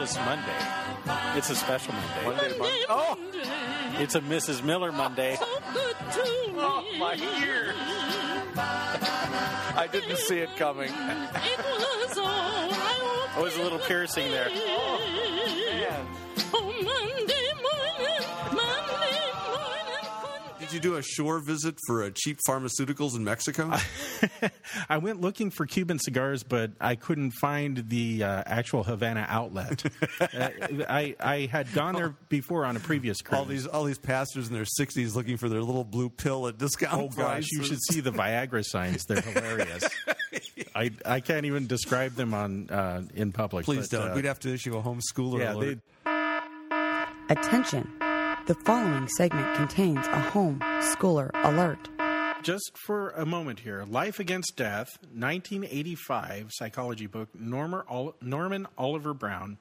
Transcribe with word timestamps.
Just 0.00 0.18
Monday. 0.20 0.56
It's 1.36 1.50
a 1.50 1.54
special 1.54 1.92
Monday. 1.92 2.24
Monday, 2.24 2.58
Monday. 2.58 2.84
Oh, 2.88 3.18
It's 3.98 4.14
a 4.14 4.22
Mrs. 4.22 4.64
Miller 4.64 4.92
Monday. 4.92 5.36
oh, 5.38 6.84
my 6.98 7.16
ear. 7.44 7.74
I 9.76 9.86
didn't 9.92 10.16
see 10.16 10.38
it 10.38 10.56
coming. 10.56 10.90
Oh, 12.16 13.42
was 13.42 13.56
a 13.58 13.62
little 13.62 13.78
piercing 13.78 14.30
there. 14.30 14.48
Oh, 14.50 14.98
man. 15.84 16.06
Did 20.70 20.84
you 20.84 20.90
do 20.92 20.96
a 20.98 21.02
shore 21.02 21.40
visit 21.40 21.74
for 21.84 22.04
uh, 22.04 22.10
cheap 22.14 22.38
pharmaceuticals 22.48 23.16
in 23.16 23.24
Mexico? 23.24 23.72
I 24.88 24.98
went 24.98 25.20
looking 25.20 25.50
for 25.50 25.66
Cuban 25.66 25.98
cigars, 25.98 26.44
but 26.44 26.70
I 26.80 26.94
couldn't 26.94 27.32
find 27.32 27.88
the 27.88 28.22
uh, 28.22 28.44
actual 28.46 28.84
Havana 28.84 29.26
outlet. 29.28 29.84
uh, 30.20 30.26
I, 30.88 31.16
I 31.18 31.48
had 31.50 31.72
gone 31.72 31.96
there 31.96 32.14
before 32.28 32.64
on 32.64 32.76
a 32.76 32.80
previous 32.80 33.20
cruise. 33.20 33.36
all 33.40 33.44
these 33.46 33.66
all 33.66 33.82
these 33.82 33.98
pastors 33.98 34.46
in 34.46 34.54
their 34.54 34.62
60s 34.62 35.16
looking 35.16 35.36
for 35.38 35.48
their 35.48 35.60
little 35.60 35.82
blue 35.82 36.08
pill 36.08 36.46
at 36.46 36.56
discount 36.56 37.02
Oh 37.02 37.08
gosh, 37.08 37.48
you 37.50 37.64
should 37.64 37.82
see 37.82 37.98
the 37.98 38.12
Viagra 38.12 38.64
signs. 38.64 39.06
They're 39.06 39.22
hilarious. 39.22 39.88
I 40.76 40.92
I 41.04 41.18
can't 41.18 41.46
even 41.46 41.66
describe 41.66 42.14
them 42.14 42.32
on 42.32 42.70
uh, 42.70 43.02
in 43.16 43.32
public. 43.32 43.64
Please 43.64 43.88
but, 43.88 43.98
don't. 43.98 44.10
uh, 44.12 44.14
We'd 44.14 44.24
have 44.24 44.38
to 44.40 44.54
issue 44.54 44.78
a 44.78 44.82
homeschooler 44.82 45.40
yeah, 45.40 45.52
alert. 45.52 45.80
they, 46.06 47.34
Attention. 47.34 47.90
The 48.50 48.56
following 48.64 49.06
segment 49.06 49.54
contains 49.54 50.04
a 50.08 50.18
home 50.18 50.58
schooler 50.80 51.30
alert. 51.44 51.88
just 52.42 52.72
for 52.84 53.10
a 53.10 53.24
moment 53.24 53.60
here. 53.60 53.84
Life 53.84 54.18
Against 54.18 54.56
Death, 54.56 54.88
1985 55.12 56.48
psychology 56.50 57.06
book. 57.06 57.28
Norman, 57.32 58.66
Oliver 58.76 59.14
Brown. 59.14 59.58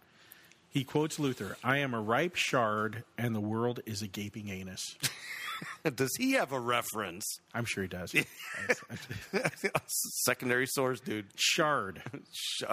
He 0.72 0.84
quotes 0.84 1.20
Luther: 1.20 1.56
"I 1.64 1.78
am 1.78 1.94
a 1.94 2.02
ripe 2.02 2.36
shard, 2.36 3.04
and 3.16 3.36
the 3.36 3.40
world 3.40 3.80
is 3.86 4.02
a 4.02 4.08
gaping 4.08 4.50
anus." 4.50 4.98
Does 5.96 6.16
he 6.18 6.32
have 6.32 6.52
a 6.52 6.60
reference? 6.60 7.26
I'm 7.54 7.66
sure 7.66 7.84
he 7.84 7.90
does. 7.90 8.12
Secondary 10.24 10.66
source, 10.66 11.00
dude. 11.00 11.28
shard. 11.36 12.02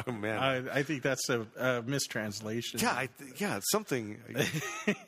Oh 0.07 0.13
man. 0.13 0.39
I, 0.39 0.79
I 0.79 0.83
think 0.83 1.03
that's 1.03 1.29
a, 1.29 1.47
a 1.59 1.83
mistranslation. 1.83 2.81
yeah, 2.81 2.93
I 2.93 3.09
th- 3.19 3.39
yeah, 3.39 3.61
something. 3.71 4.17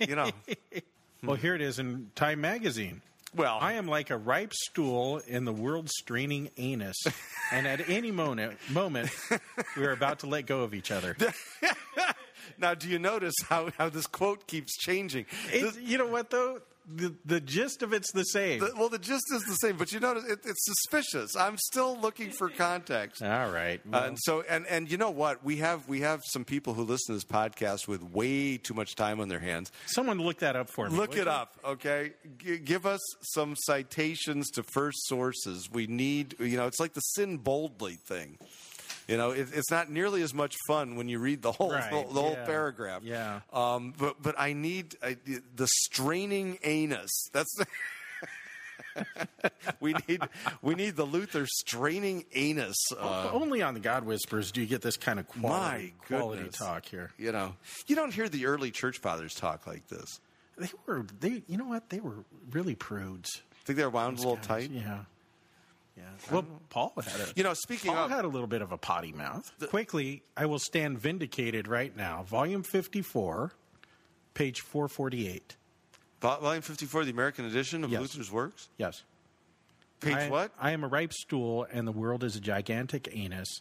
You 0.01 0.17
know. 0.17 0.31
Well, 1.23 1.37
here 1.37 1.55
it 1.55 1.61
is 1.61 1.79
in 1.79 2.11
Time 2.15 2.41
Magazine. 2.41 3.03
Well, 3.35 3.59
I 3.61 3.75
am 3.75 3.87
like 3.87 4.11
a 4.11 4.17
ripe 4.17 4.55
stool 4.55 5.19
in 5.27 5.45
the 5.45 5.53
world's 5.53 5.93
straining 5.99 6.51
anus, 6.57 6.97
and 7.53 7.67
at 7.67 7.89
any 7.89 8.11
moment, 8.11 8.57
moment, 8.71 9.11
we 9.77 9.85
are 9.85 9.93
about 9.93 10.21
to 10.21 10.27
let 10.27 10.47
go 10.47 10.63
of 10.63 10.73
each 10.73 10.91
other. 10.91 11.17
now, 12.59 12.75
do 12.75 12.89
you 12.89 12.99
notice 12.99 13.35
how, 13.49 13.71
how 13.77 13.91
this 13.91 14.07
quote 14.07 14.47
keeps 14.47 14.77
changing? 14.79 15.27
It, 15.53 15.79
you 15.81 15.99
know 15.99 16.07
what 16.07 16.31
though? 16.31 16.61
The, 16.91 17.15
the 17.25 17.41
gist 17.41 17.83
of 17.83 17.93
it's 17.93 18.11
the 18.13 18.25
same. 18.25 18.61
The- 18.61 18.73
well, 18.77 18.89
the 18.89 18.99
gist 18.99 19.25
is 19.35 19.43
the 19.43 19.55
same, 19.57 19.77
but 19.77 19.93
you 19.93 20.01
notice 20.01 20.25
it, 20.25 20.41
it's 20.45 20.65
suspicious. 20.65 21.37
I'm 21.37 21.57
still 21.59 21.99
looking 22.01 22.31
for 22.31 22.49
context. 22.49 23.23
All 23.23 23.51
right. 23.51 23.81
Uh, 23.93 24.05
and 24.07 24.19
so, 24.19 24.43
and 24.49 24.67
and 24.67 24.91
you 24.91 24.97
know 24.97 25.11
what? 25.11 25.45
We 25.45 25.57
have 25.59 25.87
we 25.89 26.01
have 26.01 26.23
some 26.25 26.45
people 26.45 26.73
who 26.75 26.83
listen 26.85 27.15
to 27.15 27.17
this 27.17 27.25
podcast 27.25 27.89
with 27.89 28.03
way 28.03 28.57
too 28.57 28.75
much 28.75 28.95
time 28.95 29.21
on 29.21 29.29
their 29.29 29.39
hands. 29.39 29.71
someone 29.87 30.19
look 30.19 30.39
that 30.39 30.57
up 30.57 30.71
for 30.71 30.89
me. 30.89 30.97
Look 30.97 31.17
it 31.17 31.25
you? 31.25 31.31
up, 31.31 31.57
okay? 31.65 32.13
G- 32.39 32.59
give 32.59 32.87
us 32.87 33.01
some 33.21 33.55
citations 33.57 34.49
to 34.53 34.63
first 34.63 35.07
sources. 35.07 35.69
We 35.71 35.87
need, 35.87 36.37
you 36.41 36.57
know, 36.57 36.67
it's 36.67 36.81
like 36.81 36.95
the 36.95 37.01
sin 37.01 37.37
boldly 37.37 37.95
thing. 37.95 38.39
You 39.09 39.17
know, 39.17 39.31
it, 39.31 39.49
it's 39.55 39.71
not 39.71 39.91
nearly 39.91 40.23
as 40.23 40.35
much 40.35 40.55
fun 40.69 40.97
when 40.97 41.09
you 41.09 41.19
read 41.19 41.41
the 41.43 41.53
whole 41.53 41.73
Right, 41.73 41.91
the, 41.91 42.03
the 42.13 42.21
whole 42.21 42.33
yeah, 42.33 42.45
paragraph. 42.45 43.03
yeah. 43.03 43.41
Um, 43.53 43.95
but 43.97 44.23
but 44.23 44.35
I 44.39 44.53
need 44.53 44.97
I, 45.03 45.17
the 45.57 45.67
straining 45.67 46.59
anus. 46.63 47.11
That's. 47.33 47.55
we 49.81 49.95
need 50.09 50.21
we 50.63 50.75
need 50.75 50.97
the 50.97 51.05
Luther 51.05 51.47
straining 51.47 52.25
anus. 52.35 52.77
Uh, 52.97 53.31
Only 53.33 53.63
on 53.63 53.75
the 53.75 53.81
God 53.81 54.05
Whispers 54.05 54.53
do 54.53 54.61
you 54.61 54.67
get 54.67 54.83
this 54.83 54.97
kind 54.97 55.19
of 55.19 55.29
quality, 55.29 55.95
quality 56.07 56.49
talk 56.51 56.85
here. 56.85 57.11
you 57.19 57.33
know, 57.33 57.55
you 57.87 57.97
don't 57.97 58.13
hear 58.13 58.29
the 58.29 58.47
early 58.47 58.71
church 58.71 58.99
fathers 58.99 59.35
talk 59.35 59.67
like 59.67 59.89
this. 59.89 60.21
They 60.57 60.69
were, 60.87 61.07
they, 61.21 61.43
you 61.47 61.57
know 61.57 61.67
what? 61.67 61.89
They 61.89 62.01
were 62.01 62.25
really 62.51 62.75
prudes. 62.75 63.43
Think 63.65 63.79
they're 63.79 63.91
wound 63.91 64.19
a 64.19 64.23
little 64.23 64.37
Guys, 64.37 64.47
tight. 64.47 64.71
Yeah. 64.71 65.01
Yeah. 65.99 66.33
Well, 66.33 66.47
oh. 66.49 66.61
Paul 66.71 66.93
had 66.97 67.21
a. 67.21 67.33
You 67.35 67.43
know, 67.43 67.55
speaking 67.55 67.93
Paul 67.93 68.05
of, 68.05 68.11
had 68.11 68.25
a 68.25 68.29
little 68.29 68.47
bit 68.47 68.63
of 68.63 68.73
a 68.73 68.79
potty 68.79 69.13
mouth. 69.13 69.53
Quickly, 69.69 70.23
I 70.37 70.47
will 70.47 70.59
stand 70.59 70.99
vindicated 70.99 71.67
right 71.69 71.95
now. 71.97 72.23
Volume 72.23 72.63
54, 72.63 73.53
page 74.35 74.61
448. 74.61 75.57
Volume 76.21 76.63
fifty-four, 76.63 77.05
the 77.05 77.11
American 77.11 77.45
edition 77.45 77.85
of 77.85 77.91
Yes. 77.91 78.01
Luther's 78.01 78.31
works. 78.33 78.69
Yes. 78.77 79.05
Page 80.01 80.15
I, 80.15 80.31
what? 80.31 80.53
I 80.61 80.73
am 80.73 80.85
a 80.85 80.89
ripe 80.89 81.13
stool, 81.13 81.67
and 81.73 81.87
the 81.87 81.93
world 81.93 82.25
is 82.25 82.37
a 82.37 82.41
gigantic 82.41 83.09
anus. 83.13 83.61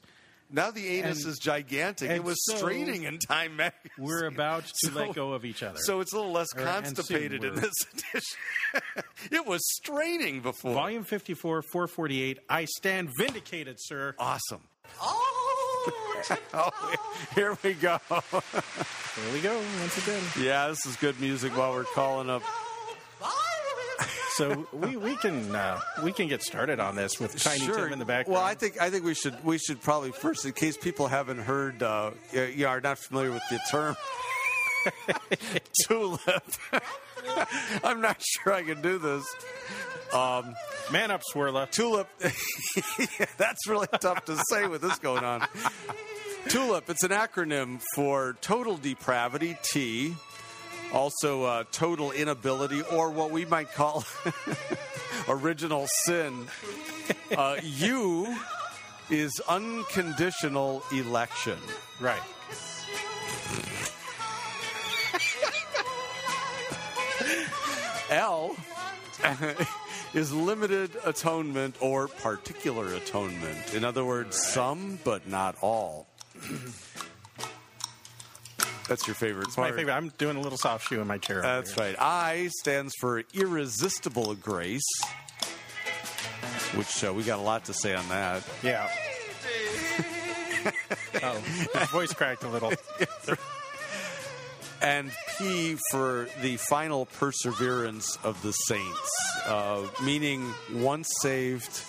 Now 0.50 0.72
the 0.72 0.88
anus 1.00 1.24
And- 1.24 1.34
is 1.34 1.40
gigantic. 1.40 2.09
It 2.09 2.24
was 2.24 2.38
so- 2.46 2.56
straining 2.58 3.03
in 3.03 3.19
Time 3.19 3.56
magazine. 3.58 3.91
We're 3.97 4.25
about 4.25 4.66
to 4.66 4.74
So- 4.75 4.91
let 4.94 5.13
go 5.13 5.34
of 5.34 5.44
each 5.46 5.62
other. 5.63 5.78
So 5.81 6.00
it's 6.00 6.13
a 6.13 6.16
little 6.16 6.31
less 6.31 6.47
Or- 6.56 6.63
constipated 6.63 7.44
in 7.44 7.56
this 7.56 7.74
edition. 7.94 9.03
it 9.31 9.46
was 9.46 9.62
straining 9.75 10.41
before. 10.41 10.74
Volume 10.74 11.03
54, 11.03 11.62
448. 11.63 12.40
I 12.50 12.66
stand 12.66 13.09
vindicated, 13.18 13.75
sir. 13.80 14.16
Awesome. 14.18 14.62
Oh, 15.02 16.24
oh 16.53 16.96
here 17.36 17.57
we 17.63 17.74
go. 17.74 18.00
here 18.09 19.34
we 19.34 19.41
go, 19.41 19.62
once 19.80 19.97
again. 19.97 20.22
Yeah, 20.41 20.68
this 20.69 20.86
is 20.86 20.96
good 20.96 21.19
music 21.19 21.56
while 21.57 21.74
we're 21.74 21.84
calling 21.84 22.30
up. 22.30 22.41
So 24.38 24.68
we, 24.72 24.96
we 24.98 25.16
can 25.16 25.56
uh, 25.56 25.80
we 26.03 26.12
can 26.12 26.28
get 26.28 26.44
started 26.44 26.80
on 26.80 26.96
this 26.96 27.20
with 27.20 27.42
Tiny 27.42 27.66
Tim 27.66 27.92
in 27.92 27.98
the 27.98 28.06
background. 28.06 28.36
Well, 28.36 28.44
I 28.44 28.53
think 28.53 28.80
I 28.80 28.92
think 28.92 29.03
we 29.03 29.16
should 29.16 29.44
we 29.44 29.58
should 29.58 29.81
probably 29.81 30.12
first, 30.12 30.46
in 30.46 30.53
case 30.53 30.78
people 30.78 31.08
haven't 31.08 31.40
heard, 31.40 31.81
uh, 31.81 32.12
you 32.31 32.68
are 32.68 32.80
not 32.80 33.00
familiar 33.00 33.31
with 33.31 33.42
the 33.50 33.59
term 33.72 33.96
tulip. 35.88 36.44
I'm 37.84 38.00
not 38.00 38.22
sure 38.22 38.53
I 38.53 38.62
can 38.62 38.80
do 38.84 39.00
this. 39.00 39.25
Man 40.92 41.09
up, 41.09 41.22
Swirla. 41.34 41.69
Tulip. 41.72 42.08
Yeah, 43.19 43.25
that's 43.38 43.68
really 43.68 43.88
tough 44.00 44.25
to 44.25 44.38
say 44.52 44.68
with 44.68 44.81
this 44.81 45.00
going 45.00 45.24
on. 45.24 45.48
Tulip. 46.50 46.90
It's 46.90 47.04
an 47.04 47.09
acronym 47.09 47.81
for 47.96 48.38
total 48.42 48.78
depravity. 48.78 49.58
T. 49.64 50.16
Also, 50.94 51.44
uh, 51.44 51.64
total 51.72 52.12
inability, 52.12 52.81
or 52.81 53.09
what 53.09 53.31
we 53.31 53.46
might 53.46 53.74
call 53.74 54.06
original 55.28 55.86
sin. 55.88 56.48
Uh, 57.36 57.58
U 57.62 58.38
is 59.10 59.42
unconditional 59.48 60.84
election. 60.92 61.57
Right. 62.00 62.22
L 68.10 68.56
is 70.13 70.31
limited 70.31 70.92
atonement 71.04 71.75
or 71.81 72.07
particular 72.07 72.94
atonement. 72.94 73.74
In 73.74 73.83
other 73.83 74.06
words, 74.06 74.42
some 74.42 75.00
but 75.04 75.28
not 75.28 75.56
all. 75.62 76.07
That's 78.88 79.06
your 79.06 79.16
favorite 79.16 79.50
My 79.50 79.66
part. 79.66 79.75
favorite. 79.75 79.94
I'm 79.94 80.10
doing 80.18 80.38
a 80.38 80.42
little 80.42 80.57
soft 80.57 80.88
shoe 80.88 81.01
in 81.01 81.07
my 81.07 81.18
chair. 81.18 81.42
That's 81.42 81.78
right. 81.78 81.95
I 82.00 82.50
stands 82.60 82.94
for 83.00 83.24
irresistible 83.34 84.36
grace, 84.36 84.88
which 86.75 87.04
uh, 87.04 87.13
we 87.13 87.24
got 87.24 87.39
a 87.39 87.42
lot 87.42 87.66
to 87.66 87.74
say 87.74 87.94
on 87.94 88.07
that. 88.10 88.44
Yeah. 88.63 88.89
oh, 91.24 91.39
voice 91.92 92.13
cracked 92.13 92.44
a 92.44 92.50
little. 92.50 92.72
and 94.81 95.12
P 95.38 95.78
for 95.92 96.28
the 96.42 96.57
final 96.57 97.06
perseverance 97.06 98.18
of 98.24 98.42
the 98.42 98.51
saints, 98.51 99.12
uh, 99.45 99.83
meaning 100.04 100.54
once 100.74 101.07
saved, 101.22 101.81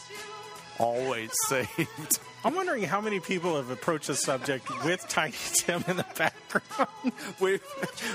always 0.79 1.31
saved. 1.49 2.19
I'm 2.45 2.55
wondering 2.55 2.85
how 2.85 3.01
many 3.01 3.19
people 3.21 3.57
have 3.57 3.71
approached 3.71 4.07
the 4.07 4.15
subject 4.15 4.69
with 4.85 5.07
Tiny 5.09 5.35
Tim 5.55 5.83
in 5.89 5.97
the 5.97 6.07
background. 6.17 7.13
We've, 7.41 7.63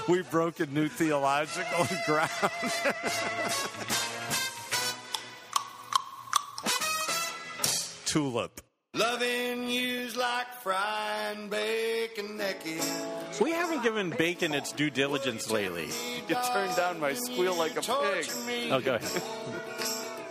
we've 0.08 0.30
broken 0.32 0.74
new 0.74 0.88
theological 0.88 1.88
ground. 2.06 2.30
Tulip. 8.06 8.62
Loving 8.96 9.70
you's 9.70 10.16
like 10.16 10.54
frying 10.62 11.50
bacon 11.50 12.38
naked. 12.38 12.82
We 13.42 13.52
haven't 13.52 13.82
given 13.82 14.12
bacon 14.12 14.54
its 14.54 14.72
due 14.72 14.92
diligence 14.92 15.50
lately. 15.50 15.88
You 16.30 16.36
turned 16.54 16.76
down 16.76 17.00
my 17.00 17.14
squeal 17.14 17.58
like 17.58 17.76
a 17.76 17.82
pig. 17.82 18.30
Oh, 18.72 18.80
go 18.80 18.96
ahead. 18.96 19.24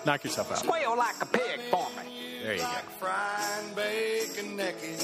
Knock 0.07 0.23
yourself 0.25 0.53
out. 0.53 0.59
Squeal 0.59 0.97
like 0.97 1.21
a 1.21 1.27
pig 1.27 1.61
for 1.71 1.89
me. 1.97 2.12
There 2.43 2.55
you 2.55 2.59
go. 2.61 2.65
Like 2.65 2.91
frying 2.99 3.75
bacon 3.75 4.57
naked. 4.57 5.01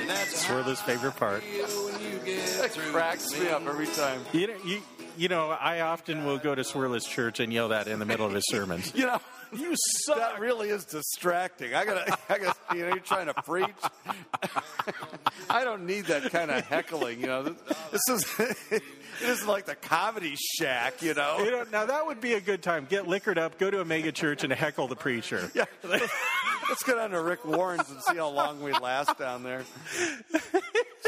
and 0.00 0.08
that's 0.08 0.44
Swirla's 0.46 0.80
favorite 0.82 1.16
part. 1.16 1.42
how 1.42 1.84
when 1.86 2.00
you 2.02 2.18
get 2.24 2.44
That 2.60 2.72
cracks 2.92 3.38
me 3.38 3.48
up 3.48 3.66
every 3.66 3.86
time. 3.86 4.20
You 4.32 4.48
know, 4.48 4.54
you, 4.64 4.82
you 5.16 5.28
know, 5.28 5.50
I 5.50 5.80
often 5.80 6.24
will 6.24 6.38
go 6.38 6.54
to 6.54 6.62
Swirla's 6.62 7.04
church 7.06 7.38
and 7.40 7.52
yell 7.52 7.68
that 7.68 7.86
in 7.88 7.98
the 7.98 8.06
middle 8.06 8.26
of 8.26 8.32
his 8.32 8.44
sermons. 8.48 8.92
You 9.00 9.06
know, 9.06 9.20
You 9.52 9.74
suck. 10.04 10.16
that 10.16 10.40
really 10.40 10.68
is 10.70 10.84
distracting. 10.84 11.74
I 11.74 11.84
gotta, 11.84 12.16
I 12.28 12.38
gotta, 12.38 12.56
you 12.74 12.82
know, 12.82 12.88
you're 12.88 12.98
trying 12.98 13.26
to 13.26 13.34
preach. 13.34 13.66
I 15.48 15.64
don't 15.64 15.86
need 15.86 16.06
that 16.06 16.30
kind 16.30 16.50
of 16.50 16.64
heckling. 16.66 17.20
You 17.20 17.26
know, 17.26 17.42
this 17.90 18.08
is, 18.08 18.24
this 18.70 18.80
is 19.40 19.46
like 19.46 19.66
the 19.66 19.74
comedy 19.74 20.36
shack. 20.36 21.02
You 21.02 21.14
know, 21.14 21.38
You 21.40 21.50
know, 21.50 21.64
now 21.72 21.86
that 21.86 22.06
would 22.06 22.20
be 22.20 22.34
a 22.34 22.40
good 22.40 22.62
time. 22.62 22.86
Get 22.88 23.06
liquored 23.08 23.38
up, 23.38 23.58
go 23.58 23.70
to 23.70 23.80
a 23.80 23.84
mega 23.84 24.12
church, 24.12 24.44
and 24.44 24.52
heckle 24.52 24.88
the 24.88 24.96
preacher. 24.96 25.50
Yeah. 25.54 25.64
Let's 25.82 26.82
get 26.84 26.98
on 26.98 27.10
to 27.10 27.20
Rick 27.20 27.44
Warren's 27.44 27.90
and 27.90 28.00
see 28.02 28.16
how 28.16 28.28
long 28.28 28.62
we 28.62 28.72
last 28.72 29.18
down 29.18 29.42
there. 29.42 29.64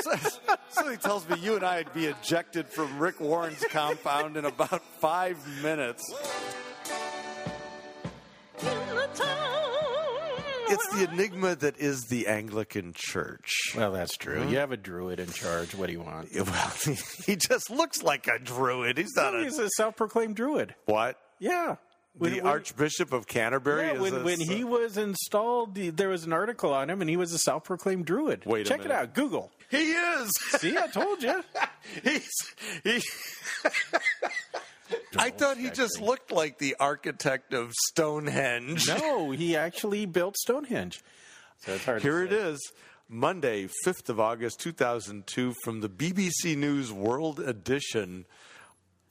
So- 0.01 0.13
Somebody 0.71 0.97
tells 0.97 1.29
me 1.29 1.37
you 1.39 1.55
and 1.57 1.65
I 1.65 1.77
would 1.79 1.93
be 1.93 2.07
ejected 2.07 2.67
from 2.67 2.99
Rick 2.99 3.21
Warren's 3.21 3.63
compound 3.71 4.37
in 4.39 4.47
about 4.47 4.83
five 5.01 5.37
minutes. 5.63 6.03
It's 10.73 10.89
the 10.89 11.11
enigma 11.11 11.55
that 11.57 11.79
is 11.79 12.05
the 12.07 12.27
Anglican 12.27 12.93
Church. 12.95 13.51
Well, 13.77 13.93
that's 13.93 14.17
true. 14.17 14.43
Hmm? 14.43 14.49
You 14.51 14.59
have 14.59 14.73
a 14.73 14.77
druid 14.77 15.21
in 15.21 15.31
charge. 15.31 15.75
What 15.75 15.87
do 15.87 15.93
you 15.93 16.01
want? 16.01 16.29
Well, 16.35 16.73
he 17.27 17.37
just 17.37 17.71
looks 17.71 18.03
like 18.03 18.27
a 18.27 18.39
druid. 18.39 18.99
He's 18.99 19.15
not 19.17 19.35
a 19.35 19.43
He's 19.45 19.59
a 19.59 19.69
self-proclaimed 19.77 20.37
druid. 20.37 20.75
what? 20.87 21.19
Yeah. 21.39 21.77
When- 22.15 22.33
the 22.33 22.41
when- 22.41 22.47
Archbishop 22.53 23.13
of 23.13 23.27
Canterbury. 23.27 23.87
Yeah, 23.87 23.93
is 23.95 24.01
when, 24.01 24.15
a- 24.15 24.23
when 24.25 24.41
he 24.41 24.65
was 24.65 24.97
installed, 24.99 25.75
there 25.75 26.09
was 26.11 26.25
an 26.25 26.33
article 26.33 26.75
on 26.75 26.91
him, 26.91 27.01
and 27.01 27.09
he 27.09 27.17
was 27.17 27.33
a 27.33 27.39
self-proclaimed 27.39 28.05
druid. 28.05 28.45
Wait 28.45 28.67
a 28.67 28.69
Check 28.69 28.85
it 28.85 28.91
out. 28.91 29.15
Google. 29.15 29.51
he 29.71 29.93
is. 29.93 30.31
See, 30.59 30.77
I 30.77 30.89
told 30.89 31.23
you. 31.23 31.43
He's 32.05 32.29
he. 32.85 33.01
I 35.17 35.31
thought 35.31 35.57
he 35.57 35.71
just 35.71 36.01
looked 36.01 36.33
like 36.33 36.59
the 36.59 36.77
architect 36.81 37.55
of 37.55 37.73
Stonehenge. 37.89 38.89
no, 38.89 39.31
he 39.31 39.57
actually 39.57 40.07
built 40.07 40.37
Stonehenge. 40.37 41.03
So 41.59 41.73
it's 41.73 41.85
hard. 41.85 42.03
Here 42.03 42.27
to 42.27 42.35
it 42.35 42.61
Monday, 43.09 43.69
5th 43.85 44.09
of 44.09 44.19
August, 44.19 44.61
2002, 44.61 45.55
from 45.63 45.81
the 45.81 45.89
BBC 45.89 46.57
News 46.57 46.91
World 46.93 47.41
Edition. 47.41 48.25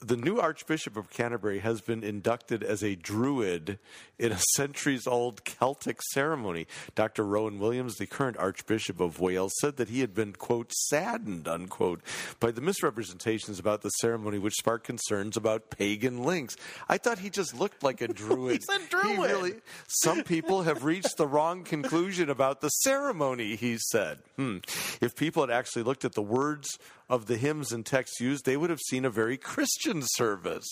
The 0.04 0.16
new 0.16 0.40
Archbishop 0.40 0.96
of 0.96 1.10
Canterbury 1.10 1.60
has 1.60 1.80
been 1.80 2.02
inducted 2.02 2.64
as 2.64 2.82
a 2.82 2.96
druid 2.96 3.78
in 4.18 4.32
a 4.32 4.38
centuries 4.56 5.06
old 5.06 5.44
Celtic 5.44 6.02
ceremony. 6.10 6.66
Dr. 6.96 7.24
Rowan 7.24 7.60
Williams, 7.60 7.96
the 7.98 8.06
current 8.08 8.36
Archbishop 8.36 8.98
of 8.98 9.20
Wales, 9.20 9.52
said 9.60 9.76
that 9.76 9.88
he 9.90 10.00
had 10.00 10.12
been, 10.12 10.32
quote, 10.32 10.72
saddened, 10.72 11.46
unquote, 11.46 12.00
by 12.40 12.50
the 12.50 12.60
misrepresentations 12.60 13.60
about 13.60 13.82
the 13.82 13.90
ceremony, 13.90 14.38
which 14.38 14.54
sparked 14.54 14.84
concerns 14.86 15.36
about 15.36 15.70
pagan 15.70 16.24
links. 16.24 16.56
I 16.88 16.98
thought 16.98 17.20
he 17.20 17.30
just 17.30 17.54
looked 17.54 17.84
like 17.84 18.00
a 18.00 18.08
druid. 18.12 18.60
He's 18.68 18.76
a 18.76 18.80
He 18.80 18.86
druid. 18.88 19.30
really, 19.30 19.54
some 19.86 20.24
people 20.24 20.62
have 20.62 20.82
reached 20.82 21.16
the 21.16 21.28
wrong 21.28 21.62
conclusion 21.62 22.28
about 22.28 22.60
the 22.60 22.70
ceremony, 22.70 23.54
he 23.54 23.78
said. 23.78 24.18
Hmm. 24.34 24.58
If 25.00 25.14
people 25.14 25.42
had 25.46 25.50
actually 25.56 25.84
looked 25.84 26.04
at 26.04 26.14
the 26.14 26.22
words 26.22 26.76
of 27.12 27.26
the 27.26 27.36
hymns 27.36 27.72
and 27.72 27.84
texts 27.84 28.20
used, 28.20 28.46
they 28.46 28.56
would 28.56 28.70
have 28.70 28.80
seen 28.80 29.04
a 29.04 29.10
very 29.10 29.36
Christian 29.36 30.00
service. 30.02 30.66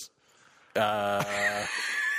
Uh, 0.75 1.23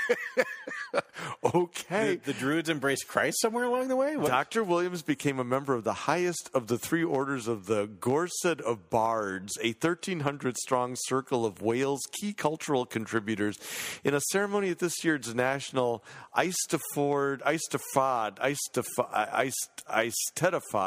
okay. 1.55 2.17
The, 2.17 2.33
the 2.33 2.39
druids 2.39 2.69
embraced 2.69 3.09
Christ 3.09 3.41
somewhere 3.41 3.65
along 3.65 3.89
the 3.89 3.97
way. 3.97 4.17
What? 4.17 4.29
Dr. 4.29 4.65
Williams 4.65 5.03
became 5.03 5.39
a 5.39 5.45
member 5.45 5.75
of 5.75 5.85
the 5.85 5.93
highest 5.93 6.51
of 6.55 6.67
the 6.67 6.79
three 6.79 7.05
orders 7.05 7.49
of 7.49 7.67
the 7.67 7.87
Gorsedd 7.87 8.61
of 8.61 8.91
Bards, 8.91 9.53
a 9.61 9.69
1,300 9.69 10.57
strong 10.57 10.97
circle 11.07 11.45
of 11.47 11.63
Wales' 11.63 12.03
key 12.13 12.33
cultural 12.33 12.87
contributors, 12.87 13.59
in 14.05 14.15
a 14.15 14.21
ceremony 14.31 14.71
at 14.71 14.79
this 14.79 15.05
year's 15.05 15.35
national 15.35 16.05
Eisteddfod, 16.37 17.41
Eisteddfod, 17.43 18.39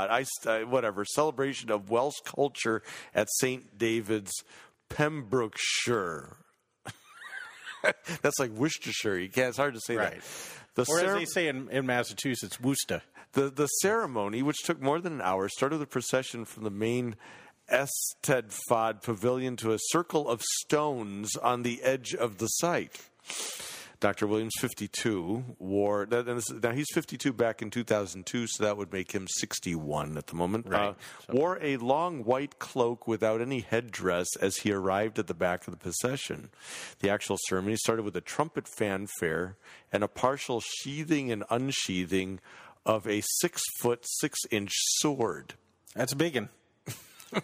Eist- 0.10 0.48
uh, 0.48 0.60
whatever, 0.68 1.06
celebration 1.06 1.72
of 1.72 1.90
Welsh 1.90 2.20
culture 2.26 2.82
at 3.14 3.30
St. 3.40 3.78
David's, 3.78 4.32
Pembrokeshire. 4.90 6.38
That's 8.22 8.40
like 8.40 8.52
Worcestershire. 8.52 9.18
You 9.18 9.30
can't, 9.30 9.50
it's 9.50 9.58
hard 9.58 9.74
to 9.76 9.80
say 9.82 9.96
Right. 9.96 10.22
that. 10.22 10.86
The 10.86 10.86
or 10.90 11.00
as 11.00 11.14
they 11.14 11.26
say 11.26 11.48
in, 11.48 11.70
in 11.70 11.86
Massachusetts, 11.86 12.60
Worcester. 12.60 13.02
the 13.34 13.50
the 13.50 13.68
ceremony, 13.68 14.42
which 14.44 14.58
took 14.66 14.82
more 14.82 15.00
than 15.00 15.14
an 15.14 15.22
hour, 15.22 15.48
started 15.50 15.82
a 15.82 15.86
procession 15.86 16.44
from 16.46 16.64
the 16.64 16.70
main 16.70 17.16
Eisteddfod 17.72 19.02
pavilion 19.02 19.56
to 19.58 19.72
a 19.74 19.78
circle 19.80 20.28
of 20.30 20.42
stones 20.62 21.36
on 21.38 21.64
the 21.64 21.82
edge 21.82 22.14
of 22.14 22.38
the 22.38 22.48
site. 22.48 23.00
Dr. 24.06 24.28
Williams, 24.28 24.54
52, 24.62 25.56
wore, 25.58 26.06
that- 26.06 26.28
and 26.28 26.38
this, 26.38 26.52
now 26.52 26.70
he's 26.72 26.86
52 26.94 27.34
back 27.34 27.64
in 27.64 27.72
2002, 27.72 28.46
so 28.46 28.64
that 28.64 28.78
would 28.78 28.94
make 28.94 29.14
him 29.14 29.28
61 29.28 30.16
at 30.16 30.28
the 30.28 30.36
moment. 30.36 30.68
Right. 30.70 30.90
Uh, 30.90 30.94
wore 31.30 31.58
a 31.60 31.78
long 31.78 32.24
white 32.24 32.60
cloak 32.60 33.08
without 33.08 33.42
any 33.42 33.62
headdress 33.62 34.28
as 34.40 34.58
he 34.58 34.72
arrived 34.72 35.18
at 35.18 35.26
the 35.26 35.34
back 35.34 35.66
of 35.66 35.72
the 35.72 35.80
procession. 35.80 36.52
The 37.00 37.10
actual 37.10 37.38
ceremony 37.48 37.78
started 37.78 38.04
with 38.04 38.16
a 38.16 38.22
trumpet 38.22 38.68
fanfare 38.68 39.58
and 39.92 40.04
a 40.04 40.08
partial 40.08 40.62
sheathing 40.62 41.32
and 41.32 41.44
unsheathing 41.50 42.42
of 42.86 43.08
a 43.08 43.24
six 43.40 43.60
foot, 43.80 44.06
six 44.20 44.38
inch 44.52 44.72
sword. 45.00 45.56
That's 45.96 46.14
a 46.14 46.16
big 46.16 46.36
one. 46.36 46.50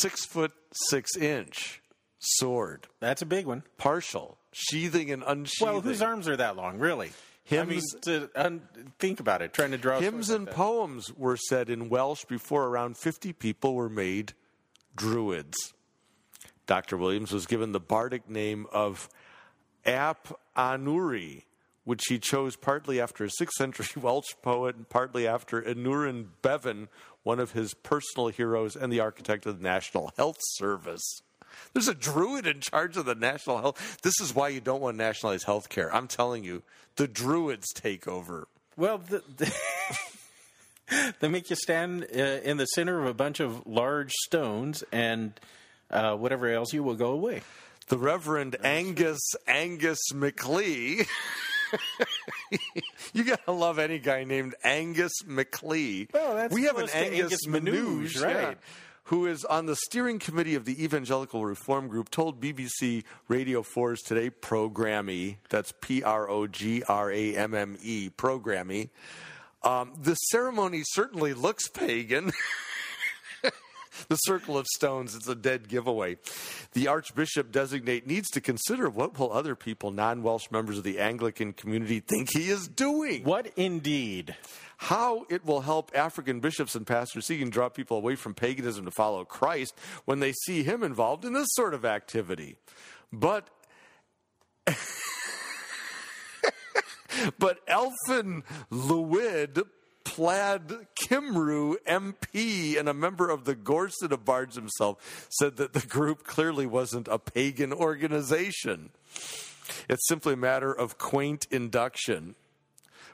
Six 0.00 0.26
foot, 0.26 0.50
six 0.72 1.16
inch 1.16 1.80
sword. 2.18 2.88
That's 2.98 3.22
a 3.22 3.26
big 3.26 3.46
one. 3.46 3.62
Partial. 3.78 4.38
Sheathing 4.54 5.10
and 5.10 5.22
unsheathing. 5.26 5.72
Well, 5.72 5.80
whose 5.82 6.00
arms 6.00 6.28
are 6.28 6.36
that 6.36 6.56
long, 6.56 6.78
really? 6.78 7.10
I 7.50 7.56
mean, 7.56 7.68
Hymns- 7.68 7.96
to, 8.02 8.30
un, 8.34 8.62
think 8.98 9.20
about 9.20 9.42
it. 9.42 9.52
Trying 9.52 9.72
to 9.72 9.78
draw 9.78 10.00
Hymns 10.00 10.30
and 10.30 10.46
like 10.46 10.54
poems 10.54 11.12
were 11.14 11.36
said 11.36 11.68
in 11.68 11.90
Welsh 11.90 12.24
before 12.24 12.66
around 12.66 12.96
50 12.96 13.32
people 13.34 13.74
were 13.74 13.90
made 13.90 14.32
druids. 14.96 15.74
Dr. 16.66 16.96
Williams 16.96 17.32
was 17.32 17.46
given 17.46 17.72
the 17.72 17.80
bardic 17.80 18.30
name 18.30 18.66
of 18.72 19.10
Ap 19.84 20.28
Anuri, 20.56 21.42
which 21.84 22.04
he 22.08 22.18
chose 22.18 22.56
partly 22.56 22.98
after 22.98 23.24
a 23.24 23.28
6th 23.28 23.50
century 23.58 23.86
Welsh 24.00 24.34
poet 24.40 24.76
and 24.76 24.88
partly 24.88 25.26
after 25.26 25.60
Aneurin 25.60 26.28
Bevan, 26.40 26.88
one 27.22 27.40
of 27.40 27.52
his 27.52 27.74
personal 27.74 28.28
heroes 28.28 28.76
and 28.76 28.90
the 28.90 29.00
architect 29.00 29.44
of 29.44 29.58
the 29.58 29.62
National 29.62 30.12
Health 30.16 30.38
Service. 30.40 31.20
There's 31.72 31.88
a 31.88 31.94
druid 31.94 32.46
in 32.46 32.60
charge 32.60 32.96
of 32.96 33.04
the 33.04 33.14
national 33.14 33.58
health. 33.58 33.98
This 34.02 34.20
is 34.20 34.34
why 34.34 34.48
you 34.48 34.60
don't 34.60 34.80
want 34.80 34.96
nationalized 34.96 35.44
health 35.44 35.68
care. 35.68 35.94
I'm 35.94 36.08
telling 36.08 36.44
you, 36.44 36.62
the 36.96 37.08
druids 37.08 37.72
take 37.74 38.06
over. 38.06 38.48
Well, 38.76 38.98
the, 38.98 39.22
the, 39.36 39.54
they 41.20 41.28
make 41.28 41.50
you 41.50 41.56
stand 41.56 42.06
uh, 42.14 42.18
in 42.18 42.56
the 42.56 42.66
center 42.66 43.00
of 43.00 43.06
a 43.06 43.14
bunch 43.14 43.40
of 43.40 43.66
large 43.66 44.12
stones, 44.26 44.84
and 44.92 45.38
uh, 45.90 46.16
whatever 46.16 46.48
else 46.48 46.72
you 46.72 46.82
will 46.82 46.96
go 46.96 47.12
away. 47.12 47.42
the 47.88 47.98
Reverend 47.98 48.56
Angus 48.64 49.20
Angus 49.46 50.12
MacLeay. 50.12 51.06
you 53.12 53.24
gotta 53.24 53.52
love 53.52 53.78
any 53.78 53.98
guy 53.98 54.24
named 54.24 54.54
Angus 54.64 55.12
MacLeay. 55.26 56.08
Well, 56.12 56.36
that's 56.36 56.54
we 56.54 56.64
have 56.64 56.78
an 56.78 56.88
to 56.88 56.96
Angus, 56.96 57.20
Angus 57.20 57.46
Manouge, 57.46 58.16
Manouge, 58.16 58.22
right. 58.22 58.34
yeah, 58.34 58.54
who 59.04 59.26
is 59.26 59.44
on 59.44 59.66
the 59.66 59.76
steering 59.76 60.18
committee 60.18 60.54
of 60.54 60.64
the 60.64 60.82
Evangelical 60.82 61.44
Reform 61.44 61.88
Group. 61.88 62.10
Told 62.10 62.40
BBC 62.40 63.04
Radio 63.28 63.62
4's 63.62 64.00
Today 64.02 64.30
Programme. 64.30 65.36
That's 65.50 65.72
P 65.80 66.02
R 66.02 66.28
O 66.28 66.46
G 66.46 66.82
R 66.88 67.10
A 67.10 67.36
M 67.36 67.54
M 67.54 67.76
E 67.82 68.10
Programme. 68.10 68.90
Um, 69.62 69.92
the 70.00 70.14
ceremony 70.14 70.82
certainly 70.84 71.34
looks 71.34 71.68
pagan. 71.68 72.32
the 74.08 74.16
circle 74.16 74.58
of 74.58 74.66
stones 74.74 75.14
it's 75.14 75.28
a 75.28 75.34
dead 75.34 75.68
giveaway. 75.68 76.16
The 76.72 76.88
archbishop 76.88 77.52
designate 77.52 78.06
needs 78.06 78.28
to 78.30 78.40
consider 78.40 78.88
what 78.88 79.18
will 79.18 79.32
other 79.32 79.54
people 79.54 79.90
non-welsh 79.90 80.50
members 80.50 80.78
of 80.78 80.84
the 80.84 80.98
anglican 80.98 81.52
community 81.52 82.00
think 82.00 82.30
he 82.32 82.50
is 82.50 82.68
doing? 82.68 83.24
What 83.24 83.52
indeed? 83.56 84.36
how 84.76 85.24
it 85.30 85.44
will 85.46 85.60
help 85.60 85.92
african 85.94 86.40
bishops 86.40 86.74
and 86.74 86.84
pastors 86.84 87.24
seeking 87.24 87.46
to 87.46 87.52
draw 87.52 87.68
people 87.68 87.96
away 87.96 88.16
from 88.16 88.34
paganism 88.34 88.84
to 88.84 88.90
follow 88.90 89.24
christ 89.24 89.72
when 90.04 90.18
they 90.18 90.32
see 90.32 90.64
him 90.64 90.82
involved 90.82 91.24
in 91.24 91.32
this 91.32 91.46
sort 91.52 91.74
of 91.74 91.84
activity. 91.84 92.56
But 93.12 93.48
but 97.38 97.64
Elfyn 97.66 98.42
Llwyd 98.70 99.62
Plaid 100.14 100.86
Cymru 101.02 101.74
MP 101.88 102.78
and 102.78 102.88
a 102.88 102.94
member 102.94 103.28
of 103.30 103.44
the 103.44 103.56
Gorsedd 103.56 104.12
of 104.12 104.24
Bards 104.24 104.54
himself 104.54 105.26
said 105.30 105.56
that 105.56 105.72
the 105.72 105.80
group 105.84 106.22
clearly 106.24 106.66
wasn't 106.66 107.08
a 107.08 107.18
pagan 107.18 107.72
organization. 107.72 108.90
It's 109.88 110.06
simply 110.06 110.34
a 110.34 110.36
matter 110.36 110.72
of 110.72 110.98
quaint 110.98 111.46
induction 111.50 112.36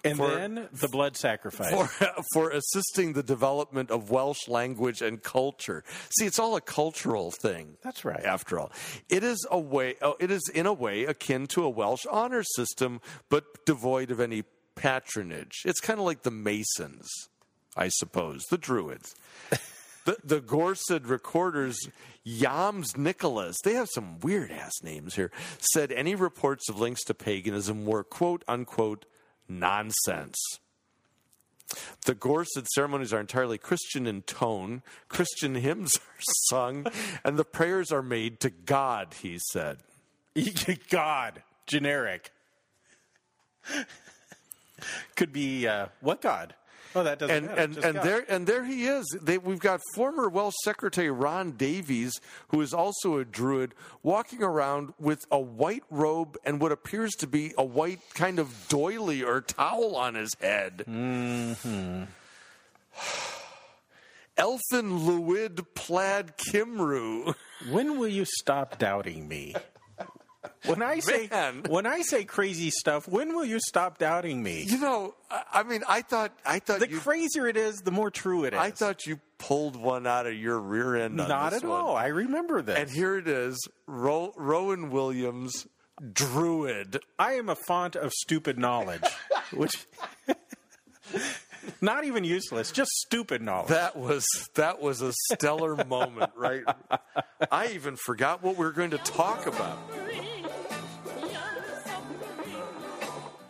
And 0.05 0.17
For- 0.19 0.29
then 0.35 0.69
the 0.73 0.89
blood 0.89 1.17
sacrifice. 1.17 1.71
for, 1.71 2.09
for 2.35 2.51
assisting 2.51 3.15
the 3.15 3.23
development 3.23 3.91
of 3.91 4.11
Welsh 4.11 4.47
language 4.49 5.01
and 5.01 5.23
culture. 5.23 5.85
See, 6.19 6.27
it's 6.27 6.39
all 6.39 6.55
a 6.57 6.61
cultural 6.61 7.31
thing. 7.43 7.77
That's 7.83 8.05
right. 8.05 8.23
After 8.25 8.59
all, 8.59 8.73
it 9.09 9.23
is 9.25 9.47
a 9.51 9.59
way. 9.59 9.95
Oh, 10.03 10.17
it 10.21 10.31
is 10.31 10.43
in 10.55 10.67
a 10.67 10.73
way 10.73 11.05
akin 11.05 11.47
to 11.49 11.65
a 11.65 11.69
Welsh 11.71 12.05
honor 12.11 12.43
system, 12.43 13.01
but 13.31 13.65
devoid 13.65 14.11
of 14.11 14.21
any 14.21 14.45
patronage. 14.81 15.63
It's 15.67 15.81
kind 15.81 16.01
of 16.01 16.07
like 16.07 16.23
the 16.23 16.31
Masons, 16.31 17.09
I 17.77 17.89
suppose, 17.89 18.45
the 18.51 18.59
Druids. 18.59 19.15
The, 20.07 20.17
the 20.25 20.41
Gorsedd 20.41 21.11
recorders, 21.11 21.79
Yams 22.25 22.97
Nicholas, 22.97 23.59
they 23.63 23.75
have 23.75 23.91
some 23.93 24.19
weird 24.21 24.51
ass 24.51 24.73
names 24.83 25.15
here, 25.15 25.31
said 25.75 25.93
any 25.93 26.15
reports 26.15 26.71
of 26.71 26.81
links 26.81 27.05
to 27.05 27.13
paganism 27.13 27.85
were 27.85 28.03
quote 28.03 28.43
unquote 28.49 29.05
nonsense. 29.47 30.39
The 32.07 32.15
Gorsedd 32.15 32.67
ceremonies 32.75 33.13
are 33.13 33.21
entirely 33.21 33.59
Christian 33.59 34.07
in 34.07 34.23
tone. 34.23 34.83
Christian 35.09 35.55
hymns 35.55 35.97
are 36.19 36.23
sung, 36.49 36.87
and 37.23 37.39
the 37.39 37.45
prayers 37.45 37.93
are 37.93 38.03
made 38.03 38.41
to 38.41 38.49
God, 38.49 39.15
he 39.21 39.39
said. 39.53 39.81
God, 40.91 41.43
generic. 41.67 42.33
Could 45.17 45.33
be 45.33 45.67
uh, 45.67 45.87
what 46.01 46.21
God? 46.21 46.55
Oh, 46.93 47.05
that 47.05 47.21
doesn't 47.21 47.37
And 47.37 47.47
matter. 47.47 47.61
and, 47.63 47.77
and 47.85 47.95
God. 47.95 48.05
there 48.05 48.25
and 48.29 48.47
there 48.49 48.65
he 48.65 48.85
is. 48.87 49.05
They, 49.23 49.39
we've 49.39 49.61
got 49.61 49.81
former 49.95 50.29
Welsh 50.29 50.57
Secretary 50.65 51.09
Ron 51.09 51.53
Davies, 51.53 52.13
who 52.49 52.61
is 52.63 52.75
also 52.75 53.19
a 53.19 53.25
Druid, 53.25 53.75
walking 54.03 54.43
around 54.43 54.95
with 54.99 55.21
a 55.31 55.39
white 55.39 55.85
robe 55.89 56.37
and 56.45 56.61
what 56.61 56.73
appears 56.73 57.13
to 57.21 57.29
be 57.29 57.53
a 57.57 57.65
white 57.65 58.01
kind 58.15 58.41
of 58.41 58.67
doily 58.69 59.23
or 59.23 59.41
towel 59.41 59.95
on 59.95 60.17
his 60.17 60.33
head. 60.41 60.83
Mm-hmm. 60.89 62.05
Elfyn 64.37 65.01
Llwyd 65.07 65.67
Plaid 65.75 66.37
Cymru. 66.39 67.35
When 67.71 67.99
will 67.99 68.09
you 68.09 68.25
stop 68.25 68.79
doubting 68.79 69.29
me? 69.29 69.55
When 70.67 70.83
I 70.83 70.99
say 71.01 71.27
Man. 71.31 71.63
when 71.69 71.87
I 71.87 72.03
say 72.03 72.25
crazy 72.25 72.71
stuff, 72.71 73.09
when 73.09 73.35
will 73.35 73.45
you 73.45 73.59
stop 73.61 73.99
doubting 73.99 74.43
me? 74.43 74.65
You 74.69 74.79
know, 74.79 75.15
I, 75.53 75.63
mean, 75.63 75.83
I 75.89 76.03
thought 76.03 76.33
I 76.45 76.59
thought 76.59 76.81
The 76.81 76.91
you 76.91 77.01
crazier 77.01 77.47
it 77.47 77.57
is, 77.57 77.77
the 77.81 77.91
more 77.91 78.11
true 78.11 78.45
it 78.45 78.53
is. 78.53 78.61
I 78.61 78.71
thought 78.71 79.07
you 79.07 79.21
pulled 79.39 79.75
one 79.77 80.07
out 80.07 80.27
of 80.27 80.35
your 80.35 80.59
rear 80.61 80.97
end. 80.97 81.17
not 81.17 81.55
at 81.55 81.63
one. 81.65 81.73
all. 81.81 81.97
I 81.97 82.09
remember 82.09 82.61
this. 82.61 82.77
And 82.79 82.91
here 82.91 83.17
it 83.17 83.27
is, 83.27 83.59
Ro- 83.87 84.35
Rowan 84.37 84.91
Williams, 84.91 85.67
Druid. 86.13 87.01
I 87.19 87.33
am 87.35 87.49
a 87.49 87.57
font 87.57 87.97
of 87.97 88.13
stupid 88.13 88.59
knowledge, 88.59 89.03
which 89.53 89.87
not 91.81 92.05
even 92.05 92.25
useless, 92.25 92.71
just 92.71 92.91
stupid 92.93 93.41
knowledge. 93.43 93.69
That 93.69 93.97
was 93.97 94.27
that 94.55 94.81
was 94.83 95.01
a 95.01 95.13
stellar 95.33 95.77
moment, 95.87 96.33
right? 96.37 96.65
I 97.51 97.69
even 97.69 97.97
forgot 97.97 98.43
what 98.43 98.57
we 98.57 98.65
were 98.65 98.73
going 98.73 98.91
to 98.91 98.99
talk 98.99 99.47
about. 99.47 99.79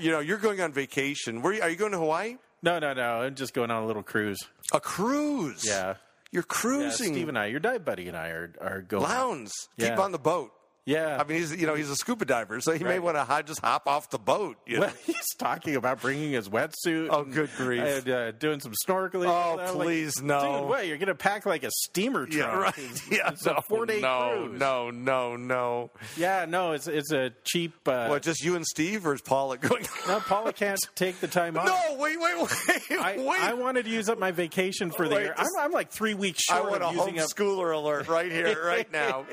You 0.01 0.11
know, 0.13 0.21
you're 0.21 0.39
going 0.39 0.61
on 0.61 0.73
vacation. 0.73 1.43
Where 1.43 1.53
are 1.53 1.57
you, 1.57 1.63
are 1.63 1.71
you 1.71 1.77
going 1.77 1.93
to 1.93 1.99
Hawaii? 1.99 2.37
no, 2.63 2.79
no, 2.79 2.93
no. 2.95 3.21
I'm 3.23 3.35
just 3.35 3.55
going 3.55 3.71
on 3.71 3.83
a 3.83 3.87
little 3.87 4.03
cruise. 4.03 4.39
A 4.73 4.81
cruise. 4.81 5.63
Yeah. 5.67 5.95
You're 6.33 6.43
Yeah, 6.43 6.47
cruising. 6.49 7.13
Steve 7.15 7.29
and 7.29 7.39
I, 7.39 7.47
your 7.47 7.61
dive 7.61 7.85
buddy 7.85 8.07
and 8.09 8.17
I 8.17 8.29
are, 8.29 8.53
are 8.61 8.81
going. 8.83 9.03
Lowndes. 9.03 9.53
Keep 9.79 9.99
on 9.99 10.13
the 10.13 10.19
boat. 10.19 10.53
Yeah. 10.87 11.19
I 11.21 11.25
mean, 11.25 11.39
he's 11.39 11.55
you 11.61 11.67
know 11.67 11.75
he's 11.75 11.91
a 11.91 11.97
scuba 11.97 12.25
diver, 12.25 12.61
so 12.61 12.73
he 12.73 12.83
may 12.85 12.99
want 12.99 13.17
to 13.17 13.43
just 13.45 13.61
hop 13.61 13.87
off 13.87 14.11
the 14.11 14.19
boat. 14.19 14.57
You 14.67 14.77
know? 14.77 14.81
Well, 14.83 14.93
he's 15.07 15.35
talking 15.39 15.77
about 15.77 16.01
bringing 16.01 16.33
his 16.33 16.49
wetsuit. 16.49 17.09
Oh, 17.11 17.23
and- 17.23 17.33
good 17.33 17.51
grief. 17.57 17.81
And 17.83 18.09
uh, 18.09 18.31
doing 18.33 18.61
some 18.61 18.73
snorkeling. 18.87 19.27
Oh, 19.27 19.59
I'm 19.61 19.77
like, 19.77 19.87
please, 19.87 20.21
no. 20.23 20.61
Dude, 20.61 20.69
what? 20.69 20.87
You're 20.87 20.97
going 20.99 21.09
to 21.09 21.15
pack 21.15 21.47
like 21.47 21.63
a 21.65 21.71
steamer 21.85 22.27
trunk. 22.27 22.35
Yeah, 22.35 22.57
right. 22.59 22.75
It's, 22.79 23.11
Yeah, 23.11 23.31
it's 23.31 23.45
no, 23.45 23.53
a 23.55 23.63
four 23.63 23.87
day 23.87 24.01
no, 24.01 24.45
cruise. 24.47 24.59
no, 24.61 24.91
no, 24.91 25.37
no. 25.37 25.91
Yeah, 26.17 26.47
no, 26.49 26.73
it's 26.73 26.87
it's 26.89 27.13
a 27.13 27.33
cheap. 27.45 27.75
Uh, 27.87 28.07
What? 28.09 28.23
Just 28.23 28.43
you 28.43 28.57
and 28.57 28.65
Steve, 28.67 29.07
or 29.07 29.15
is 29.15 29.21
Paula 29.23 29.59
going? 29.59 29.87
no, 30.09 30.21
Paula 30.21 30.53
can't 30.53 30.81
take 30.95 31.21
the 31.21 31.29
time 31.29 31.57
off. 31.57 31.67
no, 31.67 31.97
wait, 31.99 32.19
wait, 32.21 32.37
wait, 32.39 32.99
I, 33.01 33.17
wait. 33.19 33.41
I 33.43 33.55
wanted 33.55 33.85
to 33.85 33.91
use 33.91 34.09
up 34.09 34.19
my 34.19 34.31
vacation 34.31 34.91
for 34.91 35.09
the 35.09 35.15
Wait, 35.17 35.23
year. 35.25 35.35
just- 35.37 35.51
I'm, 35.59 35.67
I'm 35.67 35.73
like 35.73 35.91
three 35.91 36.15
weeks 36.15 36.43
short. 36.45 36.67
I 36.67 36.71
want 36.71 36.83
a 36.83 36.99
using 36.99 37.19
up 37.19 37.27
homeschooler 37.29 37.75
alert 37.77 38.09
right 38.09 38.31
here, 38.31 38.65
right 38.65 38.91
now. 38.91 39.27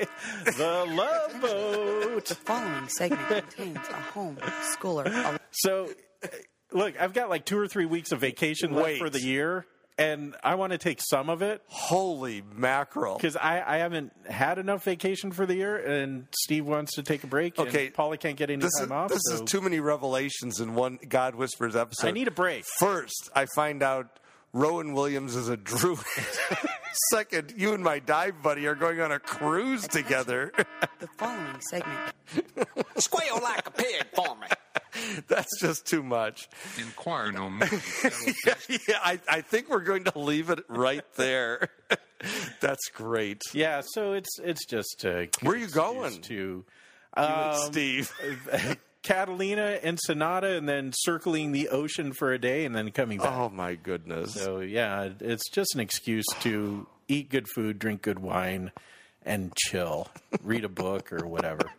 the 0.44 0.84
love 0.88 1.37
boat. 1.40 2.24
The 2.26 2.34
following 2.34 2.88
segment 2.88 3.28
contains 3.28 3.88
a 3.88 3.94
home 4.12 4.36
schooler. 4.76 5.38
So, 5.50 5.88
uh, 6.22 6.28
look, 6.72 7.00
I've 7.00 7.12
got 7.12 7.28
like 7.30 7.44
two 7.44 7.58
or 7.58 7.66
three 7.68 7.86
weeks 7.86 8.12
of 8.12 8.20
vacation 8.20 8.72
left 8.72 8.84
Wait. 8.86 8.98
for 8.98 9.10
the 9.10 9.20
year, 9.20 9.66
and 9.96 10.34
I 10.44 10.54
want 10.56 10.72
to 10.72 10.78
take 10.78 11.00
some 11.00 11.28
of 11.30 11.42
it 11.42 11.62
Holy 11.66 12.42
mackerel! 12.54 13.16
because 13.16 13.36
I, 13.36 13.62
I 13.66 13.76
haven't 13.78 14.12
had 14.28 14.58
enough 14.58 14.84
vacation 14.84 15.32
for 15.32 15.46
the 15.46 15.54
year, 15.54 15.76
and 15.76 16.26
Steve 16.44 16.66
wants 16.66 16.94
to 16.94 17.02
take 17.02 17.24
a 17.24 17.26
break. 17.26 17.58
Okay, 17.58 17.86
and 17.86 17.94
Paula 17.94 18.16
can't 18.16 18.36
get 18.36 18.50
any 18.50 18.62
This 18.62 18.74
time 18.78 18.86
is 18.86 18.92
off. 18.92 19.10
this 19.10 19.20
so 19.28 19.34
is 19.34 19.40
too 19.50 19.60
many 19.60 19.80
revelations 19.80 20.60
in 20.60 20.74
one 20.74 20.98
God 21.08 21.34
Whispers 21.34 21.74
episode. 21.76 22.08
I 22.08 22.10
need 22.12 22.28
a 22.28 22.32
break. 22.32 22.64
First, 22.78 23.30
I 23.34 23.46
find 23.54 23.82
out 23.82 24.18
Rowan 24.52 24.92
Williams 24.92 25.36
is 25.36 25.48
a 25.48 25.56
druid. 25.56 25.98
Second, 27.12 27.54
you 27.56 27.74
and 27.74 27.84
my 27.84 27.98
dive 27.98 28.42
buddy 28.42 28.66
are 28.66 28.74
going 28.74 29.00
on 29.00 29.12
a 29.12 29.18
cruise 29.18 29.86
together. 29.86 30.52
The 30.98 31.06
following 31.18 31.60
segment 31.60 32.14
Squeal 32.96 33.40
like 33.42 33.66
a 33.66 33.70
pig 33.70 34.04
for 34.14 34.36
me. 34.36 34.46
That's 35.28 35.60
just 35.60 35.86
too 35.86 36.02
much. 36.02 36.48
Inquire 36.78 37.30
no 37.30 37.50
more. 37.50 37.68
yeah, 38.68 38.98
I, 39.02 39.20
I 39.28 39.40
think 39.42 39.68
we're 39.68 39.80
going 39.80 40.04
to 40.04 40.18
leave 40.18 40.50
it 40.50 40.60
right 40.68 41.04
there. 41.14 41.68
That's 42.60 42.88
great. 42.94 43.42
Yeah, 43.52 43.82
so 43.84 44.14
it's 44.14 44.38
it's 44.42 44.66
just 44.66 45.04
uh, 45.04 45.26
Where 45.42 45.54
are 45.54 45.58
you 45.58 45.68
going? 45.68 46.20
To 46.22 46.34
You 46.34 46.64
um, 47.16 47.26
and 47.26 47.56
Steve. 47.58 48.12
Catalina 49.02 49.78
and 49.82 49.98
Sonata, 50.00 50.56
and 50.56 50.68
then 50.68 50.92
circling 50.94 51.52
the 51.52 51.68
ocean 51.68 52.12
for 52.12 52.32
a 52.32 52.38
day, 52.38 52.64
and 52.64 52.74
then 52.74 52.90
coming 52.90 53.18
back. 53.18 53.32
Oh 53.32 53.48
my 53.48 53.74
goodness. 53.74 54.34
So 54.34 54.60
yeah, 54.60 55.08
it's 55.20 55.48
just 55.50 55.74
an 55.74 55.80
excuse 55.80 56.26
to 56.40 56.86
eat 57.08 57.30
good 57.30 57.46
food, 57.48 57.78
drink 57.78 58.02
good 58.02 58.18
wine, 58.18 58.72
and 59.24 59.54
chill, 59.56 60.08
read 60.42 60.64
a 60.64 60.68
book 60.68 61.12
or 61.12 61.26
whatever. 61.26 61.70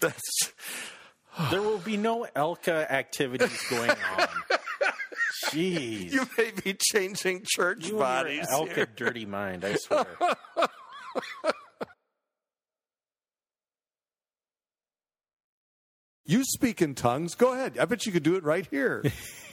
That's 0.00 0.20
There 1.50 1.62
will 1.62 1.78
be 1.78 1.96
no 1.96 2.26
ELCA 2.36 2.90
activities 2.90 3.62
going 3.70 3.90
on. 3.90 4.28
Jeez, 5.46 6.12
you 6.12 6.28
may 6.38 6.50
be 6.62 6.74
changing 6.92 7.42
church 7.46 7.88
You 7.88 7.96
bodies. 7.98 8.46
ELCA 8.48 8.74
here. 8.74 8.88
dirty 8.94 9.26
mind, 9.26 9.64
I 9.64 9.74
swear. 9.74 10.06
You 16.30 16.44
speak 16.44 16.80
in 16.80 16.94
tongues. 16.94 17.34
Go 17.34 17.52
ahead. 17.54 17.76
I 17.78 17.84
bet 17.86 18.06
you 18.06 18.12
could 18.12 18.22
do 18.22 18.36
it 18.36 18.44
right 18.44 18.66
here. 18.70 19.02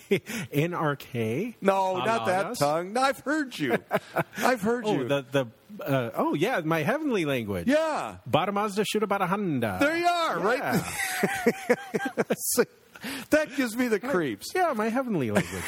In 0.10 0.72
NRK. 0.72 1.55
No, 1.60 1.98
not 1.98 2.27
that 2.27 2.46
Aladas? 2.46 2.60
tongue. 2.60 2.93
No, 2.93 3.01
I've 3.01 3.19
heard 3.19 3.60
you. 3.60 3.77
I've 4.38 4.62
heard 4.62 4.86
Oh, 4.88 4.93
you. 5.00 5.03
the 5.07 5.25
the 5.29 5.46
uh, 5.84 6.12
oh 6.15 6.34
yeah, 6.34 6.62
my 6.63 6.81
heavenly 6.84 7.25
language. 7.25 7.67
yeah. 7.67 8.15
Baramazda 8.29 8.86
Shudabarahanda. 8.86 9.79
There 9.81 9.98
you 9.98 10.07
are, 10.07 10.39
right? 10.39 10.60
Yeah. 10.60 11.74
See, 12.38 12.63
that 13.31 13.53
gives 13.57 13.75
me 13.75 13.89
the 13.89 14.00
creeps. 14.00 14.48
yeah, 14.55 14.72
my 14.74 14.88
heavenly 14.88 15.29
language. 15.31 15.63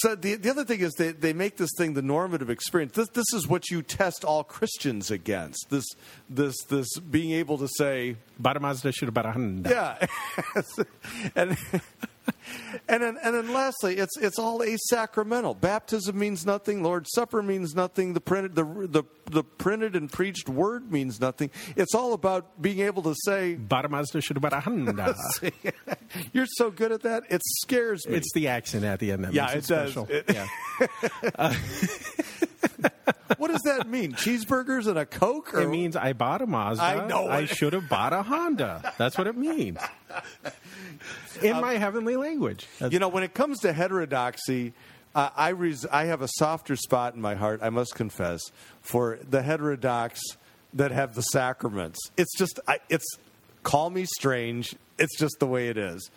So 0.00 0.14
the 0.14 0.36
the 0.36 0.50
other 0.50 0.64
thing 0.64 0.80
is 0.80 0.92
they, 0.94 1.12
they 1.12 1.32
make 1.32 1.56
this 1.56 1.70
thing 1.76 1.94
the 1.94 2.02
normative 2.02 2.50
experience. 2.50 2.92
This 2.92 3.08
this 3.10 3.32
is 3.32 3.46
what 3.46 3.70
you 3.70 3.82
test 3.82 4.24
all 4.24 4.44
Christians 4.44 5.10
against. 5.10 5.66
This 5.70 5.84
this 6.28 6.54
this 6.68 6.88
being 6.98 7.32
able 7.32 7.58
to 7.58 7.68
say, 7.76 8.16
Baramazda 8.40 8.92
Shudabarahanda. 8.92 9.70
yeah, 9.70 10.06
and 11.36 11.56
And 12.88 13.02
then, 13.02 13.16
and 13.22 13.34
then, 13.34 13.52
lastly, 13.52 13.96
it's 13.96 14.16
it's 14.18 14.38
all 14.38 14.60
asacramental. 14.60 15.58
Baptism 15.60 16.18
means 16.18 16.44
nothing. 16.44 16.82
Lord's 16.82 17.10
Supper 17.12 17.42
means 17.42 17.74
nothing. 17.74 18.12
The 18.14 18.20
printed 18.20 18.54
the 18.54 18.64
the 18.64 19.04
the 19.30 19.44
printed 19.44 19.94
and 19.94 20.10
preached 20.10 20.48
word 20.48 20.90
means 20.90 21.20
nothing. 21.20 21.50
It's 21.76 21.94
all 21.94 22.12
about 22.12 22.60
being 22.60 22.80
able 22.80 23.02
to 23.04 23.14
say, 23.24 23.54
Bara 23.54 23.88
Mazda 23.88 24.20
should 24.20 24.36
have 24.36 24.42
bought 24.42 24.52
a 24.52 24.60
Honda. 24.60 25.14
"You're 26.32 26.46
so 26.56 26.70
good 26.70 26.92
at 26.92 27.02
that." 27.02 27.24
It 27.30 27.40
scares 27.62 28.06
me. 28.08 28.16
It's 28.16 28.32
the 28.34 28.48
accent 28.48 28.84
at 28.84 28.98
the 28.98 29.12
end 29.12 29.24
that 29.24 29.32
Yeah, 29.32 29.44
makes 29.46 29.54
it 29.54 29.58
it, 29.58 29.66
does. 29.68 29.92
special. 29.92 30.08
It- 30.10 30.24
yeah. 30.32 30.46
Uh, 31.38 31.54
what 33.38 33.50
does 33.50 33.62
that 33.62 33.88
mean? 33.88 34.12
Cheeseburgers 34.12 34.86
and 34.86 34.98
a 34.98 35.06
Coke? 35.06 35.54
Or 35.54 35.60
It 35.62 35.68
means 35.68 35.96
I 35.96 36.12
bought 36.12 36.42
a 36.42 36.46
Mazda. 36.46 36.82
I 36.84 37.06
know 37.06 37.28
I 37.28 37.46
should 37.46 37.72
have 37.72 37.88
bought 37.88 38.12
a 38.12 38.22
Honda. 38.22 38.92
That's 38.98 39.16
what 39.18 39.26
it 39.26 39.36
means. 39.36 39.78
In 41.42 41.60
my 41.60 41.74
heavenly 41.74 42.16
language. 42.16 42.66
That's- 42.78 42.92
You 42.92 42.98
know, 42.98 43.08
when 43.08 43.22
it 43.22 43.34
comes 43.34 43.60
to 43.60 43.72
heterodoxy, 43.72 44.72
uh, 45.14 45.30
I 45.36 45.50
res- 45.50 45.86
I 45.86 46.04
have 46.04 46.22
a 46.22 46.28
softer 46.38 46.76
spot 46.76 47.14
in 47.14 47.20
my 47.20 47.34
heart. 47.34 47.60
I 47.62 47.70
must 47.70 47.94
confess 47.94 48.40
for 48.80 49.18
the 49.28 49.42
heterodox 49.42 50.20
that 50.74 50.90
have 50.90 51.14
the 51.14 51.22
sacraments. 51.22 51.98
It's 52.16 52.36
just 52.38 52.60
I, 52.68 52.78
it's 52.88 53.04
call 53.62 53.90
me 53.90 54.04
strange. 54.06 54.74
It's 54.98 55.18
just 55.18 55.36
the 55.40 55.46
way 55.46 55.68
it 55.68 55.76
is. 55.76 56.10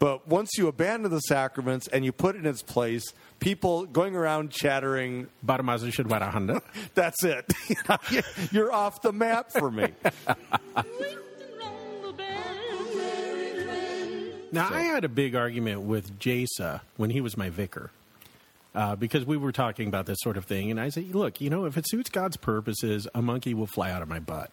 But 0.00 0.26
once 0.26 0.52
you 0.56 0.66
abandon 0.66 1.10
the 1.10 1.20
sacraments 1.20 1.86
and 1.88 2.06
you 2.06 2.10
put 2.10 2.34
it 2.34 2.38
in 2.38 2.46
its 2.46 2.62
place, 2.62 3.04
people 3.38 3.84
going 3.84 4.16
around 4.16 4.50
chattering, 4.50 5.28
Bara 5.42 5.90
should 5.92 6.10
have 6.10 6.22
a 6.22 6.30
Honda. 6.30 6.62
"That's 6.94 7.22
it. 7.22 7.52
You're 8.50 8.72
off 8.72 9.02
the 9.02 9.12
map 9.12 9.52
for 9.52 9.70
me." 9.70 9.88
Now, 14.52 14.68
I 14.72 14.80
had 14.80 15.04
a 15.04 15.08
big 15.08 15.36
argument 15.36 15.82
with 15.82 16.18
Jasa 16.18 16.80
when 16.96 17.10
he 17.10 17.20
was 17.20 17.36
my 17.36 17.50
vicar. 17.50 17.90
Uh, 18.74 18.96
because 18.96 19.24
we 19.26 19.36
were 19.36 19.52
talking 19.52 19.88
about 19.88 20.06
this 20.06 20.18
sort 20.20 20.36
of 20.36 20.44
thing, 20.44 20.70
and 20.70 20.80
I 20.80 20.88
said, 20.90 21.14
"Look, 21.14 21.40
you 21.40 21.50
know, 21.50 21.66
if 21.66 21.76
it 21.76 21.88
suits 21.88 22.08
God's 22.08 22.36
purposes, 22.36 23.06
a 23.14 23.20
monkey 23.20 23.52
will 23.52 23.66
fly 23.66 23.90
out 23.90 24.00
of 24.00 24.08
my 24.08 24.20
butt." 24.20 24.50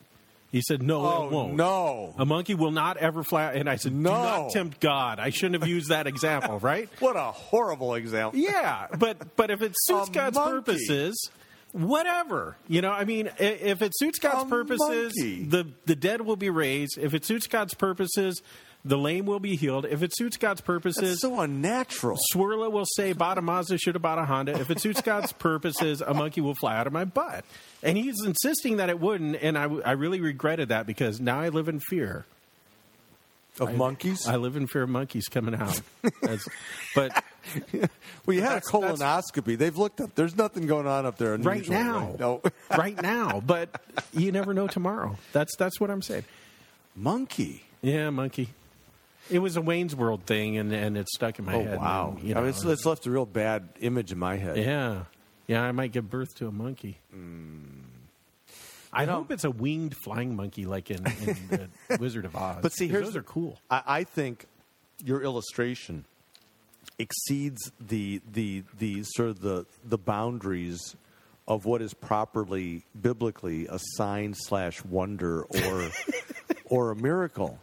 He 0.51 0.61
said, 0.61 0.81
"No, 0.81 1.01
Oh, 1.05 1.25
it 1.25 1.31
won't. 1.31 1.55
no. 1.55 2.13
a 2.17 2.25
monkey 2.25 2.55
will 2.55 2.71
not 2.71 2.95
ever 2.97 3.21
fly." 3.23 3.51
And 3.53 3.69
I 3.69 3.75
said, 3.75 3.93
No. 3.93 4.09
"Do 4.11 4.15
not 4.15 4.49
tempt 4.51 4.79
God." 4.79 5.19
I 5.19 5.29
shouldn't 5.29 5.61
have 5.61 5.67
used 5.69 5.89
that 5.89 6.07
example, 6.07 6.57
right? 6.61 6.89
What 6.99 7.15
a 7.17 7.31
horrible 7.31 7.95
example. 7.95 8.39
Yeah, 8.39 8.87
but 8.97 9.35
but 9.35 9.51
if 9.51 9.61
it 9.61 9.73
suits 9.81 10.07
A 10.09 10.11
God's 10.11 10.35
monkey. 10.37 10.51
purposes, 10.53 11.29
whatever. 11.73 12.57
You 12.67 12.81
know, 12.81 12.91
I 12.91 13.03
mean, 13.05 13.29
if 13.39 13.81
it 13.81 13.91
suits 13.95 14.19
God's 14.19 14.43
A 14.43 14.49
purposes, 14.49 15.13
monkey. 15.17 15.43
the 15.43 15.67
the 15.85 15.95
dead 15.95 16.21
will 16.21 16.35
be 16.37 16.49
raised. 16.49 16.97
If 16.97 17.13
it 17.13 17.25
suits 17.25 17.47
God's 17.47 17.73
purposes, 17.73 18.41
the 18.87 18.97
lame 18.97 19.25
will 19.25 19.39
be 19.39 19.55
healed. 19.55 19.85
If 19.85 20.01
it 20.03 20.11
suits 20.15 20.37
God's 20.37 20.61
purposes, 20.61 21.11
It's 21.13 21.21
so 21.21 21.39
unnatural. 21.39 22.17
Swirla 22.33 22.71
will 22.71 22.85
say, 22.95 23.13
"Bought 23.13 23.37
a 23.37 23.41
Mazda, 23.41 23.77
should 23.77 23.95
have 23.95 24.01
bought 24.01 24.17
a 24.19 24.25
Honda." 24.25 24.59
If 24.59 24.69
it 24.71 24.79
suits 24.79 25.01
God's 25.01 25.31
purposes, 25.39 26.01
a 26.01 26.13
monkey 26.13 26.41
will 26.41 26.55
fly 26.55 26.77
out 26.77 26.87
of 26.87 26.93
my 26.93 27.05
butt. 27.05 27.45
And 27.83 27.97
he's 27.97 28.15
insisting 28.25 28.77
that 28.77 28.89
it 28.89 28.99
wouldn't, 28.99 29.37
and 29.41 29.57
I, 29.57 29.63
I 29.63 29.91
really 29.91 30.19
regretted 30.21 30.69
that 30.69 30.87
because 30.87 31.19
now 31.19 31.39
I 31.39 31.49
live 31.49 31.67
in 31.69 31.79
fear. 31.79 32.25
Of 33.59 33.73
monkeys? 33.75 34.27
I 34.27 34.35
live 34.35 34.55
in 34.55 34.67
fear 34.67 34.83
of 34.83 34.89
monkeys 34.89 35.27
coming 35.27 35.55
out. 35.55 35.81
That's- 36.21 36.47
but 36.93 37.23
Well, 38.25 38.35
you 38.35 38.41
had 38.41 38.57
a 38.57 38.61
That's- 38.61 38.71
that's- 38.71 38.99
colonoscopy. 39.31 39.57
They've 39.57 39.75
looked 39.75 39.99
up. 39.99 40.13
There's 40.13 40.35
nothing 40.35 40.67
going 40.67 40.85
on 40.85 41.07
up 41.07 41.17
there 41.17 41.33
unusual, 41.33 41.51
right 41.53 41.67
now, 41.69 41.99
right? 42.09 42.19
No. 42.19 42.41
right 42.77 43.01
now, 43.01 43.41
but 43.43 43.69
you 44.13 44.31
never 44.31 44.53
know 44.53 44.67
tomorrow. 44.67 45.17
That's 45.33 45.55
that's 45.55 45.79
what 45.79 45.89
I'm 45.89 46.03
saying. 46.03 46.25
Monkey. 46.95 47.63
Yeah, 47.81 48.09
monkey. 48.11 48.49
It 49.29 49.39
was 49.39 49.57
a 49.57 49.61
Wayne's 49.61 49.95
World 49.95 50.23
thing, 50.25 50.57
and, 50.57 50.71
and 50.73 50.97
it 50.97 51.07
stuck 51.09 51.39
in 51.39 51.45
my 51.45 51.55
Oh 51.55 51.63
head. 51.63 51.77
wow! 51.79 52.15
and, 52.17 52.23
you 52.27 52.33
I 52.33 52.37
mean, 52.37 52.43
know, 52.43 52.49
it's, 52.49 52.63
it's 52.63 52.85
left 52.85 53.05
a 53.05 53.11
real 53.11 53.25
bad 53.25 53.67
image 53.81 54.11
in 54.11 54.17
my 54.19 54.37
head. 54.37 54.57
yeah, 54.57 55.03
yeah. 55.47 55.61
I 55.61 55.71
might 55.71 55.91
give 55.91 56.09
birth 56.09 56.35
to 56.37 56.47
a 56.47 56.51
monkey. 56.51 56.97
Hmm. 57.11 57.59
I 58.93 59.05
hope 59.05 59.31
it's 59.31 59.43
a 59.43 59.51
winged 59.51 59.95
flying 60.03 60.35
monkey, 60.35 60.65
like 60.65 60.89
in, 60.89 61.05
in 61.05 61.69
the 61.87 61.97
Wizard 61.99 62.25
of 62.25 62.35
Oz. 62.35 62.57
But 62.61 62.71
see, 62.73 62.87
here's 62.87 63.05
those 63.07 63.15
are 63.17 63.21
cool. 63.23 63.59
I, 63.69 63.81
I 63.85 64.03
think 64.05 64.45
your 65.03 65.21
illustration 65.21 66.05
exceeds 66.99 67.71
the 67.79 68.21
the 68.31 68.63
the 68.79 69.03
sort 69.03 69.29
of 69.29 69.41
the 69.41 69.65
the 69.85 69.97
boundaries 69.97 70.95
of 71.47 71.65
what 71.65 71.81
is 71.81 71.93
properly 71.93 72.83
biblically 72.99 73.67
a 73.67 73.77
sign 73.95 74.33
slash 74.35 74.83
wonder 74.85 75.43
or 75.43 75.89
or 76.65 76.91
a 76.91 76.95
miracle. 76.95 77.59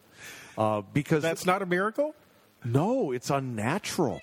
Uh, 0.57 0.83
because 0.93 1.23
That's 1.23 1.47
not 1.47 1.63
a 1.63 1.67
miracle. 1.67 2.15
no, 2.65 3.11
it's 3.13 3.31
unnatural. 3.31 4.21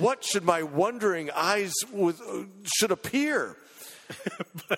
What 0.00 0.22
should 0.22 0.44
my 0.44 0.62
wondering 0.62 1.30
eyes 1.32 1.72
with, 1.92 2.20
uh, 2.20 2.44
should 2.76 2.92
appear? 2.92 3.56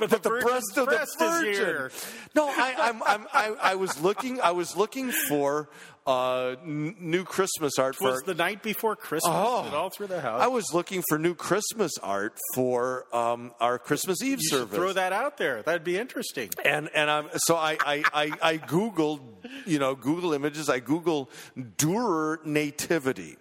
but, 0.00 0.22
the, 0.22 0.30
breast 0.30 0.76
of 0.76 0.86
the 0.88 1.02
is 1.02 1.14
virgin. 1.18 1.52
here. 1.54 1.90
No, 2.34 2.48
I, 2.48 2.74
I'm, 2.78 3.02
I'm, 3.04 3.26
I, 3.32 3.56
I 3.72 3.74
was 3.76 4.00
looking. 4.02 4.40
I 4.40 4.50
was 4.52 4.76
looking 4.76 5.10
for 5.28 5.68
uh, 6.06 6.50
n- 6.64 6.94
new 7.00 7.24
Christmas 7.24 7.78
art 7.78 7.94
It 7.96 7.98
for. 7.98 8.10
was 8.12 8.22
the 8.22 8.34
night 8.34 8.62
before 8.62 8.94
Christmas, 8.96 9.32
Oh. 9.34 9.68
all 9.74 9.90
through 9.90 10.06
the 10.08 10.20
house. 10.20 10.40
I 10.40 10.46
was 10.46 10.72
looking 10.72 11.02
for 11.08 11.18
new 11.18 11.34
Christmas 11.34 11.92
art 12.02 12.38
for 12.54 13.06
um, 13.14 13.52
our 13.60 13.78
Christmas 13.78 14.22
Eve 14.22 14.38
you 14.40 14.48
service. 14.48 14.76
throw 14.76 14.92
that 14.92 15.12
out 15.12 15.36
there. 15.36 15.62
That'd 15.62 15.84
be 15.84 15.98
interesting. 15.98 16.50
And 16.64 16.88
and 16.94 17.10
I'm 17.10 17.28
so 17.38 17.56
I, 17.56 17.76
I, 17.84 18.04
I, 18.14 18.32
I 18.42 18.58
Googled, 18.58 19.20
you 19.66 19.78
know, 19.78 19.94
Google 19.94 20.32
images. 20.32 20.68
I 20.68 20.78
Google 20.78 21.28
Durer 21.76 22.40
nativity. 22.44 23.36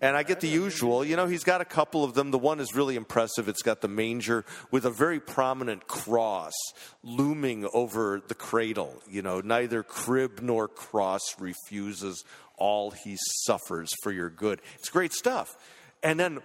And 0.00 0.16
I 0.16 0.22
get 0.22 0.40
the 0.40 0.48
usual. 0.48 1.04
You 1.04 1.16
know, 1.16 1.26
he's 1.26 1.44
got 1.44 1.60
a 1.60 1.64
couple 1.64 2.04
of 2.04 2.14
them. 2.14 2.30
The 2.30 2.38
one 2.38 2.58
is 2.58 2.74
really 2.74 2.96
impressive. 2.96 3.48
It's 3.48 3.62
got 3.62 3.82
the 3.82 3.88
manger 3.88 4.44
with 4.70 4.86
a 4.86 4.90
very 4.90 5.20
prominent 5.20 5.86
cross 5.86 6.54
looming 7.02 7.68
over 7.74 8.22
the 8.26 8.34
cradle. 8.34 9.02
You 9.08 9.22
know, 9.22 9.40
neither 9.40 9.82
crib 9.82 10.40
nor 10.42 10.68
cross 10.68 11.20
refuses 11.38 12.24
all 12.56 12.92
he 12.92 13.16
suffers 13.44 13.90
for 14.02 14.10
your 14.10 14.30
good. 14.30 14.60
It's 14.78 14.88
great 14.88 15.12
stuff. 15.12 15.56
And 16.02 16.18
then 16.18 16.40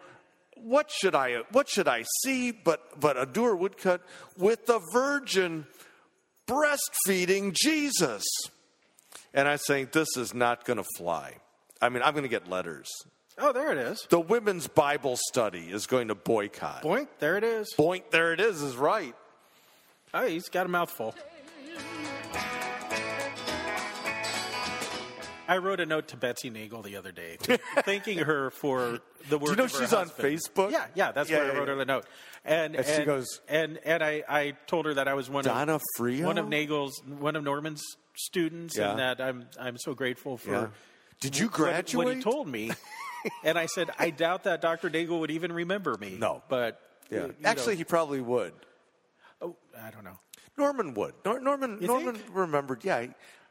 what 0.55 0.89
should 0.89 1.15
I 1.15 1.43
what 1.51 1.69
should 1.69 1.87
I 1.87 2.05
see 2.23 2.51
but 2.51 2.99
but 2.99 3.17
a 3.17 3.25
Durer 3.25 3.55
woodcut 3.55 4.01
with 4.37 4.65
the 4.65 4.79
virgin 4.91 5.67
breastfeeding 6.47 7.53
Jesus. 7.53 8.23
And 9.33 9.47
I 9.47 9.57
think 9.57 9.91
this 9.91 10.15
is 10.15 10.33
not 10.33 10.65
going 10.65 10.77
to 10.77 10.85
fly. 10.97 11.35
I 11.81 11.89
mean, 11.89 12.03
I'm 12.03 12.13
going 12.13 12.23
to 12.23 12.29
get 12.29 12.49
letters. 12.49 12.89
Oh, 13.37 13.51
there 13.51 13.71
it 13.71 13.77
is. 13.77 14.07
The 14.09 14.19
women's 14.19 14.67
Bible 14.67 15.17
study 15.29 15.67
is 15.69 15.87
going 15.87 16.07
to 16.07 16.15
boycott. 16.15 16.83
Boink, 16.83 17.07
there 17.19 17.37
it 17.37 17.43
is. 17.43 17.73
Boink, 17.77 18.09
there 18.11 18.31
it 18.33 18.39
is, 18.39 18.61
is 18.61 18.75
right. 18.77 19.13
Oh, 20.13 20.25
he's 20.25 20.47
got 20.47 20.65
a 20.65 20.69
mouthful. 20.69 21.13
I 25.47 25.57
wrote 25.57 25.79
a 25.79 25.85
note 25.85 26.07
to 26.07 26.17
Betsy 26.17 26.49
Nagel 26.49 26.81
the 26.81 26.95
other 26.95 27.11
day, 27.11 27.37
thanking 27.83 28.17
her 28.19 28.49
for 28.49 28.99
the 29.29 29.37
work. 29.37 29.45
Do 29.45 29.51
you 29.51 29.55
know 29.57 29.67
she's 29.67 29.93
on. 29.93 30.09
Facebook? 30.09 30.71
Yeah, 30.71 30.85
yeah, 30.95 31.11
that's 31.11 31.29
Yeah, 31.29 31.37
where 31.39 31.45
yeah, 31.47 31.51
I 31.51 31.55
wrote 31.57 31.67
yeah. 31.67 31.73
her 31.73 31.75
the 31.79 31.85
note. 31.85 32.05
And, 32.43 32.75
And 32.75 32.85
she 32.85 33.03
goes- 33.03 33.41
and 33.47 33.77
and 33.85 34.03
I, 34.03 34.23
I 34.27 34.53
told 34.65 34.85
her 34.87 34.95
that 34.95 35.07
I 35.07 35.13
was 35.13 35.29
one 35.29 35.43
Donna 35.43 35.75
of 35.75 35.81
Frio? 35.97 36.25
one 36.25 36.39
of 36.39 36.47
Nagel's 36.47 36.99
one 37.05 37.35
of 37.35 37.43
Norman's 37.43 37.83
students, 38.15 38.75
and 38.77 38.97
that 38.97 39.21
I'm 39.21 39.45
I'm 39.59 39.77
so 39.77 39.93
grateful 39.93 40.37
for. 40.37 40.71
Did 41.21 41.37
you 41.37 41.45
what- 41.45 41.51
What, 41.59 41.65
graduate? 41.67 42.17
he 42.17 42.23
told 42.23 42.47
me, 42.47 42.71
and 43.43 43.57
I 43.57 43.65
said 43.67 43.89
I 43.99 44.09
doubt 44.09 44.43
that 44.43 44.61
Dr. 44.61 44.89
Nagel 44.89 45.19
would 45.21 45.31
even 45.31 45.51
remember 45.51 45.97
me. 45.97 46.17
No. 46.19 46.43
but 46.49 46.79
Yeah. 47.09 47.21
you 47.21 47.27
know, 47.27 47.33
Actually, 47.43 47.75
he 47.75 47.83
probably 47.83 48.21
would. 48.21 48.53
oh, 49.41 49.55
I 49.81 49.91
don't 49.91 50.03
know. 50.03 50.19
Norman 50.57 50.93
would. 50.93 51.13
Nor- 51.25 51.39
Norman. 51.39 51.77
You 51.81 51.87
Norman 51.87 52.15
think? 52.15 52.35
remembered. 52.35 52.83
Yeah. 52.83 52.97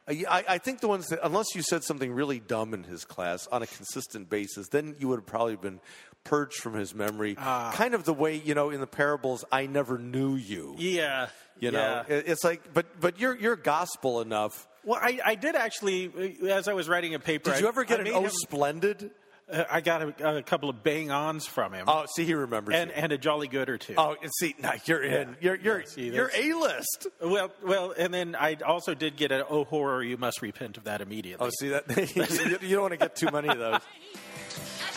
I, 0.07 0.23
I, 0.29 0.43
I 0.49 0.57
think 0.59 0.81
the 0.81 0.87
ones 0.87 1.07
that, 1.07 1.19
unless 1.23 1.47
you 1.55 1.61
said 1.63 1.83
something 1.83 2.11
really 2.11 2.39
dumb 2.39 2.73
in 2.73 2.83
his 2.83 3.05
class 3.05 3.47
on 3.47 3.63
a 3.63 3.67
consistent 3.67 4.29
basis, 4.29 4.67
then 4.69 4.95
you 4.99 5.07
would 5.07 5.17
have 5.19 5.25
probably 5.25 5.55
been 5.55 5.79
purged 6.23 6.57
from 6.61 6.73
his 6.75 6.93
memory. 6.95 7.35
Ah. 7.39 7.71
kind 7.75 7.93
of 7.93 8.03
the 8.03 8.13
way 8.13 8.35
you 8.35 8.53
know 8.55 8.69
in 8.71 8.79
the 8.81 8.87
parables, 8.87 9.45
I 9.51 9.65
never 9.67 9.97
knew 9.97 10.35
you. 10.35 10.75
Yeah, 10.77 11.27
You 11.59 11.71
know, 11.71 12.03
yeah. 12.07 12.15
It's 12.25 12.43
like, 12.43 12.73
but 12.73 12.99
but 12.99 13.19
you're 13.19 13.35
you're 13.35 13.55
gospel 13.55 14.21
enough. 14.21 14.67
Well, 14.83 14.99
I, 15.01 15.19
I 15.25 15.35
did 15.35 15.55
actually, 15.55 16.37
uh, 16.43 16.45
as 16.47 16.67
I 16.67 16.73
was 16.73 16.87
writing 16.87 17.15
a 17.15 17.19
paper. 17.19 17.51
Did 17.51 17.61
you 17.61 17.67
ever 17.67 17.83
get 17.83 17.97
I 17.97 18.01
an 18.01 18.03
made 18.05 18.13
O 18.13 18.21
him- 18.23 18.29
splendid? 18.31 19.09
Uh, 19.51 19.63
I 19.69 19.81
got 19.81 20.01
a, 20.21 20.37
a 20.37 20.41
couple 20.43 20.69
of 20.69 20.83
bang 20.83 21.11
ons 21.11 21.45
from 21.45 21.73
him. 21.73 21.85
Oh, 21.87 22.05
see, 22.15 22.25
he 22.25 22.33
remembers. 22.33 22.75
and 22.75 22.89
you. 22.89 22.95
and 22.95 23.11
a 23.11 23.17
jolly 23.17 23.47
good 23.47 23.69
or 23.69 23.77
two. 23.77 23.93
oh, 23.97 24.15
and 24.21 24.31
see, 24.39 24.55
now 24.59 24.73
you're 24.85 25.03
in. 25.03 25.35
You're 25.41 25.55
you're 25.55 25.79
Yeah, 25.81 25.85
see, 25.85 26.09
you're 26.09 26.31
a 26.35 26.53
list. 26.53 27.07
Well, 27.21 27.51
well, 27.63 27.93
and 27.97 28.13
then 28.13 28.35
I 28.35 28.55
also 28.65 28.93
did 28.93 29.15
get 29.17 29.31
a 29.31 29.45
"Oh 29.47 29.63
horror, 29.65 30.03
you 30.03 30.17
must 30.17 30.41
repent 30.41 30.77
of 30.77 30.85
that 30.85 31.01
immediately." 31.01 31.45
Oh, 31.45 31.51
see 31.59 31.69
that 31.69 31.87
you, 32.15 32.57
you 32.67 32.75
don't 32.75 32.81
want 32.83 32.93
to 32.93 32.97
get 32.97 33.15
too 33.15 33.29
many 33.31 33.49
of 33.49 33.57
those. 33.59 33.81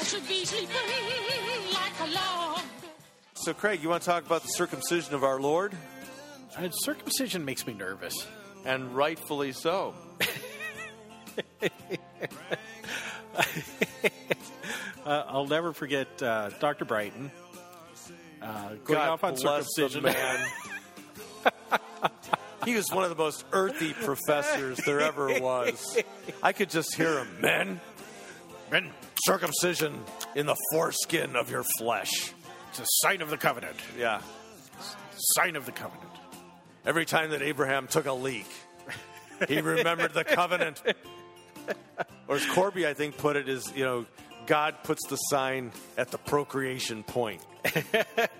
I 0.00 0.04
should 0.04 0.26
be 0.28 0.44
sleeping 0.44 0.74
like 1.72 2.00
a 2.00 2.06
log. 2.14 2.60
So, 3.34 3.52
Craig, 3.54 3.82
you 3.82 3.88
want 3.88 4.02
to 4.02 4.08
talk 4.08 4.24
about 4.26 4.42
the 4.42 4.48
circumcision 4.48 5.14
of 5.14 5.24
our 5.24 5.40
Lord, 5.40 5.72
Uh, 6.56 6.70
circumcision 6.70 7.44
makes 7.44 7.66
me 7.66 7.72
nervous. 7.74 8.26
and 8.64 8.94
rightfully 8.96 9.52
so. 9.52 9.94
Uh, 15.06 15.24
I'll 15.26 15.46
never 15.46 15.72
forget 15.72 16.22
uh, 16.22 16.50
Dr. 16.60 16.84
Brighton 16.84 17.30
uh, 18.42 18.68
going 18.68 18.98
God 18.98 19.08
off 19.08 19.24
on 19.24 19.38
circumcision. 19.38 20.02
man. 20.02 20.46
he 22.66 22.74
was 22.74 22.90
one 22.92 23.04
of 23.04 23.10
the 23.10 23.16
most 23.16 23.46
earthy 23.52 23.94
professors 23.94 24.76
there 24.84 25.00
ever 25.00 25.40
was. 25.40 25.98
I 26.42 26.52
could 26.52 26.68
just 26.68 26.94
hear 26.94 27.20
him, 27.20 27.40
men, 27.40 27.80
men, 28.70 28.90
circumcision 29.24 29.98
in 30.34 30.44
the 30.44 30.56
foreskin 30.72 31.36
of 31.36 31.50
your 31.50 31.64
flesh. 31.78 32.34
It's 32.70 32.80
a 32.80 32.86
sign 33.02 33.22
of 33.22 33.30
the 33.30 33.38
covenant. 33.38 33.76
Yeah. 33.98 34.20
Sign 35.16 35.56
of 35.56 35.64
the 35.64 35.72
covenant. 35.72 36.04
Every 36.84 37.06
time 37.06 37.30
that 37.30 37.40
Abraham 37.40 37.86
took 37.86 38.04
a 38.04 38.12
leak, 38.12 38.46
he 39.48 39.60
remembered 39.60 40.12
the 40.12 40.24
covenant. 40.24 40.82
Or 42.26 42.36
as 42.36 42.46
Corby, 42.46 42.86
I 42.86 42.94
think, 42.94 43.16
put 43.16 43.36
it, 43.36 43.48
is 43.48 43.72
you 43.74 43.84
know, 43.84 44.06
God 44.46 44.76
puts 44.84 45.06
the 45.08 45.16
sign 45.16 45.72
at 45.96 46.10
the 46.10 46.18
procreation 46.18 47.02
point. 47.02 47.40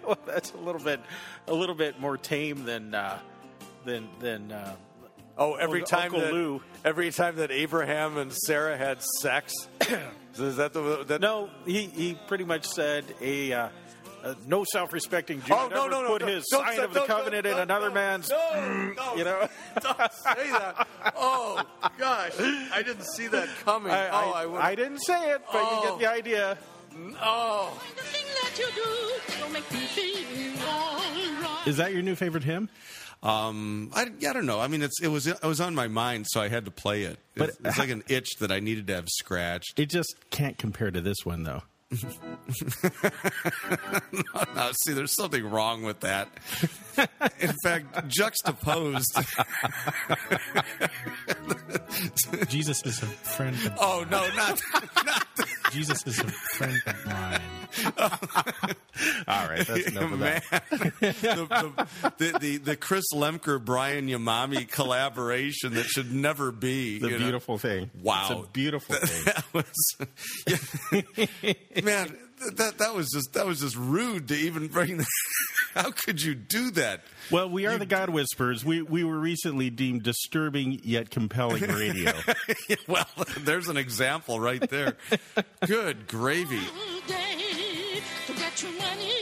well, 0.06 0.18
that's 0.26 0.52
a 0.52 0.56
little 0.58 0.80
bit, 0.80 1.00
a 1.46 1.54
little 1.54 1.74
bit 1.74 1.98
more 2.00 2.16
tame 2.16 2.64
than 2.64 2.94
uh, 2.94 3.18
than 3.84 4.08
than. 4.20 4.52
Uh, 4.52 4.76
Oh, 5.40 5.54
every 5.54 5.82
Uncle- 5.82 5.98
time 5.98 6.12
that 6.14 6.32
Lou. 6.32 6.60
every 6.84 7.12
time 7.12 7.36
that 7.36 7.52
Abraham 7.52 8.16
and 8.16 8.32
Sarah 8.32 8.76
had 8.76 9.00
sex, 9.20 9.52
is 10.36 10.56
that 10.56 10.72
the 10.72 11.04
that? 11.06 11.20
no, 11.20 11.48
he 11.64 11.82
he 11.84 12.18
pretty 12.26 12.42
much 12.42 12.66
said 12.66 13.04
a. 13.20 13.52
Uh, 13.52 13.68
uh, 14.24 14.35
no 14.46 14.64
self-respecting 14.64 15.42
Jew 15.42 15.54
Oh, 15.54 15.68
no, 15.68 15.76
never 15.87 15.90
no, 15.90 16.02
no, 16.02 16.09
put 16.09 16.20
don't- 16.20 16.28
his 16.31 16.44
sign 16.50 16.76
say- 16.76 16.83
of 16.83 16.92
the 16.92 17.00
don't- 17.00 17.07
covenant 17.09 17.44
don't- 17.44 17.52
in 17.54 17.59
another 17.61 17.87
don't- 17.87 17.94
man's. 17.94 18.28
No, 18.31 18.92
no, 18.96 19.14
you 19.16 19.24
know, 19.24 19.48
don't 19.81 20.12
say 20.12 20.50
that. 20.50 20.87
Oh 21.16 21.62
gosh, 21.98 22.33
I 22.38 22.83
didn't 22.85 23.04
see 23.04 23.26
that 23.28 23.48
coming. 23.64 23.92
I, 23.92 24.09
oh, 24.09 24.33
I, 24.33 24.44
I. 24.44 24.66
I 24.70 24.74
didn't 24.74 25.00
say 25.00 25.31
it, 25.33 25.42
but 25.52 25.61
you 25.62 25.68
Oh. 25.70 25.98
get 25.98 25.98
the 26.00 26.11
idea. 26.14 26.59
oh, 27.22 27.81
The 27.96 28.02
thing 28.02 28.24
that 28.42 28.59
you 28.59 28.66
do 28.74 29.44
will 29.44 29.52
make 29.52 29.70
me 29.72 29.78
feel 29.81 30.68
all 30.68 30.96
right. 30.96 31.62
Is 31.66 31.76
that 31.76 31.92
your 31.92 32.02
new 32.02 32.14
favorite 32.14 32.44
hymn? 32.44 32.68
um, 33.22 33.90
I, 33.94 34.02
I 34.02 34.33
don't 34.33 34.46
know. 34.46 34.61
I 34.61 34.68
mean, 34.68 34.83
it's 34.83 35.00
it 35.02 35.09
was 35.09 35.26
it 35.26 35.42
was 35.42 35.61
on 35.61 35.74
my 35.74 35.88
mind, 35.88 36.26
so 36.28 36.40
I 36.40 36.48
had 36.48 36.64
to 36.66 36.70
play 36.70 37.02
it. 37.02 37.18
But 37.37 37.50
It's, 37.50 37.59
it's 37.64 37.78
like 37.78 37.90
an 37.90 38.04
itch 38.09 38.28
that 38.40 38.50
I 38.52 38.61
needed 38.61 38.87
to 38.88 38.94
have 38.94 39.09
scratched. 39.09 39.78
It 39.78 39.87
just 39.90 40.14
can't 40.31 40.57
compare 40.59 40.90
to 40.90 41.00
this 41.00 41.18
one, 41.24 41.42
though. 41.44 41.62
No, 44.55 44.70
see, 44.85 44.92
there's 44.92 45.14
something 45.14 45.48
wrong 45.48 45.83
with 45.83 46.01
that. 46.01 46.29
In 47.40 47.55
fact, 47.62 48.09
juxtaposed. 48.09 49.16
Jesus 52.48 52.83
is 52.85 53.03
a 53.03 53.07
friend 53.07 53.57
of 53.57 53.72
oh 53.81 54.05
no, 54.11 54.29
not 54.35 54.61
not. 55.05 55.27
Jesus 55.70 56.05
is 56.07 56.18
a 56.18 56.29
friend 56.29 56.77
of 56.87 57.07
mine. 57.07 57.40
All 57.98 59.48
right, 59.48 59.66
that's 59.66 59.88
enough 59.88 60.12
of 60.12 60.18
Man, 60.18 60.42
that. 60.50 60.70
the, 60.70 61.85
the, 62.18 62.38
the, 62.38 62.57
the, 62.59 62.76
Chris 62.76 63.04
Lemker 63.12 63.62
Brian 63.62 64.09
Yamabe 64.09 64.70
collaboration 64.70 65.74
that 65.74 65.87
should 65.87 66.12
never 66.12 66.50
be 66.50 66.98
The 66.98 67.09
you 67.09 67.12
know. 67.12 67.18
beautiful 67.18 67.59
thing. 67.59 67.90
Wow. 68.02 68.28
It's 68.31 68.40
a 68.40 68.50
beautiful 68.52 68.94
thing. 68.96 69.24
That 69.24 69.44
was, 69.52 69.96
yeah. 71.42 71.83
man. 71.83 72.16
That 72.57 72.79
that 72.79 72.94
was 72.94 73.11
just 73.11 73.33
that 73.35 73.46
was 73.46 73.61
just 73.61 73.77
rude 73.77 74.29
to 74.29 74.35
even 74.35 74.68
bring. 74.68 74.98
That. 74.98 75.07
How 75.74 75.90
could 75.90 76.22
you 76.22 76.35
do 76.35 76.70
that? 76.72 77.03
Well, 77.31 77.48
we 77.51 77.66
are 77.66 77.79
the 77.79 77.87
God 77.87 78.11
Whisperers. 78.11 78.64
We 78.64 78.83
we 78.83 79.05
were 79.05 79.18
recently 79.18 79.70
deemed 79.70 80.03
disturbing 80.03 80.81
yet 80.83 81.11
compelling 81.11 81.62
radio. 81.62 82.12
well, 82.88 83.07
there's 83.40 83.68
an 83.68 83.77
example 83.77 84.40
right 84.40 84.68
there. 84.70 84.96
Good 85.66 86.09
gravy. 86.09 86.61
Day 87.07 88.01
to 88.27 88.33
get 88.35 88.62
your 88.62 88.72
money 88.72 89.12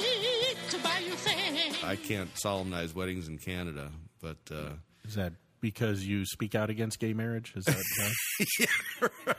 to 0.71 0.79
buy 0.79 0.99
your 1.07 1.17
things. 1.17 1.77
I 1.83 1.97
can't 1.97 2.31
solemnize 2.37 2.95
weddings 2.95 3.29
in 3.29 3.39
Canada, 3.39 3.91
but 4.21 4.39
uh, 4.51 4.71
Is 5.07 5.15
that 5.15 5.33
because 5.61 6.05
you 6.05 6.25
speak 6.25 6.55
out 6.55 6.71
against 6.71 6.99
gay 6.99 7.13
marriage? 7.13 7.53
Is 7.57 7.65
that 7.65 8.69
why? 9.25 9.35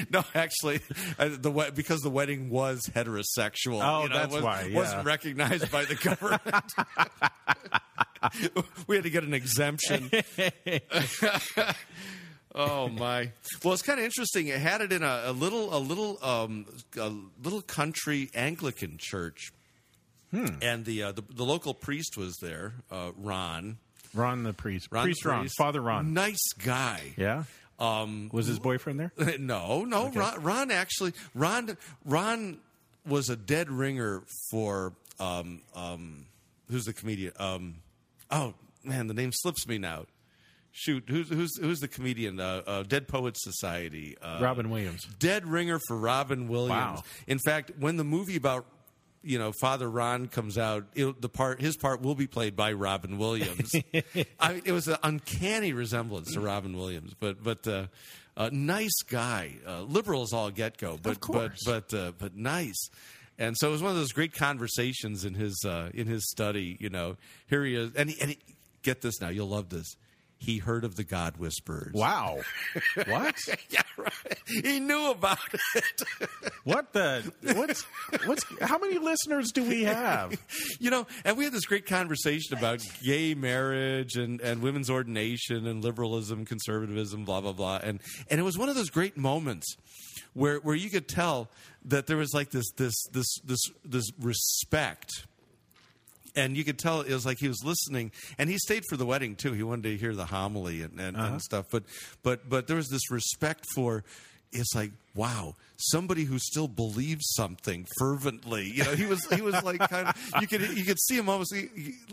no, 0.10 0.24
actually, 0.34 0.80
uh, 1.18 1.30
the 1.30 1.72
because 1.74 2.00
the 2.00 2.10
wedding 2.10 2.50
was 2.50 2.82
heterosexual. 2.94 3.80
Oh, 3.82 4.02
you 4.04 4.08
know, 4.08 4.14
that's 4.14 4.34
was, 4.34 4.42
why, 4.42 4.62
yeah. 4.68 4.76
wasn't 4.76 5.04
recognized 5.04 5.70
by 5.70 5.84
the 5.84 5.94
government. 5.94 6.64
we 8.86 8.96
had 8.96 9.04
to 9.04 9.10
get 9.10 9.24
an 9.24 9.34
exemption. 9.34 10.10
oh 12.54 12.88
my! 12.88 13.32
Well, 13.64 13.74
it's 13.74 13.82
kind 13.82 13.98
of 13.98 14.04
interesting. 14.04 14.48
It 14.48 14.60
had 14.60 14.80
it 14.80 14.92
in 14.92 15.02
a, 15.02 15.22
a 15.26 15.32
little, 15.32 15.74
a 15.74 15.78
little, 15.78 16.18
um, 16.24 16.66
a 16.98 17.12
little 17.42 17.62
country 17.62 18.30
Anglican 18.34 18.96
church, 18.98 19.52
Hmm. 20.30 20.46
and 20.62 20.84
the, 20.84 21.02
uh, 21.02 21.12
the 21.12 21.22
the 21.28 21.44
local 21.44 21.74
priest 21.74 22.16
was 22.16 22.36
there, 22.40 22.72
uh, 22.90 23.10
Ron. 23.16 23.76
Ron 24.14 24.42
the 24.42 24.52
priest. 24.52 24.88
Ron 24.90 25.04
priest 25.04 25.22
the 25.22 25.28
Ron. 25.30 25.40
priest. 25.40 25.54
Father 25.58 25.80
Ron. 25.80 26.12
Nice 26.14 26.52
guy. 26.64 27.00
Yeah. 27.16 27.44
Um, 27.78 28.28
Was 28.32 28.46
his 28.46 28.58
boyfriend 28.58 29.00
there? 29.00 29.12
no, 29.38 29.84
no. 29.84 30.08
Ron, 30.10 30.42
Ron 30.42 30.70
actually, 30.70 31.12
Ron, 31.34 31.76
Ron 32.04 32.58
was 33.06 33.28
a 33.28 33.36
dead 33.36 33.70
ringer 33.70 34.22
for 34.50 34.92
um, 35.18 35.62
um, 35.74 36.26
who's 36.70 36.84
the 36.84 36.92
comedian? 36.92 37.32
Um, 37.38 37.76
oh 38.30 38.54
man, 38.84 39.08
the 39.08 39.14
name 39.14 39.30
slips 39.32 39.66
me 39.66 39.78
now. 39.78 40.04
Shoot, 40.74 41.04
who's 41.08 41.28
who's 41.28 41.50
who's 41.60 41.80
the 41.80 41.88
comedian? 41.88 42.40
Uh, 42.40 42.62
uh, 42.66 42.82
Dead 42.84 43.06
Poets 43.06 43.42
Society. 43.42 44.16
Uh, 44.22 44.38
Robin 44.40 44.70
Williams. 44.70 45.04
dead 45.18 45.46
ringer 45.46 45.78
for 45.86 45.98
Robin 45.98 46.48
Williams. 46.48 46.70
Wow. 47.00 47.02
In 47.26 47.38
fact, 47.44 47.72
when 47.78 47.96
the 47.96 48.04
movie 48.04 48.36
about 48.36 48.64
you 49.22 49.38
know 49.38 49.52
Father 49.52 49.88
Ron 49.88 50.28
comes 50.28 50.58
out, 50.58 50.84
it, 50.94 51.20
the 51.20 51.28
part 51.28 51.60
his 51.60 51.76
part 51.76 52.02
will 52.02 52.14
be 52.14 52.26
played 52.26 52.56
by 52.56 52.72
Robin 52.72 53.18
Williams. 53.18 53.72
I, 54.40 54.62
it 54.64 54.72
was 54.72 54.88
an 54.88 54.96
uncanny 55.02 55.72
resemblance 55.72 56.32
to 56.34 56.40
Robin 56.40 56.76
Williams, 56.76 57.14
but 57.18 57.42
but 57.42 57.66
uh, 57.66 57.86
uh, 58.36 58.50
nice 58.52 59.02
guy, 59.08 59.56
uh, 59.66 59.82
liberal 59.82 60.22
as 60.22 60.32
all 60.32 60.50
get 60.50 60.78
go, 60.78 60.98
but 61.02 61.18
but 61.30 61.52
but 61.64 61.94
uh, 61.94 62.12
but 62.18 62.36
nice. 62.36 62.88
And 63.38 63.56
so 63.56 63.68
it 63.68 63.72
was 63.72 63.82
one 63.82 63.90
of 63.90 63.96
those 63.96 64.12
great 64.12 64.34
conversations 64.34 65.24
in 65.24 65.34
his 65.34 65.64
uh, 65.66 65.90
in 65.94 66.06
his 66.06 66.28
study. 66.30 66.76
You 66.78 66.90
know, 66.90 67.16
here 67.48 67.64
he 67.64 67.74
is, 67.74 67.92
and 67.94 68.10
he, 68.10 68.20
and 68.20 68.30
he, 68.30 68.38
get 68.82 69.00
this 69.00 69.20
now, 69.20 69.28
you'll 69.28 69.48
love 69.48 69.68
this. 69.68 69.96
He 70.42 70.58
heard 70.58 70.82
of 70.82 70.96
the 70.96 71.04
God 71.04 71.36
Whisperers. 71.36 71.92
Wow. 71.94 72.40
what? 73.06 73.36
yeah, 73.70 73.82
right. 73.96 74.38
He 74.44 74.80
knew 74.80 75.10
about 75.10 75.38
it. 75.74 76.02
What 76.64 76.92
the? 76.92 77.32
What's? 77.54 77.82
What's? 78.24 78.44
How 78.60 78.78
many 78.78 78.98
listeners 78.98 79.50
do 79.50 79.64
we 79.64 79.82
have? 79.82 80.32
you 80.78 80.90
know, 80.90 81.08
and 81.24 81.36
we 81.36 81.42
had 81.42 81.52
this 81.52 81.64
great 81.64 81.86
conversation 81.86 82.56
about 82.56 82.84
gay 83.02 83.34
marriage 83.34 84.14
and, 84.14 84.40
and 84.40 84.62
women's 84.62 84.88
ordination 84.88 85.66
and 85.66 85.82
liberalism, 85.82 86.44
conservatism, 86.44 87.24
blah 87.24 87.40
blah 87.40 87.52
blah, 87.52 87.80
and 87.82 88.00
and 88.30 88.38
it 88.38 88.44
was 88.44 88.56
one 88.56 88.68
of 88.68 88.76
those 88.76 88.90
great 88.90 89.16
moments 89.16 89.74
where 90.34 90.58
where 90.58 90.76
you 90.76 90.88
could 90.88 91.08
tell 91.08 91.50
that 91.84 92.06
there 92.06 92.16
was 92.16 92.32
like 92.32 92.50
this 92.50 92.70
this 92.76 92.94
this 93.10 93.40
this 93.44 93.60
this 93.84 94.12
respect. 94.20 95.26
And 96.34 96.56
you 96.56 96.64
could 96.64 96.78
tell 96.78 97.02
it 97.02 97.12
was 97.12 97.26
like 97.26 97.38
he 97.38 97.48
was 97.48 97.62
listening, 97.64 98.10
and 98.38 98.48
he 98.48 98.56
stayed 98.58 98.84
for 98.88 98.96
the 98.96 99.04
wedding 99.04 99.36
too. 99.36 99.52
He 99.52 99.62
wanted 99.62 99.82
to 99.84 99.96
hear 99.96 100.14
the 100.14 100.24
homily 100.24 100.82
and, 100.82 100.98
and, 100.98 101.16
and 101.16 101.16
uh-huh. 101.16 101.38
stuff. 101.40 101.66
But 101.70 101.84
but 102.22 102.48
but 102.48 102.66
there 102.66 102.76
was 102.76 102.88
this 102.88 103.10
respect 103.10 103.66
for 103.74 104.02
it's 104.52 104.74
like 104.74 104.92
wow 105.14 105.54
somebody 105.90 106.24
who 106.24 106.38
still 106.38 106.68
believes 106.68 107.24
something 107.34 107.86
fervently. 107.98 108.70
You 108.72 108.84
know 108.84 108.92
he 108.94 109.04
was 109.06 109.24
he 109.34 109.42
was 109.42 109.60
like 109.62 109.80
kind 109.80 110.08
of 110.08 110.32
you 110.40 110.46
could 110.46 110.60
you 110.76 110.84
could 110.84 111.00
see 111.00 111.16
him 111.16 111.28
almost 111.28 111.54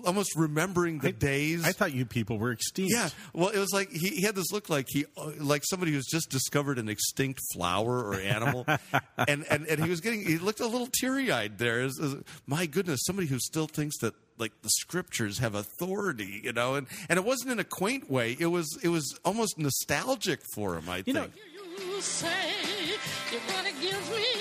almost 0.05 0.35
remembering 0.35 0.99
the 0.99 1.11
days. 1.11 1.65
I 1.65 1.71
thought 1.71 1.93
you 1.93 2.05
people 2.05 2.37
were 2.37 2.51
extinct. 2.51 2.91
yeah. 2.93 3.09
Well 3.33 3.49
it 3.49 3.59
was 3.59 3.71
like 3.71 3.91
he, 3.91 4.09
he 4.09 4.21
had 4.23 4.35
this 4.35 4.51
look 4.51 4.69
like 4.69 4.87
he 4.89 5.05
uh, 5.17 5.31
like 5.39 5.63
somebody 5.69 5.91
who's 5.91 6.07
just 6.07 6.29
discovered 6.29 6.79
an 6.79 6.89
extinct 6.89 7.39
flower 7.53 7.99
or 8.03 8.15
animal. 8.15 8.65
And, 9.27 9.45
and 9.49 9.67
and 9.67 9.83
he 9.83 9.89
was 9.89 9.99
getting 9.99 10.25
he 10.25 10.37
looked 10.37 10.61
a 10.61 10.65
little 10.65 10.87
teary-eyed 10.87 11.57
there. 11.57 11.87
My 12.47 12.65
goodness 12.65 13.01
somebody 13.05 13.27
who 13.27 13.37
still 13.37 13.67
thinks 13.67 13.97
that 13.99 14.13
like 14.37 14.53
the 14.61 14.69
scriptures 14.69 15.39
have 15.39 15.55
authority 15.55 16.41
you 16.43 16.53
know? 16.53 16.75
And 16.75 16.87
and 17.09 17.19
it 17.19 17.25
wasn't 17.25 17.51
in 17.51 17.59
a 17.59 17.63
quaint 17.63 18.09
way. 18.09 18.35
It 18.39 18.47
was 18.47 18.79
it 18.81 18.87
was 18.87 19.19
almost 19.25 19.59
nostalgic 19.59 20.39
for 20.55 20.75
him 20.75 20.89
i 20.89 21.03
You 21.05 21.13
think. 21.13 21.33
You 21.35 21.41
say 22.01 22.29
you're 23.31 23.41
gonna 23.47 23.71
give 23.81 24.11
me. 24.11 24.38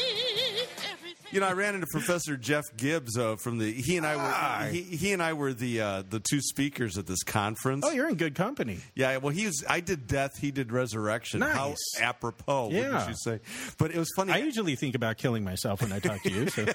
You 1.30 1.40
know, 1.40 1.46
I 1.46 1.52
ran 1.52 1.74
into 1.74 1.86
Professor 1.90 2.38
Jeff 2.38 2.64
Gibbs 2.76 3.18
uh, 3.18 3.36
from 3.36 3.58
the. 3.58 3.70
He 3.70 3.98
and 3.98 4.06
I 4.06 4.16
were. 4.16 4.70
He, 4.70 4.80
he 4.82 5.12
and 5.12 5.22
I 5.22 5.34
were 5.34 5.52
the 5.52 5.80
uh, 5.82 6.02
the 6.08 6.20
two 6.20 6.40
speakers 6.40 6.96
at 6.96 7.06
this 7.06 7.22
conference. 7.22 7.84
Oh, 7.86 7.90
you're 7.92 8.08
in 8.08 8.14
good 8.14 8.34
company. 8.34 8.78
Yeah, 8.94 9.18
well, 9.18 9.32
he 9.32 9.44
was. 9.44 9.62
I 9.68 9.80
did 9.80 10.06
death. 10.06 10.38
He 10.38 10.50
did 10.50 10.72
resurrection. 10.72 11.42
How 11.42 11.74
apropos, 12.00 12.70
Yeah. 12.70 12.92
wouldn't 12.92 13.08
you 13.10 13.14
say? 13.18 13.40
But 13.76 13.90
it 13.90 13.98
was 13.98 14.10
funny. 14.16 14.32
I 14.32 14.38
usually 14.38 14.74
think 14.74 14.94
about 14.94 15.18
killing 15.18 15.44
myself 15.44 15.82
when 15.82 15.92
I 15.92 15.98
talk 15.98 16.22
to 16.22 16.30
you. 16.32 16.48
So 16.48 16.66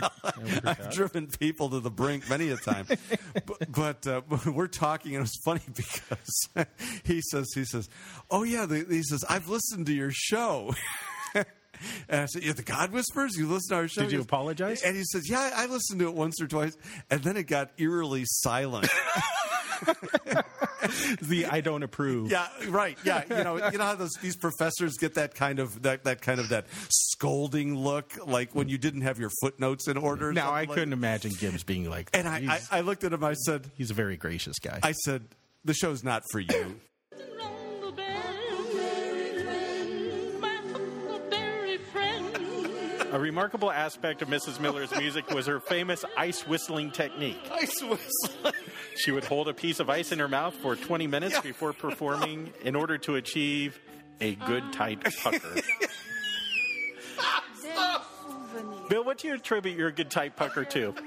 I've 0.64 0.90
driven 0.92 1.26
people 1.26 1.70
to 1.70 1.80
the 1.80 1.90
brink 1.90 2.30
many 2.30 2.50
a 2.50 2.56
time, 2.56 2.86
but, 3.46 3.72
but 3.72 4.06
uh, 4.06 4.20
we're 4.52 4.68
talking, 4.68 5.16
and 5.16 5.20
it 5.20 5.22
was 5.22 5.40
funny 5.44 5.60
because 5.74 6.68
he 7.04 7.20
says, 7.20 7.46
he 7.52 7.64
says, 7.64 7.88
"Oh 8.30 8.44
yeah," 8.44 8.66
he 8.68 9.02
says, 9.02 9.24
"I've 9.28 9.48
listened 9.48 9.86
to 9.86 9.92
your 9.92 10.12
show." 10.12 10.72
And 12.08 12.22
I 12.22 12.26
said, 12.26 12.42
"You're 12.42 12.54
the 12.54 12.62
God 12.62 12.90
Whispers. 12.92 13.36
You 13.36 13.46
listen 13.48 13.70
to 13.70 13.74
our 13.76 13.88
show." 13.88 14.02
Did 14.02 14.12
you 14.12 14.18
goes- 14.18 14.24
apologize? 14.24 14.82
And 14.82 14.96
he 14.96 15.04
says, 15.04 15.28
"Yeah, 15.28 15.50
I 15.54 15.66
listened 15.66 16.00
to 16.00 16.08
it 16.08 16.14
once 16.14 16.40
or 16.40 16.46
twice." 16.46 16.76
And 17.10 17.22
then 17.22 17.36
it 17.36 17.44
got 17.44 17.70
eerily 17.78 18.24
silent. 18.26 18.88
the 21.22 21.46
I 21.50 21.60
don't 21.60 21.82
approve. 21.82 22.30
yeah, 22.30 22.48
right. 22.68 22.96
Yeah, 23.04 23.24
you 23.28 23.44
know, 23.44 23.70
you 23.70 23.78
know 23.78 23.84
how 23.84 23.94
those 23.94 24.12
these 24.22 24.36
professors 24.36 24.96
get 24.98 25.14
that 25.14 25.34
kind 25.34 25.58
of 25.58 25.82
that, 25.82 26.04
that 26.04 26.22
kind 26.22 26.40
of 26.40 26.48
that 26.50 26.66
scolding 26.90 27.76
look, 27.76 28.12
like 28.26 28.54
when 28.54 28.68
you 28.68 28.78
didn't 28.78 29.02
have 29.02 29.18
your 29.18 29.30
footnotes 29.40 29.88
in 29.88 29.96
order. 29.96 30.30
or 30.30 30.32
Now 30.32 30.50
I 30.50 30.60
like- 30.60 30.70
couldn't 30.70 30.92
imagine 30.92 31.32
Gibbs 31.38 31.64
being 31.64 31.88
like. 31.88 32.10
And 32.14 32.28
I, 32.28 32.60
I, 32.72 32.78
I 32.78 32.80
looked 32.80 33.04
at 33.04 33.12
him. 33.12 33.22
I 33.24 33.34
said, 33.34 33.70
he's 33.76 33.90
a 33.90 33.94
very 33.94 34.16
gracious 34.16 34.58
guy. 34.58 34.80
I 34.82 34.92
said, 34.92 35.24
the 35.64 35.74
show's 35.74 36.02
not 36.04 36.22
for 36.30 36.40
you. 36.40 36.80
A 43.10 43.18
remarkable 43.18 43.70
aspect 43.70 44.22
of 44.22 44.28
Mrs. 44.28 44.60
Miller's 44.60 44.90
music 44.92 45.30
was 45.30 45.46
her 45.46 45.60
famous 45.60 46.04
ice 46.16 46.46
whistling 46.46 46.90
technique. 46.90 47.38
Ice 47.52 47.82
whistle. 47.82 48.52
She 48.96 49.12
would 49.12 49.24
hold 49.24 49.46
a 49.48 49.54
piece 49.54 49.78
of 49.78 49.88
ice 49.88 50.10
in 50.10 50.18
her 50.18 50.26
mouth 50.26 50.54
for 50.54 50.74
20 50.74 51.06
minutes 51.06 51.36
Yeah. 51.36 51.40
before 51.42 51.72
performing 51.72 52.52
in 52.64 52.74
order 52.74 52.98
to 52.98 53.14
achieve 53.14 53.78
a 54.20 54.34
good 54.34 54.72
tight 54.72 55.00
pucker. 55.22 55.54
Bill, 58.88 59.04
what 59.04 59.18
do 59.18 59.28
you 59.28 59.34
attribute 59.34 59.78
your 59.78 59.92
good 59.92 60.10
tight 60.10 60.34
pucker 60.34 60.64
to? 60.64 60.94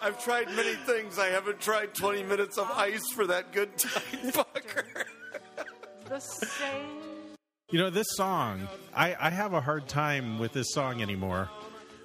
I've 0.00 0.22
tried 0.22 0.48
many 0.56 0.74
things. 0.74 1.18
I 1.18 1.28
haven't 1.28 1.60
tried 1.60 1.94
20 1.94 2.24
minutes 2.24 2.58
of 2.58 2.68
ice 2.72 3.02
for 3.14 3.26
that 3.28 3.52
good 3.52 3.70
time 6.12 6.44
fucker. 6.44 7.36
You 7.70 7.78
know, 7.78 7.90
this 7.90 8.08
song, 8.10 8.68
I, 8.94 9.16
I 9.18 9.30
have 9.30 9.54
a 9.54 9.60
hard 9.60 9.88
time 9.88 10.38
with 10.38 10.52
this 10.52 10.72
song 10.72 11.00
anymore. 11.00 11.48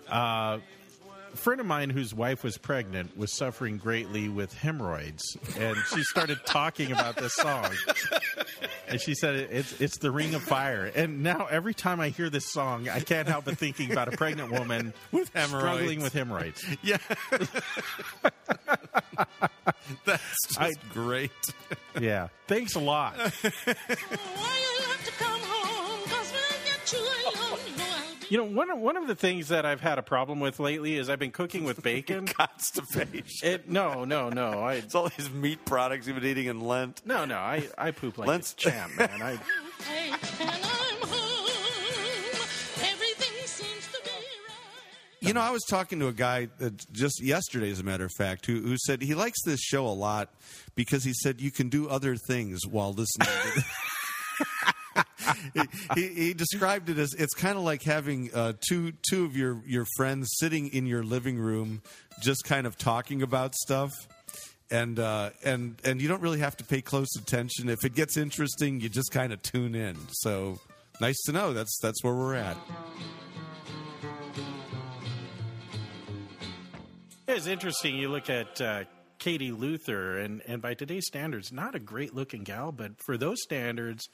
Uh, 0.07 0.59
friend 1.37 1.61
of 1.61 1.67
mine 1.67 1.89
whose 1.89 2.13
wife 2.13 2.43
was 2.43 2.57
pregnant 2.57 3.17
was 3.17 3.31
suffering 3.31 3.77
greatly 3.77 4.27
with 4.29 4.53
hemorrhoids, 4.53 5.37
and 5.57 5.77
she 5.93 6.03
started 6.03 6.39
talking 6.45 6.91
about 6.91 7.15
this 7.15 7.33
song. 7.35 7.67
And 8.89 8.99
she 9.01 9.15
said 9.15 9.35
it's 9.35 9.79
it's 9.81 9.97
the 9.99 10.11
Ring 10.11 10.33
of 10.35 10.41
Fire. 10.43 10.91
And 10.95 11.23
now 11.23 11.47
every 11.49 11.73
time 11.73 11.99
I 11.99 12.09
hear 12.09 12.29
this 12.29 12.51
song, 12.51 12.89
I 12.89 12.99
can't 13.01 13.27
help 13.27 13.45
but 13.45 13.57
thinking 13.57 13.91
about 13.91 14.13
a 14.13 14.17
pregnant 14.17 14.51
woman 14.51 14.93
With 15.11 15.29
hemorrhoids. 15.33 15.61
struggling 15.75 16.01
with 16.01 16.13
hemorrhoids. 16.13 16.65
Yeah. 16.83 16.97
That's 20.05 20.47
just 20.47 20.59
I- 20.59 20.73
great. 20.93 21.31
Yeah. 21.99 22.27
Thanks 22.47 22.75
a 22.75 22.79
lot. 22.79 23.15
You 28.29 28.37
know 28.37 28.43
I'll 28.43 28.49
be 28.49 28.53
You 28.53 28.53
know, 28.53 28.57
one 28.57 28.69
of, 28.71 28.79
one 28.79 28.97
of 28.97 29.07
the 29.07 29.15
things 29.15 29.47
that 29.49 29.65
I've 29.65 29.81
had 29.81 29.97
a 29.97 30.03
problem 30.03 30.39
with 30.39 30.59
lately 30.59 30.95
is 30.97 31.09
I've 31.09 31.19
been 31.19 31.31
cooking 31.31 31.63
with 31.63 31.81
bacon. 31.91 32.27
Constipation. 32.27 33.47
It 33.47 33.69
no, 33.69 34.03
no, 34.05 34.29
no. 34.29 34.59
I 34.63 34.73
It's 34.75 34.95
all 34.95 35.09
these 35.17 35.29
meat 35.29 35.63
products 35.65 36.07
you've 36.07 36.15
been 36.19 36.25
eating 36.29 36.47
in 36.47 36.61
Lent. 36.61 37.01
no, 37.05 37.25
no. 37.25 37.37
I 37.37 37.67
I 37.77 37.91
poop 37.91 38.17
like 38.17 38.27
Let's- 38.27 38.53
a 38.53 38.55
champ, 38.55 38.97
man. 38.97 39.21
I 39.21 39.37
Hey, 39.83 40.09
and 40.09 40.49
I'm 40.49 41.07
home. 41.07 41.49
Everything 42.81 43.45
seems 43.45 43.85
to 43.87 43.99
be 44.03 44.09
right. 44.09 45.27
You 45.27 45.33
know, 45.33 45.41
I 45.41 45.51
was 45.51 45.63
talking 45.69 45.99
to 45.99 46.07
a 46.07 46.13
guy 46.13 46.47
uh, 46.61 46.69
just 46.91 47.21
yesterday, 47.23 47.69
as 47.71 47.79
a 47.79 47.83
matter 47.83 48.05
of 48.05 48.11
fact, 48.17 48.45
who, 48.45 48.61
who 48.61 48.75
said 48.77 49.01
he 49.01 49.13
likes 49.15 49.41
this 49.45 49.59
show 49.61 49.85
a 49.87 49.89
lot 49.93 50.29
because 50.75 51.03
he 51.03 51.13
said 51.13 51.41
you 51.41 51.51
can 51.51 51.69
do 51.69 51.87
other 51.89 52.15
things 52.15 52.65
while 52.67 52.91
listening. 52.93 53.27
to 53.55 53.63
he, 55.95 56.07
he, 56.07 56.33
described 56.33 56.89
it 56.89 56.97
as 56.97 57.13
it's 57.13 57.33
kind 57.33 57.57
of 57.57 57.63
like 57.63 57.83
having 57.83 58.33
uh, 58.33 58.53
two 58.67 58.93
two 59.09 59.25
of 59.25 59.35
your 59.35 59.61
your 59.65 59.85
friends 59.95 60.29
sitting 60.39 60.67
in 60.69 60.85
your 60.85 61.03
living 61.03 61.37
room, 61.37 61.81
just 62.21 62.43
kind 62.43 62.67
of 62.67 62.77
talking 62.77 63.21
about 63.21 63.55
stuff. 63.55 63.91
And 64.69 64.99
uh, 64.99 65.29
and 65.43 65.79
and 65.83 66.01
you 66.01 66.07
don't 66.07 66.21
really 66.21 66.39
have 66.39 66.57
to 66.57 66.63
pay 66.63 66.81
close 66.81 67.15
attention. 67.17 67.69
If 67.69 67.85
it 67.85 67.95
gets 67.95 68.17
interesting, 68.17 68.81
you 68.81 68.89
just 68.89 69.11
kind 69.11 69.31
of 69.31 69.41
tune 69.41 69.75
in. 69.75 69.95
So 70.11 70.59
nice 70.99 71.21
to 71.25 71.31
know. 71.31 71.53
That's 71.53 71.77
that's 71.81 72.03
where 72.03 72.13
we're 72.13 72.35
at. 72.35 72.57
It's 77.27 77.47
interesting. 77.47 77.95
You 77.95 78.09
look 78.09 78.29
at 78.29 78.59
uh, 78.61 78.83
Katie 79.19 79.51
Luther, 79.51 80.17
and, 80.17 80.41
and 80.47 80.61
by 80.61 80.73
today's 80.73 81.05
standards, 81.05 81.51
not 81.51 81.75
a 81.75 81.79
great 81.79 82.13
looking 82.13 82.43
gal, 82.43 82.71
but 82.71 82.93
for 83.05 83.17
those 83.17 83.41
standards, 83.41 84.07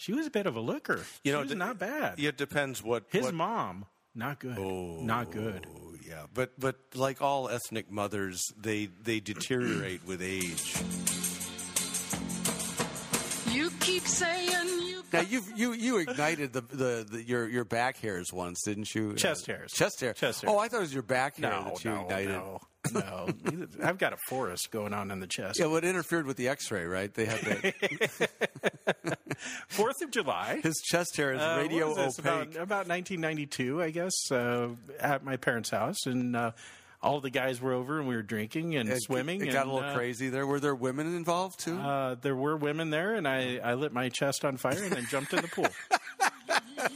she 0.00 0.12
was 0.12 0.26
a 0.26 0.30
bit 0.30 0.46
of 0.46 0.54
a 0.54 0.60
looker. 0.60 1.00
You 1.24 1.32
know, 1.32 1.38
she 1.40 1.48
was 1.48 1.52
d- 1.52 1.58
not 1.58 1.76
bad. 1.78 2.18
It 2.20 2.36
depends 2.38 2.82
what 2.82 3.04
His 3.10 3.24
what- 3.24 3.34
mom, 3.34 3.84
not 4.14 4.38
good. 4.38 4.56
Oh, 4.56 5.00
not 5.02 5.30
good. 5.32 5.66
Oh 5.68 5.94
yeah, 6.06 6.26
but 6.32 6.58
but 6.58 6.76
like 6.94 7.20
all 7.20 7.48
ethnic 7.48 7.90
mothers, 7.90 8.52
they 8.56 8.86
they 8.86 9.18
deteriorate 9.20 10.06
with 10.06 10.22
age. 10.22 10.74
You 13.52 13.70
keep 13.80 14.06
saying 14.06 14.48
you 14.68 14.77
Now 15.12 15.20
you 15.20 15.42
you 15.56 15.72
you 15.72 15.98
ignited 15.98 16.52
the, 16.52 16.60
the, 16.60 17.06
the 17.10 17.22
your 17.22 17.48
your 17.48 17.64
back 17.64 17.96
hairs 17.98 18.32
once, 18.32 18.62
didn't 18.64 18.94
you? 18.94 19.14
Chest 19.14 19.46
hairs. 19.46 19.72
Chest 19.72 20.00
hair. 20.00 20.12
Chest 20.12 20.42
hair. 20.42 20.50
Oh, 20.50 20.58
I 20.58 20.68
thought 20.68 20.78
it 20.78 20.80
was 20.80 20.94
your 20.94 21.02
back 21.02 21.36
hair 21.38 21.50
No, 21.50 21.64
that 21.64 21.84
you 21.84 21.90
no, 21.90 22.02
ignited. 22.02 22.28
no, 22.30 22.60
no. 22.92 23.28
I've 23.82 23.98
got 23.98 24.12
a 24.12 24.16
forest 24.28 24.70
going 24.70 24.92
on 24.94 25.10
in 25.10 25.20
the 25.20 25.26
chest. 25.26 25.58
Yeah, 25.58 25.66
well, 25.66 25.76
it 25.76 25.84
interfered 25.84 26.26
with 26.26 26.36
the 26.36 26.48
X-ray, 26.48 26.84
right? 26.84 27.12
They 27.12 27.24
had 27.26 27.40
the, 27.40 28.28
Fourth 29.68 30.02
of 30.02 30.10
July. 30.10 30.60
his 30.62 30.76
chest 30.84 31.16
hair 31.16 31.32
is 31.32 31.40
Uh, 31.40 31.56
radio 31.60 31.94
this, 31.94 32.18
opaque. 32.18 32.54
About, 32.54 32.62
about 32.62 32.88
1992, 32.88 33.82
I 33.82 33.90
guess, 33.90 34.30
uh, 34.30 34.68
at 35.00 35.24
my 35.24 35.36
parents' 35.36 35.70
house, 35.70 36.06
and 36.06 36.34
uh, 36.36 36.52
all 37.02 37.20
the 37.20 37.30
guys 37.30 37.60
were 37.60 37.72
over, 37.72 37.98
and 37.98 38.08
we 38.08 38.16
were 38.16 38.22
drinking 38.22 38.74
and 38.76 38.88
It- 38.88 39.02
swimming. 39.02 39.40
It 39.40 39.52
got 39.52 39.62
and, 39.62 39.70
a 39.70 39.74
little 39.74 39.90
uh, 39.90 39.94
crazy 39.94 40.28
there. 40.28 40.46
Were 40.46 40.60
there 40.60 40.74
women 40.74 41.14
involved 41.14 41.60
too? 41.60 41.78
Uh, 41.78 42.16
there 42.20 42.34
were 42.36 42.56
women 42.56 42.90
there, 42.90 43.14
and 43.14 43.26
I, 43.28 43.58
I 43.62 43.74
lit 43.74 43.92
my 43.92 44.08
chest 44.08 44.44
on 44.44 44.56
fire 44.56 44.82
and 44.82 44.92
then 44.92 45.06
jumped 45.10 45.32
in 45.32 45.42
the 45.42 45.48
pool. 45.48 45.68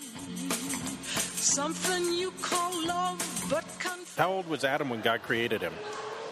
something 1.05 2.13
you 2.15 2.33
call 2.41 2.87
love, 2.87 3.47
but 3.51 3.65
conf- 3.79 4.17
How 4.17 4.31
old 4.33 4.49
was 4.49 4.65
Adam 4.65 4.89
when 4.89 5.01
God 5.01 5.23
created 5.23 5.61
him? 5.61 5.73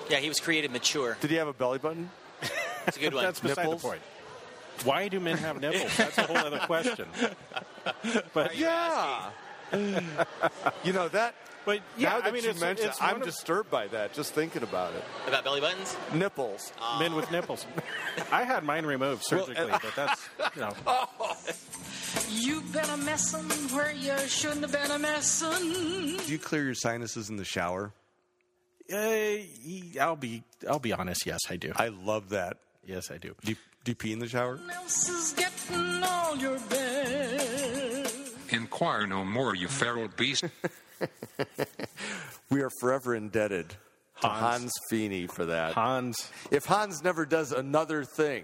Yeah, 0.08 0.18
he 0.18 0.28
was 0.28 0.40
created 0.40 0.70
mature. 0.72 1.16
Did 1.20 1.30
he 1.30 1.36
have 1.36 1.48
a 1.48 1.52
belly 1.52 1.78
button? 1.78 2.10
That's 2.84 2.96
a 2.96 3.00
good 3.00 3.14
one. 3.14 3.24
That's 3.24 3.40
beside 3.40 3.62
Nipples? 3.64 3.82
the 3.82 3.88
point. 3.88 4.00
Why 4.84 5.08
do 5.08 5.20
men 5.20 5.36
have 5.38 5.60
nipples? 5.60 5.94
That's 5.96 6.16
a 6.16 6.22
whole 6.22 6.36
other 6.38 6.58
question. 6.60 7.06
But 8.32 8.56
Yeah. 8.56 9.30
you 10.84 10.92
know 10.92 11.08
that. 11.08 11.34
But 11.64 11.80
yeah, 11.96 12.10
now 12.10 12.20
that 12.20 12.26
I 12.26 12.30
mean, 12.30 12.44
you 12.44 12.50
it's, 12.50 12.60
mention, 12.60 12.88
it's 12.88 13.00
I'm 13.00 13.12
one 13.12 13.22
of 13.22 13.26
disturbed 13.26 13.70
by 13.70 13.86
that. 13.88 14.12
Just 14.12 14.34
thinking 14.34 14.62
about 14.62 14.94
it. 14.94 15.04
About 15.26 15.44
belly 15.44 15.60
buttons? 15.60 15.96
Nipples. 16.14 16.72
men 16.98 17.14
with 17.14 17.30
nipples. 17.30 17.66
I 18.32 18.44
had 18.44 18.64
mine 18.64 18.86
removed 18.86 19.24
surgically, 19.24 19.70
but 19.70 19.92
that's 19.94 20.28
you 20.56 20.62
know. 20.62 20.74
you've 22.30 22.72
been 22.72 22.88
a 22.90 22.96
messin' 22.96 23.48
where 23.76 23.92
you 23.92 24.16
shouldn't 24.26 24.62
have 24.62 24.72
been 24.72 24.90
a 24.90 24.98
messin'. 24.98 26.16
Do 26.18 26.32
you 26.32 26.38
clear 26.38 26.64
your 26.64 26.74
sinuses 26.74 27.30
in 27.30 27.36
the 27.36 27.44
shower? 27.44 27.92
Uh, 28.92 29.36
I'll 30.00 30.16
be 30.16 30.42
I'll 30.68 30.78
be 30.78 30.92
honest. 30.92 31.26
Yes, 31.26 31.40
I 31.48 31.56
do. 31.56 31.72
I 31.76 31.88
love 31.88 32.30
that. 32.30 32.56
yes, 32.84 33.10
I 33.10 33.18
do. 33.18 33.34
Do 33.44 33.52
you, 33.52 33.56
do 33.84 33.92
you 33.92 33.96
pee 33.96 34.12
in 34.12 34.18
the 34.18 34.28
shower? 34.28 34.58
is 34.84 35.34
getting 35.36 36.02
all 36.02 36.36
your 36.36 36.58
best. 36.68 38.16
Inquire 38.50 39.06
no 39.06 39.24
more, 39.24 39.54
you 39.54 39.68
feral 39.68 40.08
beast. 40.16 40.44
We 42.50 42.62
are 42.62 42.70
forever 42.80 43.14
indebted 43.14 43.70
to 43.70 43.76
Hans. 44.26 44.40
Hans 44.40 44.72
Fiene 44.90 45.30
for 45.30 45.46
that. 45.46 45.74
Hans. 45.74 46.30
If 46.50 46.64
Hans 46.64 47.02
never 47.04 47.24
does 47.24 47.52
another 47.52 48.02
thing, 48.04 48.42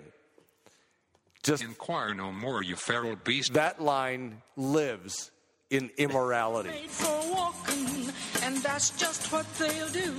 just 1.42 1.62
Inquire 1.64 2.14
no 2.14 2.30
more, 2.32 2.62
you 2.62 2.76
feral 2.76 3.16
beast. 3.16 3.54
that 3.54 3.80
line 3.82 4.42
lives 4.56 5.32
in 5.70 5.90
immorality. 5.98 6.68
Made 6.70 6.90
for 6.90 7.32
walking, 7.34 8.12
and 8.42 8.56
that's 8.58 8.90
just 8.90 9.32
what 9.32 9.46
they'll 9.58 9.88
do. 9.88 10.12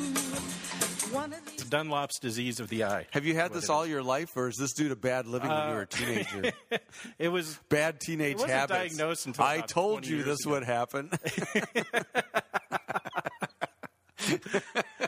One 1.14 1.32
of 1.32 1.46
these 1.46 1.64
Dunlop's 1.64 2.20
disease 2.20 2.60
of 2.60 2.68
the 2.68 2.84
eye. 2.84 3.08
Have 3.12 3.26
you 3.26 3.34
had 3.34 3.54
this 3.54 3.70
all 3.70 3.86
your 3.86 4.04
life, 4.04 4.36
or 4.36 4.50
is 4.50 4.58
this 4.58 4.74
due 4.74 4.90
to 4.90 4.96
bad 4.98 5.26
living 5.26 5.50
when 5.50 5.70
you 5.70 5.76
were 5.76 5.82
a 5.84 5.88
teenager? 5.88 6.52
It 7.20 7.30
was 7.30 7.58
bad 7.70 8.00
teenage 8.02 8.32
it 8.32 8.40
wasn't 8.40 8.52
habits. 8.52 8.80
diagnosed 8.98 9.26
until 9.28 9.46
I 9.46 9.56
about 9.56 9.70
told 9.70 10.06
you 10.06 10.18
years 10.18 10.26
this 10.28 10.42
ago. 10.46 10.52
would 10.56 10.64
happen. 10.66 11.10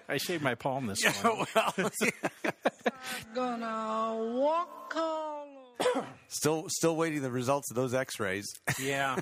I 0.08 0.18
shaved 0.18 0.44
my 0.44 0.56
palm 0.56 0.88
this 0.88 1.04
Yeah, 1.04 1.14
morning. 1.24 1.46
well, 1.56 1.74
Gonna 3.36 4.34
walk 4.40 4.94
all 4.96 5.48
still, 6.28 6.66
still 6.70 6.96
waiting 6.96 7.22
the 7.22 7.32
results 7.32 7.70
of 7.72 7.76
those 7.76 7.94
X-rays. 7.94 8.46
Yeah, 8.82 9.18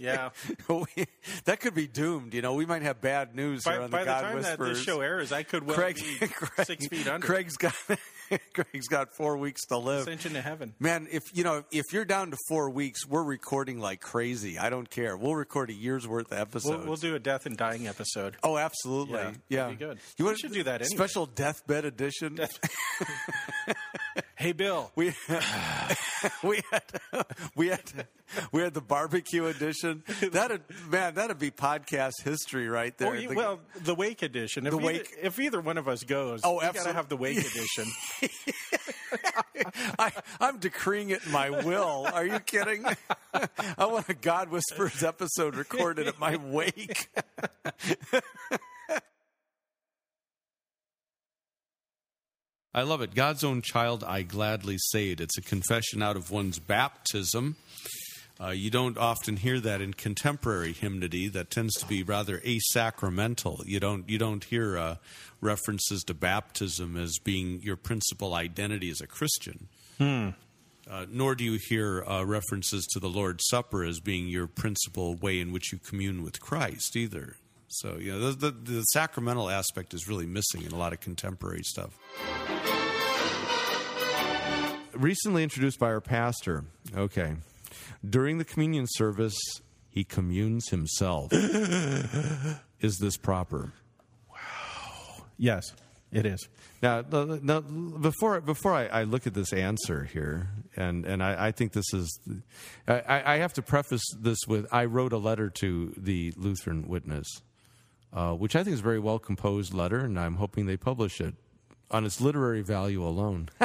yeah. 0.00 0.30
We- 0.68 1.06
that 1.44 1.60
could 1.60 1.74
be 1.74 1.86
doomed. 1.86 2.34
You 2.34 2.42
know, 2.42 2.54
we 2.54 2.66
might 2.66 2.82
have 2.82 3.00
bad 3.00 3.34
news 3.34 3.64
By, 3.64 3.72
here 3.72 3.82
on 3.82 3.90
by 3.90 4.00
the 4.00 4.04
God 4.06 4.20
time 4.22 4.42
that 4.42 4.58
this 4.58 4.82
show 4.82 5.00
airs, 5.00 5.32
I 5.32 5.42
could 5.42 5.64
well 5.66 5.76
Craig, 5.76 5.96
be 5.96 6.26
Craig- 6.28 6.66
six 6.66 6.86
feet 6.88 7.06
under, 7.08 7.26
Craig's 7.26 7.56
got 7.56 7.74
Craig's 8.54 8.88
got 8.88 9.12
four 9.16 9.36
weeks 9.36 9.66
to 9.66 9.76
live. 9.76 10.02
ascension 10.02 10.34
to 10.34 10.40
heaven. 10.40 10.74
Man, 10.78 11.08
if 11.10 11.24
you 11.34 11.42
know, 11.44 11.64
if 11.72 11.92
you're 11.92 12.04
down 12.04 12.30
to 12.30 12.36
four 12.48 12.70
weeks, 12.70 13.06
we're 13.06 13.22
recording 13.24 13.80
like 13.80 14.00
crazy. 14.00 14.58
I 14.58 14.70
don't 14.70 14.88
care. 14.88 15.16
We'll 15.16 15.34
record 15.34 15.68
a 15.70 15.74
year's 15.74 16.06
worth 16.06 16.30
of 16.32 16.38
episodes. 16.38 16.78
We'll, 16.78 16.86
we'll 16.86 16.96
do 16.96 17.14
a 17.14 17.18
death 17.18 17.46
and 17.46 17.56
dying 17.56 17.88
episode. 17.88 18.36
Oh, 18.42 18.56
absolutely. 18.56 19.18
Yeah, 19.18 19.32
Yeah, 19.48 19.62
that'd 19.64 19.78
be 19.78 19.84
good. 19.84 19.98
You 20.16 20.24
We 20.24 20.28
want 20.30 20.38
should 20.38 20.52
do 20.52 20.62
that 20.64 20.80
anyway. 20.82 20.96
Special 20.96 21.26
deathbed 21.26 21.84
edition. 21.84 22.38
Hey, 24.34 24.52
Bill. 24.52 24.90
We 24.96 25.12
we 26.42 26.62
had 26.70 26.82
we 27.54 27.68
had 27.68 28.06
we 28.52 28.62
had 28.62 28.72
the 28.74 28.80
barbecue 28.80 29.46
edition. 29.46 30.02
That'd 30.32 30.62
man, 30.90 31.14
that'd 31.14 31.38
be 31.38 31.50
podcast 31.50 32.22
history 32.24 32.66
right 32.68 32.96
there. 32.96 33.12
Oh, 33.14 33.16
The- 33.16 33.34
well, 33.34 33.60
the 33.82 33.94
Wake 33.94 34.22
edition. 34.22 34.66
If 34.66 34.72
The 34.72 34.78
either, 34.78 34.86
Wake- 34.86 35.14
If 35.22 35.38
either 35.38 35.60
one 35.60 35.76
of 35.78 35.88
us 35.88 36.04
goes, 36.04 36.40
Oh, 36.42 36.54
we 36.54 36.60
gotta 36.72 36.92
have 36.94 37.08
the 37.10 37.16
Wake 37.18 37.36
edition. 37.38 37.84
I, 39.98 40.10
I'm 40.40 40.58
decreeing 40.58 41.10
it 41.10 41.24
in 41.26 41.32
my 41.32 41.50
will. 41.50 42.06
Are 42.12 42.24
you 42.26 42.40
kidding? 42.40 42.84
I 43.34 43.84
want 43.86 44.08
a 44.08 44.14
God 44.14 44.48
Whisperers 44.50 45.02
episode 45.04 45.54
recorded 45.54 46.08
at 46.08 46.18
my 46.18 46.36
wake. 46.36 47.08
I 52.72 52.82
love 52.82 53.02
it. 53.02 53.14
God's 53.14 53.42
own 53.42 53.62
child, 53.62 54.04
I 54.04 54.22
gladly 54.22 54.76
say 54.78 55.10
it. 55.10 55.20
It's 55.20 55.36
a 55.36 55.42
confession 55.42 56.02
out 56.02 56.16
of 56.16 56.30
one's 56.30 56.60
baptism. 56.60 57.56
Uh, 58.40 58.50
you 58.50 58.70
don't 58.70 58.96
often 58.96 59.36
hear 59.36 59.60
that 59.60 59.80
in 59.82 59.92
contemporary 59.92 60.72
hymnody. 60.72 61.28
That 61.28 61.50
tends 61.50 61.74
to 61.74 61.86
be 61.86 62.02
rather 62.02 62.38
asacramental. 62.38 63.58
You 63.66 63.80
don't 63.80 64.08
you 64.08 64.18
don't 64.18 64.42
hear 64.44 64.78
uh, 64.78 64.96
references 65.40 66.02
to 66.04 66.14
baptism 66.14 66.96
as 66.96 67.18
being 67.22 67.60
your 67.62 67.76
principal 67.76 68.32
identity 68.34 68.88
as 68.88 69.00
a 69.00 69.06
Christian. 69.06 69.68
Uh, 70.90 71.06
nor 71.10 71.34
do 71.34 71.44
you 71.44 71.58
hear 71.58 72.02
uh, 72.04 72.24
references 72.24 72.86
to 72.92 72.98
the 72.98 73.08
Lord's 73.08 73.44
Supper 73.48 73.84
as 73.84 74.00
being 74.00 74.26
your 74.26 74.46
principal 74.46 75.14
way 75.14 75.38
in 75.38 75.52
which 75.52 75.72
you 75.72 75.78
commune 75.78 76.22
with 76.22 76.40
Christ 76.40 76.96
either. 76.96 77.36
So 77.70 77.98
you 77.98 78.12
know 78.12 78.32
the, 78.32 78.50
the, 78.50 78.72
the 78.72 78.82
sacramental 78.82 79.48
aspect 79.48 79.94
is 79.94 80.08
really 80.08 80.26
missing 80.26 80.62
in 80.62 80.72
a 80.72 80.76
lot 80.76 80.92
of 80.92 81.00
contemporary 81.00 81.62
stuff. 81.62 81.96
Recently 84.92 85.44
introduced 85.44 85.78
by 85.78 85.86
our 85.86 86.00
pastor. 86.00 86.64
Okay, 86.96 87.36
during 88.08 88.38
the 88.38 88.44
communion 88.44 88.86
service, 88.88 89.38
he 89.88 90.02
communes 90.02 90.68
himself. 90.70 91.32
is 92.80 92.98
this 92.98 93.16
proper? 93.16 93.72
Wow. 94.28 95.26
Yes, 95.38 95.72
it 96.10 96.26
is. 96.26 96.48
Now, 96.82 97.04
now 97.42 97.60
before 97.60 98.40
before 98.40 98.72
I, 98.72 98.86
I 98.86 99.02
look 99.04 99.28
at 99.28 99.34
this 99.34 99.52
answer 99.52 100.04
here, 100.04 100.48
and 100.76 101.04
and 101.06 101.22
I, 101.22 101.46
I 101.46 101.52
think 101.52 101.72
this 101.72 101.94
is, 101.94 102.18
I, 102.88 103.34
I 103.34 103.36
have 103.36 103.52
to 103.54 103.62
preface 103.62 104.02
this 104.18 104.38
with 104.48 104.66
I 104.72 104.86
wrote 104.86 105.12
a 105.12 105.18
letter 105.18 105.50
to 105.60 105.94
the 105.96 106.32
Lutheran 106.36 106.88
Witness, 106.88 107.26
uh, 108.12 108.32
which 108.32 108.56
I 108.56 108.64
think 108.64 108.74
is 108.74 108.80
a 108.80 108.84
very 108.84 108.98
well 108.98 109.18
composed 109.18 109.74
letter, 109.74 110.00
and 110.00 110.18
I'm 110.18 110.36
hoping 110.36 110.66
they 110.66 110.76
publish 110.76 111.20
it 111.20 111.34
on 111.90 112.04
its 112.04 112.20
literary 112.20 112.62
value 112.62 113.02
alone. 113.04 113.48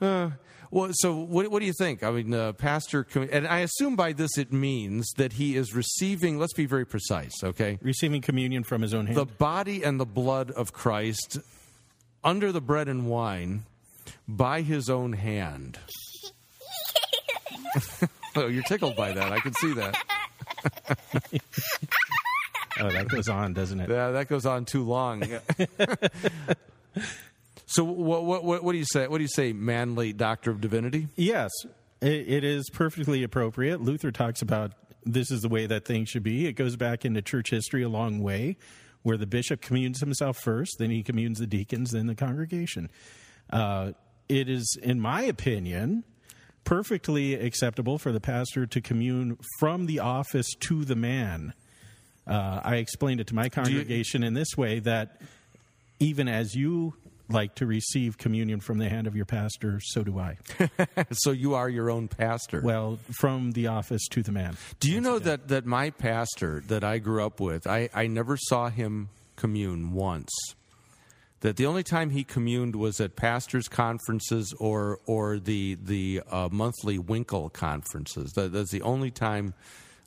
Uh, 0.00 0.30
well, 0.72 0.90
so 0.94 1.14
what, 1.14 1.48
what 1.48 1.60
do 1.60 1.66
you 1.66 1.72
think? 1.72 2.02
I 2.02 2.10
mean, 2.10 2.34
uh, 2.34 2.54
Pastor, 2.54 3.06
and 3.14 3.46
I 3.46 3.60
assume 3.60 3.94
by 3.94 4.12
this 4.12 4.36
it 4.36 4.52
means 4.52 5.08
that 5.16 5.34
he 5.34 5.54
is 5.54 5.74
receiving. 5.74 6.40
Let's 6.40 6.54
be 6.54 6.66
very 6.66 6.84
precise, 6.84 7.32
okay? 7.44 7.78
Receiving 7.82 8.20
communion 8.20 8.64
from 8.64 8.82
his 8.82 8.92
own 8.92 9.06
hand. 9.06 9.16
the 9.16 9.26
body 9.26 9.84
and 9.84 10.00
the 10.00 10.04
blood 10.04 10.50
of 10.50 10.72
Christ 10.72 11.38
under 12.24 12.50
the 12.50 12.60
bread 12.60 12.88
and 12.88 13.06
wine 13.06 13.62
by 14.26 14.62
his 14.62 14.90
own 14.90 15.12
hand. 15.12 15.78
oh, 18.36 18.48
you're 18.48 18.62
tickled 18.64 18.96
by 18.96 19.12
that. 19.12 19.30
I 19.32 19.38
can 19.38 19.52
see 19.54 19.72
that. 19.74 20.02
oh, 22.80 22.90
that 22.90 23.08
goes 23.08 23.28
on, 23.28 23.52
doesn't 23.52 23.80
it? 23.80 23.90
Yeah, 23.90 24.10
that 24.12 24.28
goes 24.28 24.46
on 24.46 24.64
too 24.64 24.84
long. 24.84 25.22
so, 27.66 27.84
what, 27.84 28.24
what, 28.24 28.44
what, 28.44 28.64
what 28.64 28.72
do 28.72 28.78
you 28.78 28.84
say? 28.84 29.06
What 29.08 29.18
do 29.18 29.24
you 29.24 29.28
say, 29.28 29.52
manly 29.52 30.12
doctor 30.12 30.50
of 30.50 30.60
divinity? 30.60 31.08
Yes, 31.16 31.50
it, 32.00 32.28
it 32.28 32.44
is 32.44 32.68
perfectly 32.70 33.22
appropriate. 33.22 33.80
Luther 33.80 34.10
talks 34.10 34.42
about 34.42 34.72
this 35.04 35.30
is 35.30 35.42
the 35.42 35.48
way 35.48 35.66
that 35.66 35.84
things 35.84 36.08
should 36.08 36.22
be. 36.22 36.46
It 36.46 36.52
goes 36.52 36.76
back 36.76 37.04
into 37.04 37.22
church 37.22 37.50
history 37.50 37.82
a 37.82 37.88
long 37.88 38.20
way, 38.20 38.56
where 39.02 39.16
the 39.16 39.26
bishop 39.26 39.60
communes 39.60 40.00
himself 40.00 40.38
first, 40.38 40.76
then 40.78 40.90
he 40.90 41.02
communes 41.02 41.38
the 41.38 41.46
deacons, 41.46 41.90
then 41.90 42.06
the 42.06 42.14
congregation. 42.14 42.90
Uh, 43.50 43.92
it 44.28 44.48
is, 44.48 44.78
in 44.82 45.00
my 45.00 45.22
opinion, 45.22 46.04
perfectly 46.64 47.34
acceptable 47.34 47.98
for 47.98 48.12
the 48.12 48.20
pastor 48.20 48.66
to 48.66 48.80
commune 48.80 49.38
from 49.58 49.86
the 49.86 49.98
office 49.98 50.48
to 50.60 50.84
the 50.84 50.96
man. 50.96 51.54
Uh, 52.26 52.60
I 52.62 52.76
explained 52.76 53.20
it 53.20 53.26
to 53.28 53.34
my 53.34 53.48
congregation 53.48 54.22
in 54.22 54.34
this 54.34 54.56
way 54.56 54.78
that 54.80 55.20
even 55.98 56.28
as 56.28 56.54
you 56.54 56.94
like 57.28 57.54
to 57.56 57.66
receive 57.66 58.18
communion 58.18 58.60
from 58.60 58.78
the 58.78 58.88
hand 58.88 59.06
of 59.06 59.16
your 59.16 59.24
pastor, 59.24 59.80
so 59.82 60.02
do 60.02 60.18
I. 60.18 60.36
so 61.12 61.30
you 61.30 61.54
are 61.54 61.68
your 61.68 61.90
own 61.90 62.08
pastor. 62.08 62.60
Well, 62.62 62.98
from 63.18 63.52
the 63.52 63.68
office 63.68 64.06
to 64.10 64.22
the 64.22 64.32
man. 64.32 64.56
Do 64.80 64.90
you 64.90 65.00
know 65.00 65.18
that, 65.18 65.48
that 65.48 65.66
my 65.66 65.90
pastor 65.90 66.62
that 66.68 66.84
I 66.84 66.98
grew 66.98 67.24
up 67.24 67.40
with, 67.40 67.66
I, 67.66 67.88
I 67.94 68.06
never 68.06 68.36
saw 68.36 68.68
him 68.68 69.08
commune 69.36 69.92
once. 69.92 70.30
That 71.40 71.56
the 71.56 71.66
only 71.66 71.82
time 71.82 72.10
he 72.10 72.22
communed 72.22 72.76
was 72.76 73.00
at 73.00 73.16
pastors' 73.16 73.66
conferences 73.66 74.54
or 74.60 75.00
or 75.06 75.40
the 75.40 75.76
the 75.82 76.22
uh, 76.30 76.48
monthly 76.52 76.98
Winkel 76.98 77.52
conferences. 77.52 78.30
That, 78.36 78.52
that's 78.52 78.70
the 78.70 78.82
only 78.82 79.10
time 79.10 79.54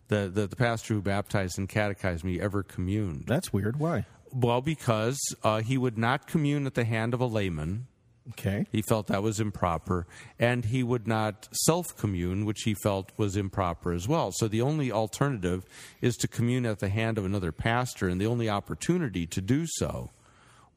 that, 0.08 0.36
that 0.36 0.50
the 0.50 0.56
pastor 0.56 0.96
who 0.96 1.02
baptized 1.02 1.58
and 1.58 1.68
catechized 1.68 2.24
me 2.24 2.40
ever 2.40 2.64
communed. 2.64 3.26
That's 3.28 3.52
weird. 3.52 3.80
Why? 3.80 4.06
Well, 4.32 4.62
because 4.62 5.20
uh, 5.44 5.62
he 5.62 5.78
would 5.78 5.98
not 5.98 6.28
commune 6.28 6.66
at 6.66 6.74
the 6.74 6.84
hand 6.84 7.14
of 7.14 7.22
a 7.22 7.26
layman. 7.26 7.88
Okay. 8.32 8.66
He 8.72 8.82
felt 8.82 9.08
that 9.08 9.22
was 9.22 9.40
improper. 9.40 10.08
And 10.40 10.66
he 10.66 10.82
would 10.84 11.08
not 11.08 11.48
self 11.52 11.96
commune, 11.96 12.46
which 12.46 12.62
he 12.64 12.74
felt 12.74 13.12
was 13.18 13.38
improper 13.38 13.94
as 13.94 14.08
well. 14.08 14.32
So 14.34 14.48
the 14.48 14.62
only 14.62 14.92
alternative 14.92 15.64
is 16.02 16.16
to 16.18 16.28
commune 16.28 16.66
at 16.66 16.80
the 16.80 16.90
hand 16.90 17.18
of 17.18 17.26
another 17.26 17.52
pastor, 17.52 18.08
and 18.08 18.20
the 18.20 18.26
only 18.26 18.50
opportunity 18.50 19.28
to 19.28 19.42
do 19.42 19.66
so 19.68 20.12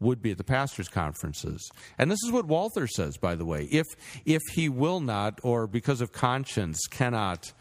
would 0.01 0.23
be 0.23 0.31
at 0.31 0.39
the 0.39 0.45
pastors' 0.45 0.89
conferences. 0.89 1.69
And 1.97 2.11
this 2.11 2.23
is 2.25 2.31
what 2.31 2.47
Walther 2.47 2.87
says, 2.87 3.17
by 3.17 3.35
the 3.35 3.45
way. 3.45 3.65
If, 3.65 3.87
if 4.25 4.43
he 4.53 4.69
will 4.69 5.01
not, 5.01 5.41
or 5.43 5.67
because 5.67 6.01
of 6.01 6.13
conscience 6.13 6.79
cannot 6.89 7.53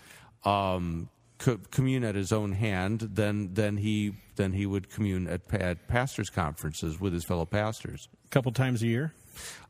um, 0.43 1.09
co- 1.37 1.59
commune 1.71 2.03
at 2.03 2.15
his 2.15 2.31
own 2.31 2.51
hand, 2.53 3.01
then, 3.13 3.49
then, 3.53 3.77
he, 3.77 4.13
then 4.35 4.53
he 4.53 4.65
would 4.65 4.89
commune 4.89 5.27
at, 5.27 5.41
at 5.53 5.87
pastors' 5.87 6.29
conferences 6.29 6.99
with 6.99 7.13
his 7.13 7.23
fellow 7.25 7.45
pastors. 7.45 8.07
A 8.25 8.29
couple 8.29 8.51
times 8.51 8.81
a 8.83 8.87
year? 8.87 9.13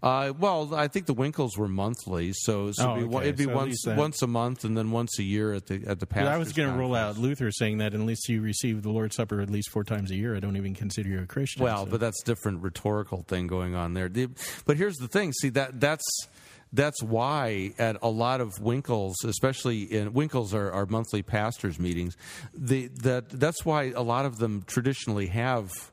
Uh, 0.02 0.32
well, 0.40 0.74
I 0.74 0.88
think 0.88 1.08
the 1.08 1.14
Winkels 1.14 1.58
were 1.58 1.68
monthly, 1.68 2.32
so, 2.34 2.72
so 2.72 2.90
Oh, 2.90 2.96
it'd 2.98 3.10
be, 3.10 3.16
okay. 3.18 3.26
it'd 3.26 3.38
be 3.38 3.44
So 3.44 3.54
once 3.54 3.86
once 3.86 4.22
a 4.22 4.28
month, 4.28 4.64
and 4.64 4.78
then 4.78 4.92
once 4.92 5.20
a 5.20 5.24
year 5.24 5.52
at 5.54 5.66
the 5.68 5.76
at 5.86 6.00
the 6.00 6.06
But 6.06 6.10
pastors. 6.10 6.30
I 6.30 6.38
was 6.38 6.54
going 6.54 6.72
to 6.72 6.78
roll 6.80 6.96
out 6.96 7.18
Luther 7.18 7.52
saying 7.52 7.80
that 7.80 7.94
unless 7.94 8.30
you 8.30 8.40
receive 8.40 8.82
the 8.84 8.92
Lord's 8.92 9.18
Supper 9.18 9.42
at 9.42 9.50
least 9.50 9.70
four 9.72 9.84
times 9.84 10.10
a 10.10 10.16
year, 10.16 10.38
I 10.38 10.40
don't 10.40 10.56
even 10.56 10.74
consider 10.74 11.10
you 11.10 11.20
a 11.20 11.26
Christian. 11.26 11.64
Well, 11.64 11.84
so- 11.84 11.92
but 11.92 12.00
that's 12.00 12.24
different 12.24 12.64
rhetorical 12.64 13.24
thing 13.28 13.48
going 13.48 13.76
on 13.76 13.94
there. 13.94 14.08
But 14.66 14.78
here's 14.78 14.96
the 14.98 15.10
thing: 15.10 15.34
see 15.34 15.50
that 15.50 15.82
that's 15.82 16.06
that's 16.74 17.02
why 17.02 17.74
at 17.78 17.98
a 18.02 18.10
lot 18.10 18.42
of 18.42 18.56
Winkels, 18.56 19.16
especially 19.24 19.84
in 19.84 20.12
Winkels 20.14 20.54
are, 20.54 20.72
are 20.72 20.86
monthly 20.86 21.22
pastors 21.22 21.80
meetings. 21.80 22.18
The, 22.54 22.88
that 23.04 23.30
that's 23.30 23.66
why 23.66 23.92
a 23.96 24.02
lot 24.02 24.26
of 24.26 24.38
them 24.38 24.64
traditionally 24.68 25.28
have 25.28 25.92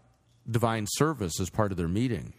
divine 0.51 0.87
service 0.89 1.41
as 1.41 1.51
part 1.51 1.71
of 1.71 1.79
their 1.79 1.89
meeting. 1.89 2.35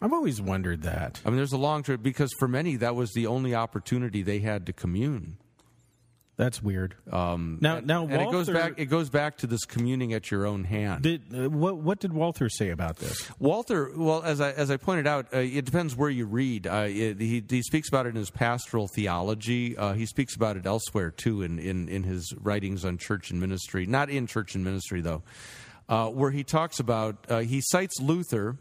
I've 0.00 0.12
always 0.12 0.40
wondered 0.40 0.82
that. 0.82 1.20
I 1.24 1.28
mean, 1.28 1.36
there's 1.36 1.52
a 1.52 1.58
long 1.58 1.82
trip 1.82 2.02
because 2.02 2.32
for 2.38 2.48
many 2.48 2.76
that 2.76 2.96
was 2.96 3.12
the 3.12 3.26
only 3.26 3.54
opportunity 3.54 4.22
they 4.22 4.40
had 4.40 4.66
to 4.66 4.72
commune. 4.72 5.36
That's 6.38 6.62
weird. 6.62 6.94
Um, 7.10 7.58
Now- 7.60 7.76
and, 7.76 7.86
now 7.86 8.04
and 8.04 8.22
it 8.22 8.30
goes 8.30 8.48
back. 8.48 8.74
It 8.78 8.86
goes 8.86 9.10
back 9.10 9.36
to 9.38 9.46
this 9.46 9.64
communing 9.64 10.14
at 10.14 10.30
your 10.30 10.46
own 10.46 10.64
hand. 10.64 11.02
Did 11.02 11.22
uh, 11.34 11.50
what? 11.50 11.76
What 11.76 12.00
did 12.00 12.12
Walther 12.14 12.48
say 12.48 12.70
about 12.70 12.96
this? 12.96 13.30
Walther, 13.38 13.90
well, 13.94 14.22
as 14.22 14.40
I 14.40 14.52
as 14.52 14.70
I 14.70 14.78
pointed 14.78 15.06
out, 15.06 15.26
uh, 15.34 15.38
it 15.38 15.66
depends 15.66 15.94
where 15.94 16.08
you 16.08 16.24
read. 16.24 16.66
Uh, 16.66 16.86
it, 16.88 17.20
he 17.20 17.44
he 17.46 17.62
speaks 17.62 17.88
about 17.88 18.06
it 18.06 18.10
in 18.10 18.16
his 18.16 18.30
pastoral 18.30 18.88
theology. 18.88 19.76
Uh, 19.76 19.92
he 19.92 20.06
speaks 20.06 20.34
about 20.34 20.56
it 20.56 20.64
elsewhere 20.64 21.10
too, 21.10 21.42
in, 21.42 21.58
in 21.58 21.88
in 21.90 22.02
his 22.02 22.32
writings 22.40 22.84
on 22.84 22.96
church 22.96 23.30
and 23.30 23.38
ministry. 23.38 23.84
Not 23.84 24.08
in 24.08 24.26
church 24.26 24.54
and 24.54 24.64
ministry 24.64 25.02
though, 25.02 25.22
uh, 25.90 26.08
where 26.08 26.30
he 26.30 26.44
talks 26.44 26.80
about 26.80 27.26
uh, 27.28 27.40
he 27.40 27.60
cites 27.62 28.00
Luther. 28.00 28.56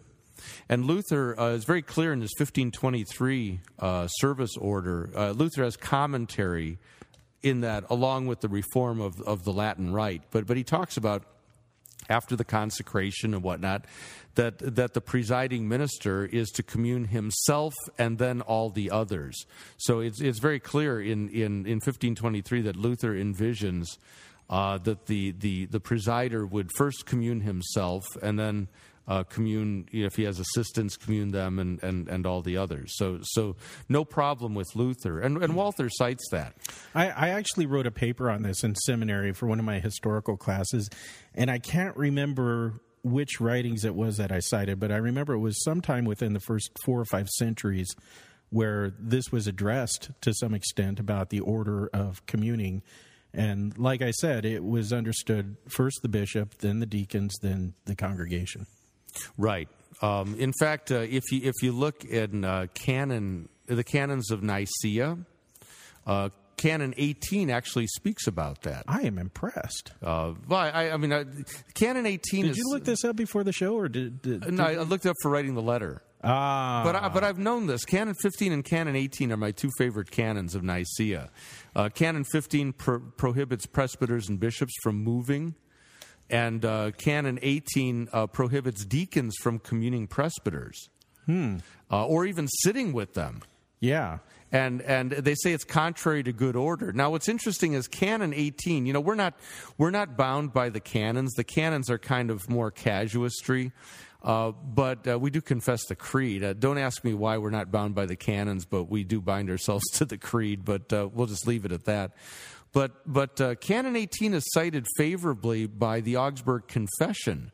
And 0.68 0.86
Luther 0.86 1.39
uh, 1.39 1.50
is 1.50 1.66
very 1.66 1.84
clear 1.84 2.14
in 2.14 2.22
his 2.22 2.32
1523 2.36 3.60
uh, 3.78 4.08
service 4.08 4.58
order. 4.58 5.12
Uh, 5.16 5.30
Luther 5.32 5.64
has 5.64 5.78
commentary 5.78 6.80
in 7.44 7.62
that, 7.62 7.86
along 7.89 8.28
with 8.28 8.42
the 8.42 8.50
reform 8.50 9.02
of, 9.02 9.20
of 9.22 9.44
the 9.44 9.54
Latin 9.54 9.94
Rite. 9.94 10.24
But, 10.32 10.46
but 10.46 10.58
he 10.58 10.64
talks 10.64 10.98
about 10.98 11.24
after 12.10 12.36
the 12.36 12.44
consecration 12.44 13.34
and 13.34 13.44
whatnot, 13.44 13.86
that 14.36 14.60
that 14.76 14.94
the 14.94 15.02
presiding 15.02 15.68
minister 15.68 16.26
is 16.26 16.50
to 16.52 16.64
commune 16.64 17.06
himself 17.06 17.74
and 17.98 18.18
then 18.18 18.42
all 18.42 18.70
the 18.70 18.89
others. 18.92 19.46
So 19.78 20.00
it's 20.00 20.22
it's 20.22 20.39
very 20.39 20.60
clear 20.60 21.02
in 21.02 21.30
in, 21.30 21.66
in 21.66 21.80
1523 21.80 22.62
that 22.62 22.76
Luther 22.76 23.14
envisions 23.14 23.98
uh, 24.50 24.78
that 24.80 25.08
the, 25.08 25.32
the 25.32 25.66
the 25.66 25.80
presider 25.80 26.50
would 26.50 26.70
first 26.76 27.06
commune 27.06 27.42
himself 27.42 28.04
and 28.22 28.38
then. 28.38 28.68
Uh, 29.08 29.24
commune 29.24 29.88
you 29.91 30.02
know, 30.02 30.08
if 30.08 30.16
he 30.16 30.24
has 30.24 30.39
assistants, 30.39 30.95
commune 30.95 31.32
them 31.32 31.60
and, 31.60 31.82
and, 31.84 32.08
and 32.08 32.26
all 32.26 32.41
the 32.41 32.56
others. 32.56 32.93
So 32.95 33.20
so 33.24 33.56
no 33.89 34.06
problem 34.06 34.54
with 34.54 34.76
Luther, 34.76 35.20
and 35.20 35.41
and 35.43 35.56
Walther 35.56 35.89
cites 35.89 36.24
that. 36.32 36.56
I, 36.93 37.10
I 37.10 37.30
actually 37.30 37.66
wrote 37.66 37.88
a 37.88 37.91
paper 37.91 38.30
on 38.30 38.43
this 38.43 38.64
in 38.64 38.76
seminary 38.76 39.34
for 39.34 39.47
one 39.47 39.60
of 39.60 39.66
my 39.66 39.80
historical 39.80 40.38
classes, 40.38 40.89
and 41.34 41.49
I 41.49 41.58
can't 41.58 41.97
remember 41.97 42.80
which 43.04 43.41
writings 43.41 43.84
it 43.84 43.95
was 43.95 44.18
that 44.18 44.32
I 44.32 44.39
cited, 44.39 44.80
but 44.80 44.91
I 44.91 44.97
remember 44.97 45.34
it 45.34 45.39
was 45.39 45.64
sometime 45.64 46.06
within 46.06 46.34
the 46.34 46.39
first 46.39 46.70
four 46.86 46.99
or 46.99 47.06
five 47.06 47.28
centuries 47.30 47.95
where 48.49 48.93
this 48.99 49.32
was 49.32 49.47
addressed 49.47 50.12
to 50.22 50.34
some 50.34 50.54
extent 50.54 50.99
about 50.99 51.30
the 51.30 51.39
order 51.39 51.89
of 51.93 52.26
communing. 52.26 52.84
And 53.34 53.78
like 53.78 54.02
I 54.02 54.12
said, 54.12 54.45
it 54.45 54.64
was 54.64 54.91
understood 54.91 55.56
first 55.70 56.02
the 56.02 56.10
bishop, 56.10 56.58
then 56.60 56.80
the 56.80 56.86
deacons, 56.86 57.34
then 57.41 57.74
the 57.86 57.95
congregation. 57.95 58.68
Right. 59.38 59.68
Um, 60.01 60.36
in 60.39 60.51
fact, 60.59 60.91
uh, 60.91 60.95
if 60.99 61.24
you 61.32 61.41
if 61.43 61.53
you 61.62 61.72
look 61.72 62.03
in 62.05 62.43
uh, 62.43 62.68
canon, 62.74 63.49
the 63.68 63.84
canons 63.84 64.32
of 64.32 64.41
Nicaea, 64.43 65.18
uh, 66.07 66.30
Canon 66.57 66.93
18 66.97 67.49
actually 67.49 67.88
speaks 67.88 68.28
about 68.28 68.62
that. 68.64 68.84
I 68.88 69.01
am 69.01 69.18
impressed. 69.18 69.91
Uh, 70.01 70.34
well, 70.47 70.59
I, 70.59 70.91
I 70.91 70.97
mean, 70.97 71.12
uh, 71.12 71.24
Canon 71.74 72.05
18 72.05 72.43
Did 72.43 72.51
is. 72.51 72.57
you 72.57 72.70
look 72.70 72.84
this 72.84 73.03
up 73.03 73.16
before 73.16 73.43
the 73.43 73.51
show, 73.51 73.76
or 73.76 73.89
did? 73.89 74.22
did, 74.22 74.51
No, 74.51 74.64
I 74.64 74.76
looked 74.84 75.05
up 75.07 75.16
for 75.24 75.32
writing 75.32 75.55
the 75.55 75.62
letter. 75.62 76.03
Ah, 76.24 76.84
But 76.84 76.95
I, 76.95 77.09
but 77.09 77.24
I've 77.24 77.39
known 77.39 77.66
this. 77.66 77.84
Canon 77.84 78.14
15 78.14 78.51
and 78.51 78.64
Canon 78.64 78.95
18 78.95 79.32
are 79.32 79.38
my 79.38 79.49
two 79.51 79.72
favorite 79.80 80.12
canons 80.12 80.53
of 80.53 80.62
Nicaea. 80.64 81.32
Uh, 81.76 81.89
Canon 81.89 82.24
15 82.26 82.74
pro- 82.74 82.99
prohibits 82.99 83.66
presbyters 83.66 84.30
and 84.30 84.39
bishops 84.39 84.74
from 84.84 85.03
moving, 85.03 85.55
and 86.32 86.64
uh, 86.66 86.92
Canon 86.98 87.38
18 87.42 88.10
uh, 88.12 88.28
prohibits 88.28 88.86
deacons 88.86 89.36
from 89.42 89.60
communing 89.60 90.08
presbyters, 90.08 90.90
Hmm. 91.26 91.58
uh, 91.92 92.06
or 92.08 92.26
even 92.26 92.48
sitting 92.48 92.94
with 92.94 93.14
them. 93.14 93.42
Yeah. 93.80 94.20
And 94.54 94.82
and 94.82 95.12
they 95.12 95.36
say 95.36 95.54
it's 95.54 95.64
contrary 95.64 96.24
to 96.24 96.34
good 96.34 96.56
order. 96.58 96.92
Now, 96.92 97.12
what's 97.12 97.30
interesting 97.30 97.74
is 97.74 97.88
Canon 97.88 98.34
18. 98.34 98.86
You 98.86 98.92
know, 98.92 99.00
we're 99.00 99.16
not 99.16 99.34
we're 99.78 99.92
not 99.92 100.18
bound 100.18 100.52
by 100.52 100.68
the 100.70 100.82
canons. 100.82 101.34
The 101.36 101.46
canons 101.46 101.90
are 101.90 101.98
kind 101.98 102.30
of 102.30 102.50
more 102.50 102.70
casuistry. 102.70 103.72
Uh, 104.24 104.52
but 104.52 105.08
uh, 105.08 105.18
we 105.18 105.32
do 105.32 105.42
confess 105.42 105.84
the 105.86 105.96
creed. 105.96 106.44
Uh, 106.44 106.54
don't 106.54 106.78
ask 106.78 107.04
me 107.04 107.14
why 107.14 107.38
we're 107.40 107.50
not 107.50 107.72
bound 107.72 107.96
by 107.96 108.06
the 108.06 108.16
canons, 108.16 108.66
but 108.66 108.84
we 108.84 109.04
do 109.04 109.20
bind 109.20 109.50
ourselves 109.50 109.84
to 109.94 110.06
the 110.06 110.18
creed. 110.18 110.64
But 110.66 110.92
uh, 110.94 111.10
we'll 111.12 111.28
just 111.28 111.48
leave 111.48 111.64
it 111.66 111.72
at 111.72 111.86
that. 111.86 112.12
But 112.74 112.92
but 113.12 113.42
uh, 113.42 113.56
Canon 113.56 113.96
18 113.96 114.34
is 114.34 114.44
cited 114.54 114.86
favorably 114.98 115.68
by 115.68 116.00
the 116.00 116.16
Augsburg 116.18 116.68
Confession 116.68 117.52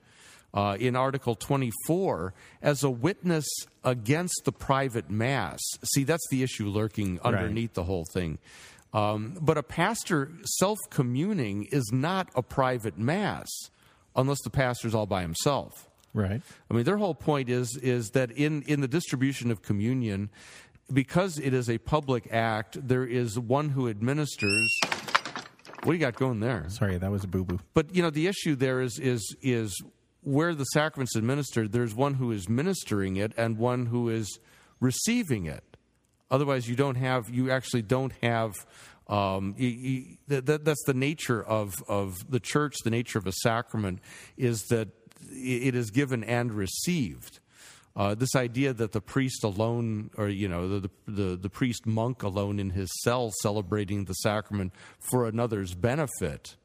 uh, 0.54 0.78
in 0.80 0.96
Article 0.96 1.34
24 1.36 2.34
as 2.62 2.84
a 2.84 2.90
witness 2.90 3.46
against 3.84 4.42
the 4.46 4.52
private 4.52 5.10
mass. 5.10 5.60
See, 5.84 6.04
that's 6.04 6.28
the 6.30 6.44
issue 6.44 6.68
lurking 6.68 7.16
Right. 7.16 7.26
underneath 7.34 7.74
the 7.74 7.84
whole 7.86 8.06
thing. 8.14 8.38
Um, 8.94 9.38
but 9.42 9.58
a 9.58 9.64
pastor 9.64 10.32
self 10.60 10.78
communing 10.92 11.64
is 11.72 11.90
not 11.92 12.30
a 12.36 12.42
private 12.44 12.98
mass 12.98 13.48
unless 14.16 14.42
the 14.44 14.50
pastor's 14.50 14.96
all 14.96 15.06
by 15.06 15.22
himself. 15.24 15.90
Right. 16.14 16.42
I 16.72 16.74
mean, 16.74 16.84
their 16.86 16.98
whole 16.98 17.14
point 17.14 17.50
is 17.50 17.78
is 17.78 18.10
that 18.12 18.32
in 18.32 18.62
in 18.64 18.82
the 18.82 18.88
distribution 18.88 19.52
of 19.52 19.62
communion, 19.62 20.30
because 20.92 21.38
it 21.40 21.54
is 21.54 21.70
a 21.70 21.78
public 21.78 22.32
act, 22.32 22.88
there 22.88 23.06
is 23.06 23.38
one 23.38 23.70
who 23.70 23.90
administers. 23.90 24.78
What 25.84 25.94
do 25.94 25.94
you 25.94 26.00
got 26.00 26.16
going 26.16 26.40
there? 26.40 26.66
Sorry, 26.70 26.98
that 26.98 27.12
was 27.12 27.24
a 27.24 27.28
boo 27.28 27.44
boo. 27.44 27.60
But 27.74 27.94
you 27.96 28.02
know, 28.02 28.10
the 28.10 28.28
issue 28.28 28.56
there 28.56 28.82
is 28.82 29.00
is 29.00 29.36
is 29.42 29.82
where 30.22 30.54
the 30.54 30.66
sacrament's 30.66 31.16
administered. 31.16 31.72
There's 31.72 31.96
one 31.96 32.16
who 32.16 32.32
is 32.32 32.50
ministering 32.50 33.16
it 33.18 33.34
and 33.38 33.58
one 33.58 33.86
who 33.86 34.10
is 34.10 34.40
receiving 34.80 35.46
it. 35.46 35.64
Otherwise, 36.30 36.68
you 36.68 36.76
don't 36.76 36.96
have. 36.96 37.30
You 37.30 37.52
actually 37.52 37.84
don't 37.84 38.14
have. 38.22 38.54
Um, 39.08 39.56
you, 39.58 39.70
you, 39.70 40.18
that, 40.28 40.46
that, 40.48 40.66
that's 40.66 40.84
the 40.86 40.94
nature 40.94 41.42
of 41.42 41.82
of 41.88 42.16
the 42.30 42.40
church. 42.40 42.76
The 42.84 42.90
nature 42.90 43.20
of 43.20 43.28
a 43.28 43.32
sacrament 43.32 44.00
is 44.36 44.62
that 44.70 44.90
it 45.32 45.76
is 45.76 45.92
given 45.92 46.24
and 46.24 46.52
received. 46.52 47.40
Uh, 47.98 48.14
this 48.14 48.36
idea 48.36 48.74
that 48.74 48.92
the 48.92 49.02
priest 49.02 49.44
alone, 49.44 50.12
or 50.18 50.30
you 50.30 50.48
know, 50.48 50.80
the, 50.80 50.90
the 51.08 51.36
the 51.36 51.50
priest 51.50 51.88
monk 51.88 52.22
alone 52.22 52.60
in 52.60 52.70
his 52.70 52.90
cell 53.02 53.32
celebrating 53.42 54.06
the 54.06 54.14
sacrament 54.14 54.72
for 55.00 55.28
another's 55.28 55.74
benefit, 55.74 56.56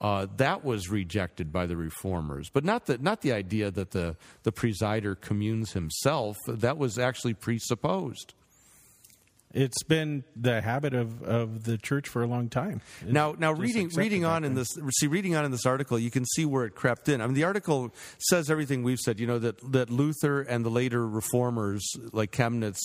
uh, 0.00 0.26
that 0.38 0.64
was 0.64 0.88
rejected 0.88 1.52
by 1.52 1.66
the 1.66 1.76
reformers. 1.76 2.48
But 2.48 2.64
not 2.64 2.86
the 2.86 2.96
not 2.96 3.20
the 3.20 3.32
idea 3.32 3.70
that 3.70 3.90
the 3.90 4.16
the 4.42 4.52
presider 4.52 5.20
communes 5.20 5.72
himself. 5.72 6.38
That 6.48 6.78
was 6.78 6.98
actually 6.98 7.34
presupposed. 7.34 8.32
It's 9.52 9.82
been 9.82 10.22
the 10.36 10.60
habit 10.60 10.94
of, 10.94 11.22
of 11.22 11.64
the 11.64 11.76
church 11.76 12.08
for 12.08 12.22
a 12.22 12.26
long 12.26 12.48
time. 12.48 12.80
It's 13.02 13.10
Now, 13.10 13.34
now 13.36 13.52
reading 13.52 13.88
reading 13.96 14.24
on 14.24 14.44
in 14.44 14.54
this 14.54 14.68
see 14.98 15.08
reading 15.08 15.34
on 15.34 15.44
in 15.44 15.50
this 15.50 15.66
article, 15.66 15.98
you 15.98 16.10
can 16.10 16.24
see 16.24 16.44
where 16.44 16.64
it 16.64 16.74
crept 16.76 17.08
in. 17.08 17.20
I 17.20 17.26
mean, 17.26 17.34
the 17.34 17.44
article 17.44 17.92
says 18.18 18.48
everything 18.48 18.84
we've 18.84 19.00
said. 19.00 19.18
You 19.18 19.26
know 19.26 19.38
that 19.40 19.72
that 19.72 19.90
Luther 19.90 20.42
and 20.42 20.64
the 20.64 20.70
later 20.70 21.06
reformers 21.06 21.84
like 22.12 22.30
Chemnitz 22.30 22.78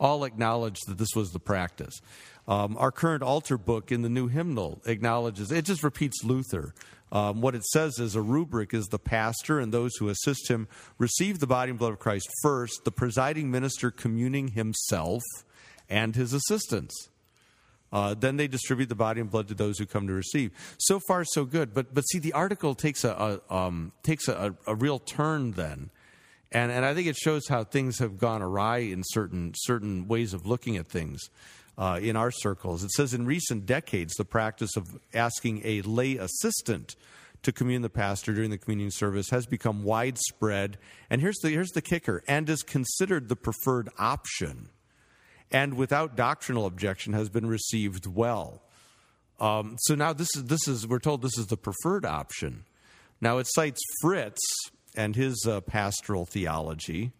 all 0.00 0.24
acknowledged 0.24 0.88
that 0.88 0.98
this 0.98 1.14
was 1.14 1.30
the 1.30 1.40
practice. 1.40 2.00
Um, 2.48 2.76
our 2.78 2.90
current 2.90 3.22
altar 3.22 3.58
book 3.58 3.92
in 3.92 4.02
the 4.02 4.08
new 4.08 4.26
hymnal 4.26 4.80
acknowledges 4.86 5.52
it. 5.52 5.64
Just 5.64 5.82
repeats 5.82 6.24
Luther. 6.24 6.74
Um, 7.10 7.40
what 7.40 7.54
it 7.54 7.64
says 7.64 7.98
is 7.98 8.14
a 8.14 8.22
rubric 8.22 8.74
is 8.74 8.86
the 8.86 8.98
pastor 8.98 9.58
and 9.60 9.72
those 9.72 9.96
who 9.96 10.08
assist 10.08 10.50
him 10.50 10.68
receive 10.98 11.38
the 11.38 11.46
body 11.46 11.70
and 11.70 11.78
blood 11.78 11.92
of 11.92 11.98
Christ 11.98 12.28
first. 12.42 12.84
The 12.84 12.92
presiding 12.92 13.50
minister 13.50 13.90
communing 13.90 14.48
himself 14.48 15.22
and 15.88 16.14
his 16.14 16.32
assistants. 16.32 17.08
Uh, 17.92 18.14
then 18.14 18.36
they 18.36 18.48
distribute 18.48 18.88
the 18.88 18.94
body 18.94 19.20
and 19.20 19.30
blood 19.30 19.48
to 19.48 19.54
those 19.54 19.78
who 19.78 19.86
come 19.86 20.06
to 20.06 20.12
receive. 20.12 20.52
So 20.78 21.00
far, 21.08 21.24
so 21.24 21.44
good. 21.44 21.72
But 21.72 21.94
but 21.94 22.02
see, 22.02 22.18
the 22.18 22.32
article 22.32 22.74
takes 22.74 23.04
a, 23.04 23.40
a 23.50 23.54
um, 23.54 23.92
takes 24.02 24.28
a, 24.28 24.54
a 24.66 24.74
real 24.74 24.98
turn 24.98 25.52
then, 25.52 25.90
and 26.52 26.70
and 26.70 26.84
I 26.84 26.94
think 26.94 27.06
it 27.06 27.16
shows 27.16 27.48
how 27.48 27.64
things 27.64 27.98
have 27.98 28.18
gone 28.18 28.42
awry 28.42 28.78
in 28.78 29.02
certain 29.06 29.54
certain 29.56 30.06
ways 30.06 30.34
of 30.34 30.46
looking 30.46 30.76
at 30.76 30.86
things. 30.86 31.20
Uh, 31.78 32.00
in 32.02 32.16
our 32.16 32.32
circles, 32.32 32.82
it 32.82 32.90
says 32.90 33.14
in 33.14 33.24
recent 33.24 33.64
decades, 33.64 34.12
the 34.14 34.24
practice 34.24 34.76
of 34.76 34.98
asking 35.14 35.62
a 35.64 35.80
lay 35.82 36.16
assistant 36.16 36.96
to 37.44 37.52
commune 37.52 37.82
the 37.82 37.88
pastor 37.88 38.34
during 38.34 38.50
the 38.50 38.58
communion 38.58 38.90
service 38.90 39.30
has 39.30 39.46
become 39.46 39.84
widespread. 39.84 40.76
And 41.08 41.20
here's 41.20 41.38
the 41.38 41.50
here's 41.50 41.70
the 41.70 41.80
kicker: 41.80 42.22
and 42.26 42.50
is 42.50 42.62
considered 42.64 43.28
the 43.28 43.36
preferred 43.36 43.88
option 43.96 44.70
and 45.50 45.74
without 45.74 46.16
doctrinal 46.16 46.66
objection 46.66 47.12
has 47.12 47.28
been 47.28 47.46
received 47.46 48.06
well. 48.06 48.62
Um, 49.40 49.76
so 49.80 49.94
now 49.94 50.12
this 50.12 50.28
is 50.36 50.44
this 50.44 50.66
is 50.66 50.86
we're 50.86 50.98
told 50.98 51.22
this 51.22 51.38
is 51.38 51.46
the 51.46 51.56
preferred 51.56 52.04
option. 52.04 52.64
Now 53.20 53.38
it 53.38 53.46
cites 53.50 53.80
Fritz 54.02 54.40
and 54.96 55.14
his 55.14 55.46
uh, 55.48 55.60
pastoral 55.60 56.26
theology, 56.26 57.12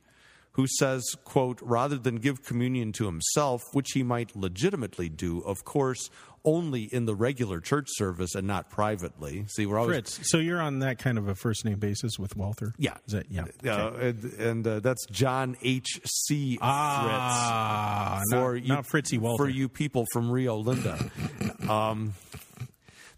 who 0.53 0.67
says, 0.79 1.05
"quote 1.25 1.61
Rather 1.63 1.97
than 1.97 2.17
give 2.17 2.45
communion 2.45 2.93
to 2.93 3.07
himself, 3.07 3.63
which 3.73 3.93
he 3.95 4.03
might 4.03 4.35
legitimately 4.35 5.09
do, 5.09 5.41
of 5.41 5.65
course, 5.65 6.11
only 6.49 6.85
in 6.85 7.05
the 7.05 7.15
regular 7.15 7.61
church 7.61 7.89
service 7.91 8.35
and 8.35 8.47
not 8.47 8.71
privately. 8.71 9.45
See, 9.49 9.67
we're 9.67 9.79
always 9.79 9.97
Fritz. 9.97 10.31
So 10.31 10.39
you're 10.39 10.63
on 10.63 10.79
that 10.79 10.99
kind 10.99 11.19
of 11.19 11.29
a 11.29 11.35
first 11.35 11.67
name 11.67 11.79
basis 11.79 12.19
with 12.19 12.37
Walther? 12.37 12.73
Yeah. 12.79 12.97
Is 13.07 13.13
that 13.13 13.27
yeah? 13.31 13.45
Uh, 13.65 13.93
and 14.01 14.25
and 14.39 14.67
uh, 14.67 14.81
that's 14.81 15.05
John 15.07 15.57
H. 15.63 16.01
C. 16.05 16.59
Ah, 16.63 18.21
Fritz 18.21 18.31
not- 18.33 18.41
for 18.41 18.57
you, 18.57 18.69
not 18.69 18.87
Fritzy 18.87 19.19
Walter. 19.19 19.45
for 19.45 19.51
you 19.51 19.69
people 19.69 20.07
from 20.11 20.31
Rio 20.31 20.57
Linda. 20.57 21.11
um, 21.69 22.15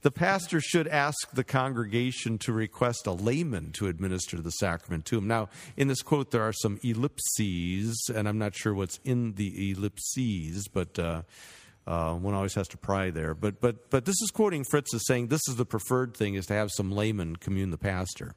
the 0.03 0.11
pastor 0.11 0.61
should 0.61 0.89
ask 0.89 1.31
the 1.33 1.45
congregation 1.45 2.39
to 2.39 2.53
request 2.53 3.07
a 3.07 3.13
layman 3.13 3.71
to 3.73 3.87
administer 3.87 4.41
the 4.41 4.51
sacrament 4.51 5.05
to 5.05 5.19
him. 5.19 5.29
Now, 5.29 5.51
in 5.77 5.89
this 5.89 6.03
quote, 6.03 6.31
there 6.31 6.43
are 6.43 6.55
some 6.55 6.81
ellipses, 6.83 8.11
and 8.13 8.27
I'm 8.27 8.39
not 8.39 8.57
sure 8.57 8.75
what's 8.75 8.99
in 9.05 9.35
the 9.35 9.71
ellipses, 9.71 10.67
but. 10.67 10.99
Uh, 10.99 11.23
uh, 11.91 12.15
one 12.15 12.35
always 12.35 12.55
has 12.55 12.69
to 12.69 12.79
pry 12.79 13.11
there, 13.11 13.35
but 13.35 13.61
but 13.61 13.91
but 13.91 14.05
this 14.05 14.15
is 14.23 14.31
quoting 14.31 14.63
Fritz 14.63 14.95
as 14.95 15.05
saying 15.07 15.27
this 15.27 15.41
is 15.49 15.57
the 15.57 15.67
preferred 15.67 16.17
thing 16.17 16.35
is 16.35 16.47
to 16.47 16.55
have 16.55 16.71
some 16.71 16.93
layman 16.93 17.35
commune 17.35 17.71
the 17.71 17.79
pastor. 17.79 18.37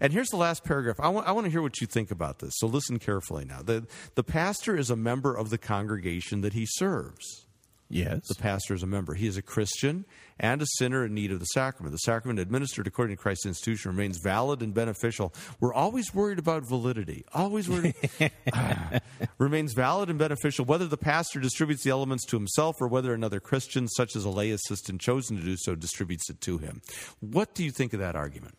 And 0.00 0.12
here's 0.12 0.28
the 0.28 0.36
last 0.36 0.62
paragraph. 0.62 1.00
I 1.00 1.08
want, 1.08 1.26
I 1.26 1.32
want 1.32 1.46
to 1.46 1.50
hear 1.50 1.62
what 1.62 1.80
you 1.80 1.86
think 1.86 2.10
about 2.10 2.40
this. 2.40 2.52
So 2.56 2.66
listen 2.66 2.98
carefully 2.98 3.44
now. 3.46 3.62
The, 3.62 3.86
the 4.14 4.24
pastor 4.24 4.76
is 4.76 4.90
a 4.90 4.96
member 4.96 5.34
of 5.34 5.48
the 5.48 5.58
congregation 5.58 6.42
that 6.42 6.52
he 6.52 6.66
serves. 6.66 7.45
Yes. 7.88 8.26
The 8.26 8.34
pastor 8.34 8.74
is 8.74 8.82
a 8.82 8.86
member. 8.86 9.14
He 9.14 9.26
is 9.26 9.36
a 9.36 9.42
Christian 9.42 10.04
and 10.40 10.60
a 10.60 10.66
sinner 10.78 11.04
in 11.04 11.14
need 11.14 11.30
of 11.30 11.38
the 11.38 11.46
sacrament. 11.46 11.92
The 11.92 11.98
sacrament 11.98 12.40
administered 12.40 12.86
according 12.86 13.16
to 13.16 13.22
Christ's 13.22 13.46
institution 13.46 13.92
remains 13.92 14.18
valid 14.18 14.60
and 14.60 14.74
beneficial. 14.74 15.32
We're 15.60 15.72
always 15.72 16.12
worried 16.12 16.38
about 16.38 16.64
validity. 16.64 17.24
Always 17.32 17.68
worried. 17.68 17.94
Ah. 18.52 19.00
remains 19.38 19.72
valid 19.72 20.08
and 20.08 20.18
beneficial 20.18 20.64
whether 20.64 20.86
the 20.86 20.96
pastor 20.96 21.40
distributes 21.40 21.84
the 21.84 21.90
elements 21.90 22.24
to 22.26 22.36
himself 22.36 22.76
or 22.80 22.88
whether 22.88 23.12
another 23.12 23.40
Christian, 23.40 23.88
such 23.88 24.16
as 24.16 24.24
a 24.24 24.30
lay 24.30 24.50
assistant 24.50 25.00
chosen 25.00 25.36
to 25.36 25.42
do 25.42 25.56
so, 25.56 25.74
distributes 25.74 26.30
it 26.30 26.40
to 26.42 26.58
him. 26.58 26.80
What 27.20 27.54
do 27.54 27.64
you 27.64 27.70
think 27.70 27.92
of 27.92 28.00
that 28.00 28.16
argument? 28.16 28.56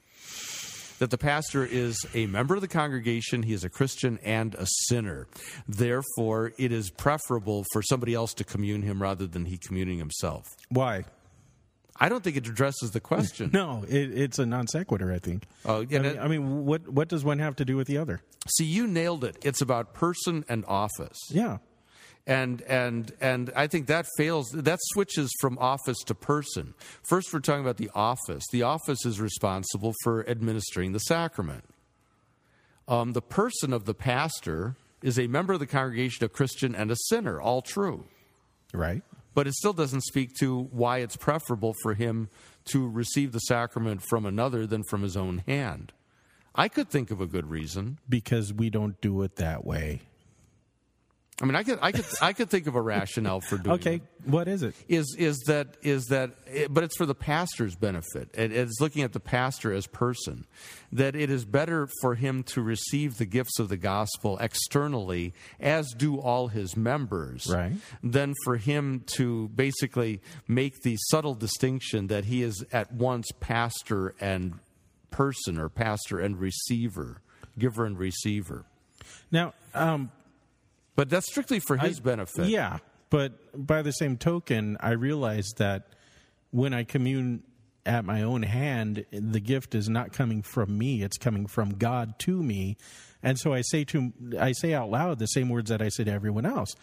That 1.00 1.12
the 1.12 1.18
pastor 1.18 1.66
is 1.66 1.98
a 2.14 2.26
member 2.28 2.56
of 2.56 2.62
the 2.62 2.68
congregation, 2.68 3.44
he 3.44 3.54
is 3.54 3.64
a 3.64 3.70
Christian 3.70 4.20
and 4.24 4.56
a 4.56 4.66
sinner. 4.88 5.28
Therefore, 5.68 6.54
it 6.58 6.72
is 6.72 6.90
preferable 6.90 7.66
for 7.72 7.82
somebody 7.82 8.14
else 8.14 8.34
to 8.36 8.44
commune 8.44 8.82
him 8.82 9.02
rather 9.02 9.28
than 9.28 9.46
he 9.46 9.58
communing 9.58 10.00
himself. 10.00 10.46
Why? 10.70 11.06
I 12.00 12.10
don't 12.10 12.24
think 12.24 12.38
it 12.38 12.48
addresses 12.48 12.92
the 12.92 13.00
question. 13.00 13.52
No, 13.58 13.84
it, 13.88 14.16
it's 14.16 14.38
a 14.38 14.46
non 14.46 14.68
sequitur. 14.68 15.12
I 15.12 15.18
think. 15.18 15.44
Oh, 15.66 15.80
yeah, 15.82 16.00
I 16.00 16.02
mean, 16.02 16.20
I 16.20 16.28
mean, 16.28 16.66
what 16.66 16.88
what 16.88 17.08
does 17.08 17.24
one 17.24 17.40
have 17.40 17.56
to 17.56 17.66
do 17.66 17.76
with 17.76 17.88
the 17.88 17.98
other? 17.98 18.22
See, 18.50 18.66
you 18.66 18.86
nailed 18.86 19.24
it. 19.24 19.38
It's 19.42 19.62
about 19.62 19.94
person 19.94 20.46
and 20.48 20.64
office. 20.68 21.18
Yeah. 21.30 21.58
And 22.28 22.62
and 22.64 23.14
and 23.22 23.52
I 23.56 23.68
think 23.68 23.88
that 23.88 24.06
fails. 24.18 24.50
That 24.52 24.80
switches 24.92 25.34
from 25.40 25.58
office 25.60 25.98
to 26.08 26.14
person. 26.14 26.74
First, 27.04 27.34
we're 27.34 27.40
talking 27.40 27.62
about 27.62 27.78
the 27.78 27.90
office. 27.96 28.44
The 28.52 28.64
office 28.64 29.06
is 29.06 29.22
responsible 29.22 29.94
for 30.04 30.30
administering 30.30 30.92
the 30.92 31.00
sacrament. 31.00 31.64
Um, 32.86 33.14
the 33.14 33.22
person 33.22 33.72
of 33.72 33.86
the 33.86 33.94
pastor 33.94 34.76
is 35.02 35.18
a 35.18 35.28
member 35.28 35.54
of 35.54 35.60
the 35.60 35.68
congregation, 35.68 36.26
a 36.26 36.30
Christian, 36.30 36.76
and 36.76 36.92
a 36.92 36.98
sinner. 37.08 37.40
All 37.40 37.62
true. 37.62 38.06
Right. 38.74 39.04
But 39.34 39.48
it 39.48 39.54
still 39.54 39.74
doesn't 39.74 40.02
speak 40.02 40.34
to 40.40 40.64
why 40.72 40.98
it's 40.98 41.16
preferable 41.16 41.76
for 41.82 41.94
him 41.94 42.30
to 42.66 42.90
receive 42.90 43.32
the 43.32 43.40
sacrament 43.40 44.02
from 44.02 44.26
another 44.26 44.66
than 44.66 44.84
from 44.84 45.04
his 45.04 45.16
own 45.16 45.44
hand. 45.48 45.94
I 46.56 46.68
could 46.68 46.90
think 46.90 47.12
of 47.12 47.22
a 47.22 47.28
good 47.28 47.50
reason. 47.50 48.00
Because 48.10 48.52
we 48.52 48.70
don't 48.70 49.00
do 49.00 49.22
it 49.22 49.36
that 49.36 49.64
way. 49.64 50.02
I 51.40 51.46
mean, 51.46 51.56
I 51.56 51.62
could, 51.62 51.78
I 51.84 51.92
could, 51.92 52.06
I 52.20 52.34
could 52.34 52.50
think 52.50 52.66
of 52.66 52.74
a 52.74 52.82
rationale 52.82 53.42
for 53.42 53.60
doing. 53.60 53.76
Okay, 53.76 53.96
it. 53.96 54.02
what 54.26 54.48
is 54.48 54.64
it? 54.64 54.74
Is 54.88 55.16
is 55.20 55.38
that 55.46 55.78
is 55.84 56.06
that? 56.06 56.32
But 56.74 56.84
it's 56.84 56.98
for 56.98 57.06
the 57.06 57.14
pastor's 57.14 57.76
benefit. 57.76 58.30
It- 58.34 58.52
It's 58.52 58.82
looking 58.82 59.04
at 59.04 59.14
the 59.14 59.20
pastor 59.20 59.72
as 59.72 59.86
person. 59.86 60.48
That 60.92 61.16
it 61.16 61.30
is 61.30 61.46
better 61.46 61.90
for 62.02 62.16
him 62.16 62.42
to 62.46 62.62
receive 62.64 63.18
the 63.18 63.26
gifts 63.26 63.60
of 63.60 63.70
the 63.70 63.78
gospel 63.78 64.40
externally, 64.40 65.34
as 65.60 65.94
do 65.96 66.18
all 66.20 66.48
his 66.48 66.76
members, 66.76 67.46
Right. 67.48 67.74
than 68.02 68.34
for 68.44 68.58
him 68.58 69.04
to 69.18 69.50
basically 69.50 70.22
make 70.48 70.82
the 70.82 70.96
subtle 71.12 71.36
distinction 71.36 72.08
that 72.08 72.26
he 72.26 72.42
is 72.42 72.66
at 72.72 72.92
once 72.92 73.28
pastor 73.40 74.16
and 74.20 74.56
person, 75.12 75.60
or 75.60 75.70
pastor 75.70 76.20
and 76.20 76.40
receiver, 76.40 77.22
giver 77.60 77.86
and 77.86 78.00
receiver. 78.00 78.66
Now, 79.32 79.54
um, 79.76 80.10
But 80.98 81.10
that's 81.10 81.28
strictly 81.28 81.60
for 81.62 81.78
his 81.78 82.00
I- 82.00 82.04
benefit. 82.04 82.48
Yeah, 82.48 82.80
but 83.10 83.32
by 83.56 83.82
the 83.84 83.92
same 83.92 84.18
token, 84.18 84.76
I 84.82 84.92
realize 84.92 85.48
that 85.58 85.94
when 86.52 86.74
I 86.74 86.84
commune 86.84 87.44
at 87.86 88.04
my 88.04 88.24
own 88.24 88.44
hand, 88.44 89.06
the 89.12 89.40
gift 89.40 89.76
is 89.76 89.88
not 89.88 90.12
coming 90.12 90.42
from 90.42 90.78
me; 90.78 91.04
it's 91.04 91.18
coming 91.18 91.48
from 91.48 91.76
God 91.78 92.20
to 92.20 92.44
me. 92.44 92.76
And 93.24 93.40
so 93.40 93.54
I 93.54 93.62
say 93.62 93.84
to 93.86 94.12
I 94.40 94.52
say 94.52 94.74
out 94.74 94.90
loud 94.90 95.20
the 95.20 95.28
same 95.28 95.50
words 95.50 95.70
that 95.70 95.82
I 95.82 95.90
say 95.90 96.04
to 96.04 96.12
everyone 96.12 96.46
else: 96.46 96.76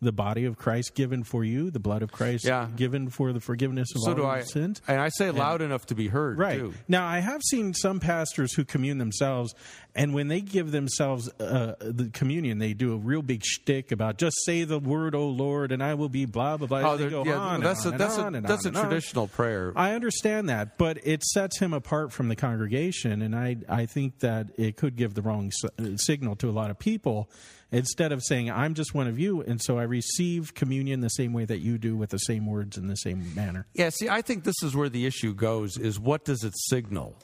"The 0.00 0.12
body 0.12 0.44
of 0.44 0.56
Christ 0.58 0.94
given 0.94 1.24
for 1.24 1.44
you, 1.44 1.70
the 1.70 1.80
blood 1.80 2.02
of 2.02 2.12
Christ 2.12 2.44
Yeah. 2.46 2.68
given 2.76 3.08
for 3.10 3.32
the 3.32 3.40
forgiveness 3.40 3.88
of 3.94 4.02
So 4.02 4.10
all 4.10 4.14
do 4.16 4.24
I. 4.24 4.42
sins." 4.42 4.80
And 4.86 5.00
I 5.00 5.08
say 5.08 5.30
loud 5.30 5.60
enough 5.62 5.86
to 5.86 5.94
be 5.94 6.08
heard. 6.08 6.38
Right. 6.38 6.58
Too. 6.58 6.74
Now, 6.86 7.06
I 7.06 7.18
have 7.20 7.42
seen 7.42 7.74
some 7.74 8.00
pastors 8.00 8.54
who 8.54 8.64
commune 8.64 8.98
themselves, 8.98 9.54
and 9.94 10.14
when 10.14 10.28
they 10.28 10.40
give 10.40 10.70
themselves 10.70 11.28
uh, 11.40 11.74
the 11.80 12.10
communion, 12.12 12.58
they 12.58 12.74
do 12.74 12.92
a 12.92 12.96
real 12.96 13.22
big 13.22 13.42
shtick 13.44 13.90
about 13.92 14.18
just 14.18 14.36
say 14.44 14.64
the 14.64 14.78
word, 14.78 15.14
"O 15.14 15.28
Lord," 15.28 15.72
and 15.72 15.82
I 15.82 15.94
will 15.94 16.08
be 16.08 16.24
blah 16.26 16.56
blah 16.56 16.66
blah. 16.66 16.92
Oh, 16.92 16.96
they 16.96 17.08
go 17.08 17.24
yeah, 17.24 17.36
on 17.36 17.60
that's 17.60 17.84
and 17.84 17.92
a 17.92 17.94
on 17.94 17.98
that's 17.98 18.16
and 18.18 18.34
a 18.36 18.38
on 18.38 18.42
that's 18.44 18.64
a 18.64 18.68
and 18.68 18.76
on. 18.76 18.84
traditional 18.88 19.26
prayer. 19.28 19.72
I 19.74 19.94
understand 19.94 20.48
that, 20.48 20.78
but 20.78 20.98
it 21.04 21.22
sets 21.24 21.58
him 21.58 21.72
apart 21.72 22.12
from 22.12 22.28
the 22.28 22.36
congregation, 22.36 23.22
and 23.22 23.34
I 23.34 23.56
I 23.68 23.86
think 23.86 24.20
that 24.20 24.48
it 24.56 24.76
could 24.76 24.96
give 24.96 25.14
the 25.14 25.22
wrong 25.22 25.50
s- 25.78 26.02
signal 26.04 26.36
to 26.36 26.48
a 26.48 26.52
lot 26.52 26.70
of 26.70 26.78
people. 26.78 27.28
Instead 27.70 28.12
of 28.12 28.22
saying 28.22 28.50
I'm 28.50 28.72
just 28.72 28.94
one 28.94 29.06
of 29.06 29.18
you, 29.18 29.42
and 29.42 29.60
so 29.62 29.78
I 29.78 29.82
receive 29.82 30.54
communion 30.54 31.00
the 31.00 31.08
same 31.08 31.34
way 31.34 31.44
that 31.44 31.58
you 31.58 31.76
do, 31.76 31.96
with 31.96 32.10
the 32.10 32.18
same 32.18 32.46
words 32.46 32.78
in 32.78 32.88
the 32.88 32.96
same 32.96 33.34
manner. 33.34 33.66
Yeah, 33.74 33.90
see, 33.90 34.08
I 34.08 34.22
think 34.22 34.44
this 34.44 34.62
is 34.62 34.74
where 34.74 34.88
the 34.88 35.04
issue 35.04 35.34
goes: 35.34 35.76
is 35.76 36.00
what 36.00 36.24
does 36.24 36.44
it 36.44 36.54
signal? 36.56 37.16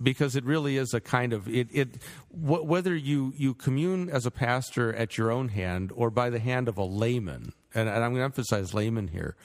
Because 0.00 0.36
it 0.36 0.44
really 0.44 0.76
is 0.76 0.92
a 0.92 1.00
kind 1.00 1.32
of 1.32 1.48
it. 1.48 1.68
it 1.72 1.88
wh- 2.30 2.64
whether 2.64 2.94
you 2.94 3.32
you 3.36 3.54
commune 3.54 4.10
as 4.10 4.26
a 4.26 4.30
pastor 4.30 4.94
at 4.94 5.16
your 5.16 5.30
own 5.30 5.48
hand 5.48 5.90
or 5.94 6.10
by 6.10 6.28
the 6.28 6.38
hand 6.38 6.68
of 6.68 6.76
a 6.76 6.84
layman, 6.84 7.54
and, 7.74 7.88
and 7.88 8.04
I'm 8.04 8.10
going 8.10 8.16
to 8.20 8.24
emphasize 8.24 8.74
layman 8.74 9.08
here. 9.08 9.36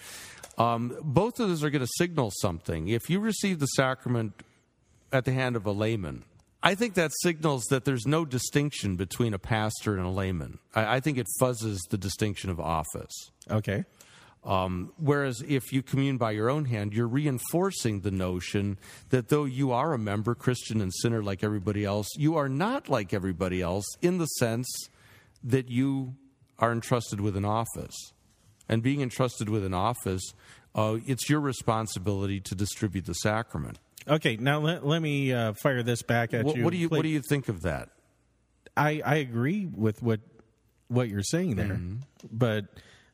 Um, 0.58 0.96
both 1.02 1.40
of 1.40 1.48
those 1.48 1.64
are 1.64 1.70
going 1.70 1.86
to 1.86 1.92
signal 1.98 2.32
something. 2.42 2.90
If 2.90 3.10
you 3.10 3.20
receive 3.22 3.60
the 3.60 3.66
sacrament 3.68 4.44
at 5.12 5.26
the 5.26 5.32
hand 5.32 5.56
of 5.56 5.66
a 5.66 5.72
layman, 5.72 6.26
I 6.66 6.76
think 6.76 6.94
that 6.94 7.12
signals 7.22 7.66
that 7.66 7.84
there's 7.84 8.08
no 8.08 8.24
distinction 8.24 8.96
between 8.96 9.34
a 9.34 9.40
pastor 9.40 9.98
and 9.98 10.06
a 10.06 10.10
layman. 10.10 10.60
I, 10.74 10.96
I 10.96 11.00
think 11.02 11.18
it 11.18 11.28
fuzzes 11.42 11.80
the 11.90 11.98
distinction 11.98 12.50
of 12.50 12.60
office. 12.60 13.32
Okay. 13.52 13.84
Um, 14.46 14.94
whereas 14.98 15.44
if 15.48 15.74
you 15.74 15.82
commune 15.82 16.18
by 16.18 16.32
your 16.32 16.50
own 16.50 16.66
hand, 16.66 16.94
you're 16.94 17.08
reinforcing 17.08 18.02
the 18.02 18.12
notion 18.12 18.78
that 19.10 19.28
though 19.28 19.46
you 19.46 19.72
are 19.72 19.94
a 19.94 19.98
member, 19.98 20.36
Christian 20.36 20.80
and 20.80 20.94
sinner 20.94 21.22
like 21.22 21.44
everybody 21.44 21.84
else, 21.84 22.08
you 22.18 22.36
are 22.38 22.50
not 22.50 22.88
like 22.88 23.14
everybody 23.14 23.62
else 23.62 23.86
in 24.02 24.18
the 24.18 24.26
sense 24.26 24.68
that 25.44 25.70
you 25.70 26.16
are 26.60 26.72
entrusted 26.72 27.20
with 27.20 27.36
an 27.36 27.46
office. 27.46 28.14
And 28.70 28.82
being 28.82 29.02
entrusted 29.02 29.50
with 29.50 29.66
an 29.66 29.74
office, 29.74 30.34
uh, 30.76 30.98
it's 31.06 31.30
your 31.30 31.42
responsibility 31.42 32.40
to 32.42 32.56
distribute 32.56 33.06
the 33.06 33.14
sacrament. 33.16 33.80
Okay, 34.08 34.36
now 34.38 34.60
let, 34.60 34.86
let 34.86 35.02
me 35.02 35.32
uh, 35.34 35.54
fire 35.54 35.84
this 35.84 36.02
back 36.02 36.34
at 36.34 36.46
What, 36.46 36.56
you. 36.58 36.64
what 36.64 36.72
do 36.72 36.78
you 36.78 36.90
Play- 36.90 36.98
What 37.00 37.04
do 37.04 37.10
you 37.10 37.22
think 37.22 37.48
of 37.50 37.62
that? 37.62 37.90
I, 38.76 39.02
I 39.06 39.16
agree 39.18 39.66
with 39.66 40.02
what 40.02 40.20
what 40.88 41.08
you're 41.10 41.24
saying 41.24 41.56
there, 41.56 41.68
Mm-hmm. 41.68 41.98
but 42.32 42.66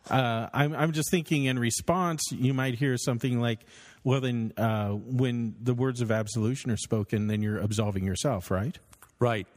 uh, 0.09 0.47
I'm 0.53 0.73
I'm 0.73 0.91
just 0.93 1.11
thinking 1.11 1.45
in 1.45 1.59
response, 1.59 2.21
you 2.31 2.53
might 2.53 2.75
hear 2.75 2.97
something 2.97 3.39
like, 3.39 3.59
"Well, 4.03 4.21
then, 4.21 4.53
uh, 4.57 4.89
when 4.91 5.55
the 5.61 5.73
words 5.73 6.01
of 6.01 6.11
absolution 6.11 6.71
are 6.71 6.77
spoken, 6.77 7.27
then 7.27 7.41
you're 7.41 7.59
absolving 7.59 8.05
yourself, 8.05 8.49
right?" 8.49 8.77
Right. 9.19 9.47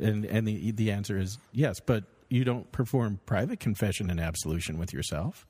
And 0.00 0.24
and 0.26 0.46
the 0.46 0.70
the 0.72 0.90
answer 0.92 1.18
is 1.18 1.38
yes, 1.52 1.80
but 1.80 2.04
you 2.28 2.44
don't 2.44 2.70
perform 2.72 3.20
private 3.26 3.58
confession 3.60 4.10
and 4.10 4.20
absolution 4.20 4.78
with 4.78 4.92
yourself. 4.92 5.46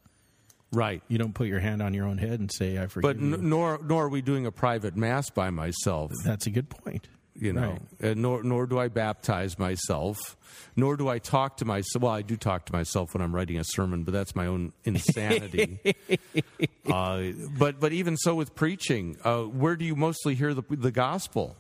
Right. 0.73 1.03
You 1.09 1.19
don't 1.19 1.35
put 1.35 1.47
your 1.49 1.61
hand 1.61 1.83
on 1.83 1.93
your 1.95 2.07
own 2.07 2.19
head 2.19 2.41
and 2.41 2.51
say, 2.53 2.79
"I 2.79 2.87
forgive 2.87 3.03
But 3.03 3.21
you." 3.21 3.35
n- 3.35 3.49
nor 3.51 3.79
nor 3.85 4.05
are 4.05 4.09
we 4.09 4.23
doing 4.23 4.47
a 4.47 4.53
private 4.53 4.97
mass 4.97 5.29
by 5.31 5.51
myself. 5.51 6.11
That's 6.25 6.47
a 6.47 6.51
good 6.51 6.71
point. 6.71 7.09
you 7.35 7.51
know 7.53 7.79
uh, 8.03 8.13
nor 8.15 8.43
nor 8.43 8.67
do 8.67 8.79
i 8.79 8.89
baptize 8.89 9.59
myself 9.59 10.37
nor 10.77 10.99
do 10.99 11.09
i 11.09 11.19
talk 11.19 11.57
to 11.57 11.65
myself 11.65 12.03
well 12.03 12.13
i 12.13 12.21
do 12.21 12.37
talk 12.37 12.67
to 12.67 12.75
myself 12.75 13.15
when 13.15 13.23
i'm 13.23 13.35
writing 13.35 13.57
a 13.59 13.65
sermon 13.65 14.05
but 14.05 14.13
that's 14.13 14.37
my 14.37 14.47
own 14.47 14.71
insanity 14.85 15.81
uh, 16.91 17.23
but 17.59 17.81
but 17.81 17.93
even 17.93 18.19
so 18.19 18.35
with 18.35 18.55
preaching 18.55 19.17
uh, 19.25 19.43
where 19.45 19.77
do 19.77 19.85
you 19.87 19.97
mostly 19.97 20.35
hear 20.35 20.53
the, 20.53 20.63
the 20.69 20.91
gospel 20.91 21.57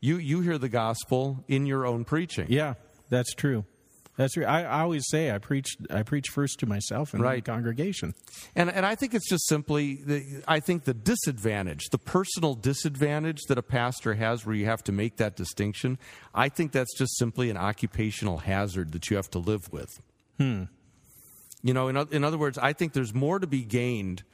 you 0.00 0.16
you 0.16 0.40
hear 0.40 0.58
the 0.58 0.68
gospel 0.68 1.44
in 1.46 1.66
your 1.66 1.86
own 1.86 2.04
preaching 2.04 2.46
Yeah, 2.48 2.74
that's 3.08 3.32
true. 3.32 3.64
That's 4.16 4.36
right. 4.36 4.46
I, 4.46 4.64
I 4.64 4.80
always 4.82 5.04
say 5.08 5.30
I 5.30 5.38
preach. 5.38 5.76
I 5.88 6.02
preach 6.02 6.28
first 6.28 6.60
to 6.60 6.66
myself 6.66 7.14
and 7.14 7.22
Right. 7.22 7.42
the 7.42 7.50
congregation. 7.50 8.14
And 8.54 8.70
and 8.70 8.84
I 8.84 8.94
think 8.94 9.14
it's 9.14 9.28
just 9.28 9.48
simply 9.48 9.94
the 10.04 10.42
I 10.46 10.60
think 10.60 10.84
the 10.84 10.92
disadvantage, 10.94 11.84
the 11.90 11.98
personal 11.98 12.54
disadvantage 12.54 13.40
that 13.48 13.56
a 13.56 13.62
pastor 13.62 14.14
has 14.14 14.44
where 14.44 14.54
you 14.54 14.66
have 14.66 14.84
to 14.84 14.92
make 14.92 15.16
that 15.16 15.34
distinction, 15.34 15.98
I 16.34 16.50
think 16.50 16.72
that's 16.72 16.96
just 16.96 17.16
simply 17.18 17.48
an 17.48 17.56
occupational 17.56 18.38
hazard 18.38 18.92
that 18.92 19.08
you 19.08 19.16
have 19.16 19.30
to 19.30 19.38
live 19.38 19.72
with. 19.72 19.88
Hmm. 20.38 20.64
You 21.62 21.72
know, 21.72 21.88
in, 21.88 21.96
in 22.10 22.22
other 22.24 22.38
words, 22.38 22.58
I 22.58 22.72
think 22.74 22.92
there's 22.92 23.14
more 23.14 23.38
to 23.38 23.46
be 23.46 23.62
gained 23.62 24.24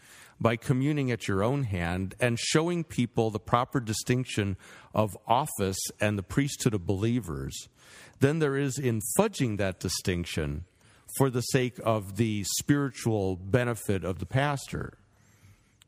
by 0.40 0.56
communing 0.56 1.10
at 1.10 1.28
your 1.28 1.42
own 1.42 1.64
hand 1.64 2.14
and 2.20 2.38
showing 2.38 2.84
people 2.84 3.30
the 3.30 3.40
proper 3.40 3.80
distinction 3.80 4.56
of 4.94 5.16
office 5.26 5.78
and 6.00 6.16
the 6.18 6.22
priesthood 6.22 6.74
of 6.74 6.86
believers 6.86 7.68
than 8.20 8.38
there 8.38 8.56
is 8.56 8.78
in 8.78 9.00
fudging 9.18 9.58
that 9.58 9.80
distinction 9.80 10.64
for 11.16 11.30
the 11.30 11.40
sake 11.40 11.78
of 11.84 12.16
the 12.16 12.44
spiritual 12.58 13.36
benefit 13.36 14.04
of 14.04 14.18
the 14.18 14.26
pastor. 14.26 14.98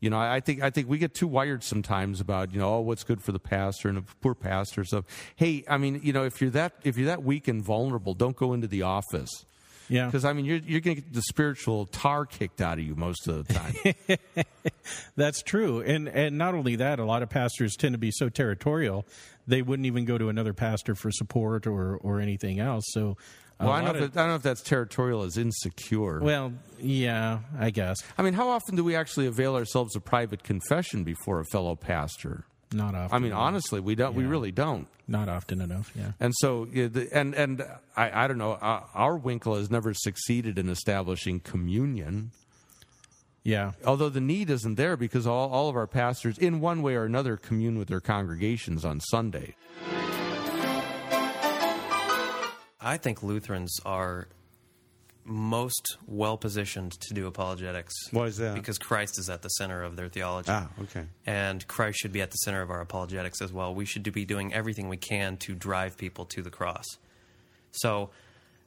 You 0.01 0.09
know, 0.09 0.19
I 0.19 0.41
think 0.41 0.63
I 0.63 0.71
think 0.71 0.89
we 0.89 0.97
get 0.97 1.15
too 1.15 1.27
wired 1.27 1.63
sometimes 1.63 2.21
about 2.21 2.55
you 2.55 2.59
know 2.59 2.77
oh 2.77 2.81
what's 2.81 3.05
good 3.05 3.23
for 3.23 3.33
the 3.33 3.39
pastor 3.39 3.89
and 3.89 3.99
the 3.99 4.03
poor 4.23 4.35
pastor 4.35 4.83
stuff. 4.83 5.05
Hey, 5.37 5.63
I 5.69 5.77
mean 5.77 6.01
you 6.03 6.15
know 6.15 6.25
if 6.25 6.41
you're 6.41 6.51
that 6.51 6.73
if 6.85 6.97
you're 6.97 7.09
that 7.09 7.23
weak 7.23 7.49
and 7.49 7.63
vulnerable, 7.63 8.15
don't 8.15 8.37
go 8.37 8.55
into 8.55 8.67
the 8.67 8.83
office. 8.83 9.45
Yeah. 9.91 10.07
Because 10.07 10.25
I 10.25 10.33
mean 10.33 10.45
you're 10.45 10.59
you're 10.59 10.81
going 10.81 10.97
to 10.97 11.03
get 11.03 11.13
the 11.13 11.23
spiritual 11.23 11.87
tar 11.87 12.25
kicked 12.25 12.61
out 12.63 12.79
of 12.79 12.85
you 12.85 12.95
most 12.95 13.29
of 13.29 13.47
the 13.47 13.55
time. 13.55 14.15
That's 15.17 15.43
true, 15.43 15.81
and 15.83 16.09
and 16.09 16.39
not 16.39 16.55
only 16.55 16.77
that, 16.77 16.99
a 16.99 17.05
lot 17.05 17.23
of 17.23 17.29
pastors 17.29 17.75
tend 17.77 17.93
to 17.95 17.99
be 17.99 18.11
so 18.11 18.29
territorial 18.29 19.05
they 19.47 19.63
wouldn't 19.63 19.87
even 19.87 20.05
go 20.05 20.17
to 20.17 20.29
another 20.29 20.53
pastor 20.55 20.95
for 20.95 21.11
support 21.11 21.67
or 21.67 21.97
or 21.97 22.21
anything 22.21 22.61
else. 22.61 22.85
So, 22.89 23.17
well, 23.59 23.71
I 23.71 23.83
don't, 23.83 23.97
of- 23.97 24.03
it, 24.03 24.17
I 24.17 24.21
don't 24.21 24.29
know 24.29 24.35
if 24.37 24.43
that's 24.43 24.63
territorial 24.63 25.23
as 25.23 25.37
insecure. 25.37 26.21
well, 26.21 26.53
yeah, 26.79 27.41
I 27.59 27.71
guess 27.71 27.99
I 28.17 28.23
mean, 28.23 28.35
how 28.35 28.49
often 28.49 28.77
do 28.77 28.85
we 28.85 28.97
actually 28.97 29.27
avail 29.27 29.55
ourselves 29.55 29.97
of 29.97 30.05
private 30.05 30.43
confession 30.43 31.05
before 31.05 31.41
a 31.41 31.45
fellow 31.47 31.77
pastor? 31.77 32.45
Not 32.73 32.95
often. 32.95 33.17
I 33.17 33.19
mean, 33.19 33.33
honestly, 33.33 33.81
we 33.81 33.95
don't. 33.97 34.15
We 34.15 34.25
really 34.25 34.53
don't. 34.53 34.87
not 35.09 35.29
often 35.29 35.61
enough. 35.61 35.93
Yeah. 35.97 36.13
And 36.21 36.33
so, 36.37 36.69
and 37.13 37.35
and 37.35 37.65
I, 37.97 38.25
I 38.25 38.29
don't 38.29 38.39
know. 38.39 38.53
Uh, 38.53 38.83
our 38.95 39.19
Winkel 39.19 39.57
has 39.59 39.71
never 39.71 39.93
succeeded 39.93 40.57
in 40.59 40.69
establishing 40.69 41.41
communion. 41.41 42.31
Yeah. 43.43 43.73
Although 43.85 44.11
the 44.11 44.21
need 44.21 44.51
isn't 44.51 44.77
there 44.77 44.97
because 44.97 45.27
all, 45.27 45.51
all 45.51 45.69
of 45.69 45.75
our 45.75 45.87
pastors, 45.87 46.39
in 46.39 46.61
one 46.61 46.83
way 46.83 46.95
or 46.95 47.05
another, 47.05 47.37
commune 47.37 47.79
with 47.79 47.89
their 47.89 48.01
congregations 48.01 48.85
on 48.85 49.01
Sunday. 49.01 49.57
I 52.83 52.97
think 52.97 53.23
Lutherans 53.23 53.79
are 53.85 54.29
most 55.25 55.97
well 56.07 56.37
positioned 56.37 56.93
to 56.93 57.15
do 57.15 57.27
apologetics. 57.27 57.95
Why 58.11 58.25
is 58.25 58.39
that? 58.39 58.55
Because 58.55 58.79
Christ 58.79 59.19
is 59.19 59.29
at 59.29 59.43
the 59.43 59.49
center 59.49 59.83
of 59.83 59.97
their 59.97 60.09
theology. 60.09 60.51
Ah, 60.51 60.69
okay. 60.83 61.05
And 61.27 61.67
Christ 61.69 61.99
should 62.01 62.13
be 62.13 62.23
at 62.23 62.31
the 62.31 62.37
center 62.39 62.63
of 62.63 62.71
our 62.71 62.81
apologetics 62.81 63.41
as 63.43 63.53
well. 63.53 63.75
We 63.75 63.85
should 63.85 64.03
be 64.13 64.25
doing 64.25 64.53
everything 64.55 64.89
we 64.89 64.97
can 64.97 65.37
to 65.39 65.55
drive 65.55 65.97
people 65.97 66.25
to 66.27 66.43
the 66.43 66.51
cross. 66.51 66.87
So, 67.73 68.11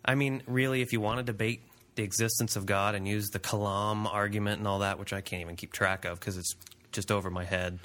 I 0.06 0.16
mean, 0.16 0.44
really, 0.48 0.82
if 0.82 0.94
you 0.94 1.02
want 1.02 1.20
to 1.20 1.24
debate 1.24 1.62
the 1.96 2.04
existence 2.04 2.56
of 2.56 2.66
God 2.66 2.96
and 2.96 3.08
use 3.08 3.30
the 3.30 3.40
Kalam 3.40 4.12
argument 4.12 4.60
and 4.60 4.68
all 4.68 4.80
that, 4.80 5.00
which 5.00 5.14
I 5.14 5.22
can't 5.22 5.42
even 5.42 5.56
keep 5.56 5.74
track 5.74 6.06
of 6.06 6.20
because 6.20 6.38
it's 6.38 6.56
just 6.92 7.12
over 7.12 7.30
my 7.30 7.44
head, 7.44 7.80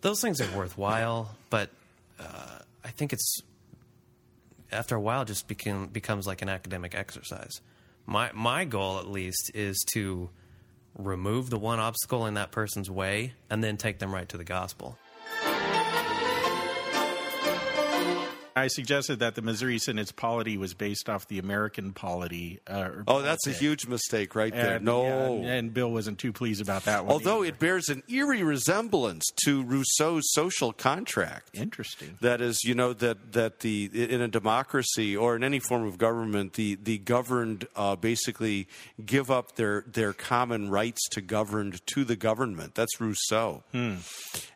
those 0.00 0.20
things 0.20 0.40
are 0.40 0.56
worthwhile. 0.56 1.34
But 1.50 1.70
uh, 2.18 2.58
I 2.84 2.88
think 2.88 3.12
it's 3.12 3.40
after 4.72 4.94
a 4.94 5.00
while 5.00 5.24
just 5.24 5.48
become, 5.48 5.86
becomes 5.86 6.26
like 6.26 6.42
an 6.42 6.48
academic 6.48 6.94
exercise. 6.94 7.60
My 8.10 8.32
my 8.34 8.64
goal 8.64 8.98
at 8.98 9.08
least 9.08 9.52
is 9.54 9.84
to 9.92 10.30
remove 10.98 11.48
the 11.48 11.58
one 11.58 11.78
obstacle 11.78 12.26
in 12.26 12.34
that 12.34 12.50
person's 12.50 12.90
way 12.90 13.34
and 13.48 13.62
then 13.62 13.76
take 13.76 14.00
them 14.00 14.12
right 14.12 14.28
to 14.30 14.36
the 14.36 14.42
gospel. 14.42 14.98
I 18.60 18.68
suggested 18.68 19.18
that 19.20 19.34
the 19.34 19.42
Missouri 19.42 19.78
Synods 19.78 20.12
polity 20.12 20.56
was 20.56 20.74
based 20.74 21.08
off 21.08 21.26
the 21.28 21.38
American 21.38 21.92
polity. 21.92 22.60
Uh, 22.66 22.88
Oh, 23.06 23.22
that's 23.22 23.46
a 23.46 23.52
huge 23.52 23.86
mistake 23.86 24.34
right 24.34 24.52
there. 24.52 24.76
And, 24.76 24.84
no. 24.84 25.02
yeah, 25.04 25.26
and, 25.26 25.46
and 25.46 25.74
Bill 25.74 25.90
wasn't 25.90 26.18
too 26.18 26.32
pleased 26.32 26.60
about 26.60 26.84
that 26.84 27.04
one. 27.04 27.12
Although 27.12 27.42
it 27.42 27.58
bears 27.58 27.88
an 27.88 28.02
eerie 28.08 28.42
resemblance 28.42 29.24
to 29.44 29.62
Rousseau's 29.62 30.30
social 30.32 30.72
contract. 30.72 31.50
Interesting. 31.54 32.18
That 32.20 32.40
is, 32.40 32.62
you 32.64 32.74
know, 32.74 32.92
that 32.94 33.32
that 33.32 33.60
the 33.60 33.90
in 33.92 34.20
a 34.20 34.28
democracy 34.28 35.16
or 35.16 35.36
in 35.36 35.42
any 35.44 35.58
form 35.58 35.84
of 35.86 35.98
government, 35.98 36.54
the 36.54 36.76
the 36.76 36.98
governed 36.98 37.66
uh, 37.76 37.96
basically 37.96 38.68
give 39.04 39.30
up 39.30 39.56
their 39.56 39.84
their 39.86 40.12
common 40.12 40.70
rights 40.70 41.08
to 41.10 41.20
governed 41.20 41.80
to 41.94 42.04
the 42.04 42.16
government. 42.16 42.74
That's 42.74 43.00
Rousseau. 43.00 43.62
Hmm. 43.72 43.94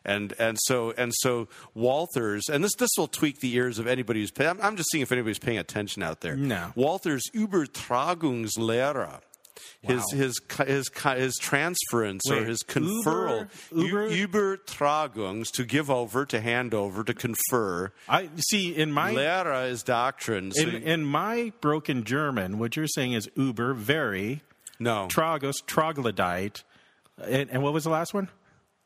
And 0.03 0.33
and 0.39 0.57
so 0.61 0.93
and 0.97 1.11
so 1.15 1.47
Walther's 1.73 2.47
and 2.49 2.63
this 2.63 2.75
this 2.77 2.91
will 2.97 3.07
tweak 3.07 3.39
the 3.39 3.53
ears 3.55 3.79
of 3.79 3.87
anybody 3.95 4.19
who's 4.19 4.31
paying. 4.31 4.49
I'm, 4.51 4.61
I'm 4.61 4.75
just 4.75 4.91
seeing 4.91 5.01
if 5.01 5.11
anybody's 5.11 5.39
paying 5.39 5.57
attention 5.57 6.03
out 6.03 6.21
there. 6.21 6.35
No. 6.35 6.71
Walther's 6.75 7.23
Übertragungslehre. 7.33 9.21
His, 9.81 10.03
his 10.11 10.41
his 10.65 10.89
his 11.15 11.35
transference 11.39 12.29
or 12.29 12.43
his 12.43 12.59
conferral, 12.67 13.47
Uber- 13.71 14.09
Uber, 14.09 14.57
Übertragungs 14.67 15.49
to 15.51 15.63
give 15.63 15.89
over, 15.89 16.25
to 16.25 16.41
hand 16.41 16.73
over, 16.73 17.03
to 17.03 17.13
confer. 17.13 17.93
I 18.09 18.29
see 18.49 18.75
in 18.75 18.91
my 18.91 19.13
Lehre 19.13 19.69
is 19.69 19.83
doctrine. 19.83 20.51
So 20.51 20.61
in, 20.67 20.83
in 20.83 21.05
my 21.05 21.53
broken 21.61 22.03
German, 22.03 22.57
what 22.59 22.75
you're 22.75 22.87
saying 22.87 23.13
is 23.13 23.29
Uber, 23.35 23.75
very, 23.75 24.41
no, 24.79 25.07
Tragos, 25.09 25.55
troglodyte, 25.65 26.63
and, 27.23 27.49
and 27.49 27.63
what 27.63 27.71
was 27.71 27.85
the 27.85 27.91
last 27.91 28.13
one? 28.13 28.27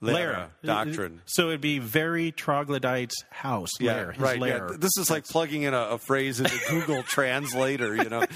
Lehre, 0.02 0.48
doctrine. 0.64 1.22
So 1.26 1.50
it'd 1.50 1.62
be 1.62 1.80
very 1.80 2.32
troglodyte's 2.32 3.24
house. 3.30 3.72
yeah, 3.80 3.94
lair, 3.94 4.16
right. 4.18 4.40
lair. 4.40 4.70
Yeah. 4.72 4.78
This 4.78 4.98
is 4.98 5.10
like 5.10 5.28
plugging 5.28 5.64
in 5.64 5.74
a, 5.74 5.82
a 5.82 5.98
phrase 5.98 6.40
into 6.40 6.58
Google 6.70 7.04
Translator, 7.04 7.96
you 7.96 8.10
know. 8.10 8.24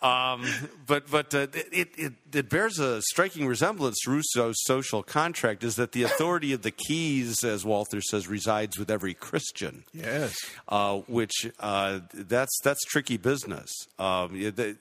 Um, 0.00 0.46
but 0.86 1.10
but 1.10 1.34
uh, 1.34 1.48
it, 1.52 1.90
it 1.98 2.12
it 2.32 2.48
bears 2.48 2.78
a 2.78 3.02
striking 3.02 3.46
resemblance 3.46 3.96
to 4.04 4.10
Rousseau's 4.10 4.56
social 4.64 5.02
contract. 5.02 5.64
Is 5.64 5.76
that 5.76 5.92
the 5.92 6.02
authority 6.04 6.52
of 6.52 6.62
the 6.62 6.70
keys, 6.70 7.44
as 7.44 7.64
Walther 7.64 8.00
says, 8.00 8.26
resides 8.26 8.78
with 8.78 8.90
every 8.90 9.12
Christian. 9.12 9.84
Yes. 9.92 10.34
uh, 10.68 10.98
which 11.08 11.50
uh, 11.60 12.00
that's 12.14 12.58
that's 12.62 12.84
tricky 12.84 13.16
business. 13.16 13.70
Um, 13.98 14.34
yeah, 14.34 14.50
the, 14.50 14.76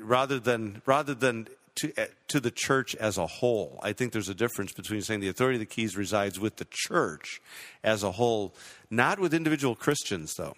rather 0.00 0.38
than 0.38 0.80
rather 0.86 1.14
than 1.14 1.48
to 1.76 1.92
uh, 1.96 2.06
to 2.28 2.40
the 2.40 2.50
church 2.50 2.94
as 2.96 3.18
a 3.18 3.26
whole, 3.26 3.78
I 3.82 3.92
think 3.92 4.12
there's 4.12 4.28
a 4.28 4.34
difference 4.34 4.72
between 4.72 5.02
saying 5.02 5.20
the 5.20 5.28
authority 5.28 5.56
of 5.56 5.60
the 5.60 5.66
keys 5.66 5.96
resides 5.96 6.38
with 6.38 6.56
the 6.56 6.66
church 6.70 7.40
as 7.82 8.02
a 8.02 8.12
whole, 8.12 8.54
not 8.90 9.18
with 9.18 9.34
individual 9.34 9.74
Christians, 9.74 10.34
though. 10.34 10.54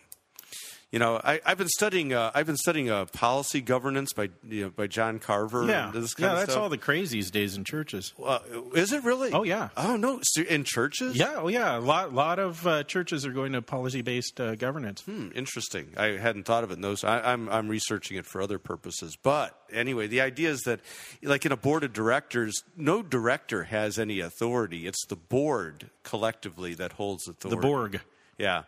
You 0.93 0.99
know, 0.99 1.18
I, 1.24 1.40
I've 1.47 1.57
been 1.57 1.70
studying. 1.70 2.12
Uh, 2.12 2.30
I've 2.34 2.45
been 2.45 2.59
studying 2.59 2.90
uh, 2.90 3.07
policy 3.07 3.62
governance 3.62 4.12
by 4.12 4.28
you 4.47 4.64
know, 4.64 4.70
by 4.70 4.88
John 4.88 5.18
Carver. 5.18 5.64
Yeah, 5.66 5.86
and 5.86 5.95
this 5.95 6.12
kind 6.12 6.32
yeah, 6.34 6.38
that's 6.38 6.55
all 6.55 6.68
the 6.68 6.76
craze 6.76 7.11
these 7.11 7.30
days 7.30 7.57
in 7.57 7.64
churches. 7.64 8.12
Uh, 8.22 8.40
is 8.74 8.93
it 8.93 9.03
really? 9.03 9.32
Oh 9.32 9.43
yeah. 9.43 9.70
Oh 9.74 9.97
no, 9.97 10.20
so 10.22 10.43
in 10.43 10.64
churches? 10.64 11.16
Yeah, 11.16 11.36
oh 11.38 11.49
yeah. 11.49 11.78
A 11.78 11.80
lot, 11.80 12.12
lot 12.12 12.38
of 12.38 12.66
uh, 12.66 12.84
churches 12.84 13.24
are 13.24 13.32
going 13.32 13.53
to 13.53 13.62
policy-based 13.62 14.38
uh, 14.38 14.55
governance. 14.57 15.01
Hmm, 15.01 15.30
interesting. 15.34 15.95
I 15.97 16.18
hadn't 16.18 16.45
thought 16.45 16.62
of 16.62 16.70
it 16.70 16.74
in 16.74 16.82
those. 16.82 17.05
I, 17.05 17.32
I'm 17.32 17.49
I'm 17.49 17.68
researching 17.68 18.18
it 18.18 18.26
for 18.26 18.43
other 18.43 18.59
purposes. 18.59 19.16
But 19.16 19.59
anyway, 19.72 20.09
the 20.09 20.20
idea 20.20 20.51
is 20.51 20.61
that, 20.66 20.80
like 21.22 21.47
in 21.47 21.53
a 21.53 21.57
board 21.57 21.84
of 21.84 21.95
directors, 21.95 22.62
no 22.76 23.03
director 23.03 23.64
has 23.64 23.99
any 23.99 24.20
authority. 24.20 24.86
It's 24.86 25.07
the 25.07 25.16
board 25.16 25.88
collectively 26.03 26.74
that 26.74 26.93
holds 26.93 27.26
authority. 27.26 27.57
The 27.57 27.66
Borg. 27.66 28.01
Yeah. 28.36 28.64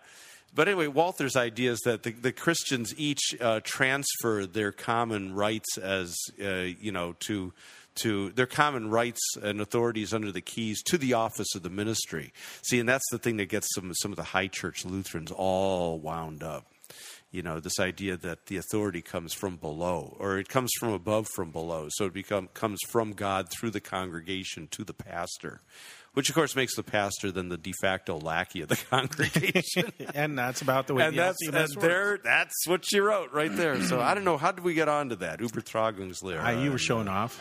But 0.55 0.69
anyway, 0.69 0.87
Walther's 0.87 1.37
idea 1.37 1.73
is 1.73 1.81
that 1.81 2.05
the, 2.05 2.13
the 2.13 2.33
Christians 2.33 2.95
each 2.97 3.35
uh, 3.41 3.61
transfer 3.65 4.47
their 4.47 4.71
common 4.71 5.35
rights 5.35 5.77
as 5.79 6.15
uh, 6.43 6.69
you 6.81 6.93
know 6.93 7.17
to 7.21 7.53
to 7.97 8.31
their 8.31 8.47
common 8.47 8.91
rights 8.91 9.21
and 9.41 9.61
authorities 9.61 10.13
under 10.13 10.33
the 10.33 10.41
keys 10.41 10.83
to 10.83 10.99
the 10.99 11.15
office 11.15 11.55
of 11.55 11.63
the 11.63 11.71
ministry. 11.71 12.33
See, 12.63 12.81
and 12.81 12.89
that's 12.89 13.09
the 13.11 13.19
thing 13.19 13.37
that 13.39 13.49
gets 13.49 13.69
some 13.75 13.93
some 13.95 14.13
of 14.13 14.17
the 14.17 14.23
high 14.23 14.49
church 14.49 14.85
Lutherans 14.85 15.33
all 15.33 15.99
wound 15.99 16.43
up. 16.43 16.67
You 17.33 17.43
know, 17.43 17.59
this 17.59 17.81
idea 17.81 18.17
that 18.19 18.47
the 18.47 18.59
authority 18.59 19.03
comes 19.03 19.35
from 19.35 19.57
below, 19.57 20.17
or 20.21 20.39
it 20.39 20.49
comes 20.49 20.71
from 20.79 20.93
above 20.93 21.27
from 21.35 21.51
below. 21.51 21.89
So 21.91 22.05
it 22.05 22.13
become, 22.13 22.47
comes 22.55 22.79
from 22.89 23.13
God 23.13 23.49
through 23.51 23.73
the 23.73 23.81
congregation 23.81 24.69
to 24.69 24.85
the 24.85 24.95
pastor, 24.95 25.61
which 26.15 26.29
of 26.29 26.35
course 26.35 26.57
makes 26.57 26.75
the 26.75 26.83
pastor 26.83 27.31
then 27.31 27.49
the 27.49 27.59
de 27.59 27.73
facto 27.81 28.19
lackey 28.19 28.63
of 28.63 28.69
the 28.69 28.77
congregation. 28.91 29.93
and 30.15 30.39
that's 30.39 30.63
about 30.63 30.87
the 30.87 30.95
way 30.95 31.05
and 31.05 31.15
the 31.15 31.23
that's, 31.23 31.47
and 31.47 31.83
there, 31.83 32.19
that's 32.23 32.67
what 32.67 32.85
she 32.85 32.99
wrote 32.99 33.33
right 33.33 33.55
there. 33.55 33.81
So 33.83 34.01
I 34.01 34.15
don't 34.15 34.25
know. 34.25 34.37
How 34.37 34.53
did 34.53 34.65
we 34.65 34.75
get 34.75 34.89
onto 34.89 35.17
that? 35.17 35.41
Übertragungslehre. 35.41 36.41
Ah, 36.41 36.51
you 36.51 36.71
were 36.71 36.79
showing 36.79 37.09
off. 37.09 37.41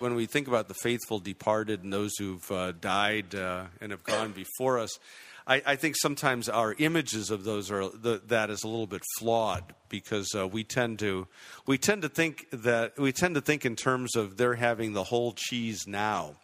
when 0.00 0.14
we 0.14 0.24
think 0.26 0.48
about 0.48 0.66
the 0.66 0.74
faithful 0.74 1.18
departed 1.18 1.84
and 1.84 1.92
those 1.92 2.16
who've 2.18 2.50
uh, 2.50 2.72
died 2.72 3.34
uh, 3.34 3.64
and 3.80 3.92
have 3.92 4.02
gone 4.02 4.32
before 4.32 4.78
us, 4.78 4.98
I, 5.46 5.62
I 5.66 5.76
think 5.76 5.96
sometimes 5.98 6.48
our 6.48 6.74
images 6.78 7.30
of 7.30 7.44
those 7.44 7.70
are 7.70 7.88
the, 7.88 8.22
that 8.26 8.50
is 8.50 8.62
a 8.62 8.68
little 8.68 8.86
bit 8.86 9.02
flawed 9.18 9.74
because 9.88 10.34
uh, 10.34 10.46
we 10.46 10.64
tend 10.64 10.98
to 11.00 11.26
we 11.66 11.78
tend 11.78 12.02
to 12.02 12.08
think 12.08 12.46
that 12.52 12.98
we 12.98 13.12
tend 13.12 13.34
to 13.34 13.40
think 13.40 13.64
in 13.64 13.76
terms 13.76 14.16
of 14.16 14.36
they're 14.36 14.54
having 14.54 14.92
the 14.92 15.04
whole 15.04 15.32
cheese 15.32 15.86
now. 15.86 16.34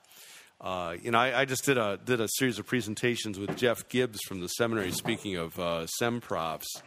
Uh, 0.61 0.97
you 1.03 1.11
know, 1.11 1.18
I, 1.18 1.40
I 1.40 1.44
just 1.44 1.64
did 1.64 1.78
a 1.78 1.99
did 2.03 2.20
a 2.20 2.28
series 2.28 2.59
of 2.59 2.66
presentations 2.66 3.38
with 3.38 3.57
Jeff 3.57 3.88
Gibbs 3.88 4.20
from 4.26 4.40
the 4.40 4.49
seminary. 4.49 4.90
Speaking 4.90 5.36
of 5.36 5.59
uh, 5.59 5.86
sem 5.86 6.20
profs, 6.20 6.82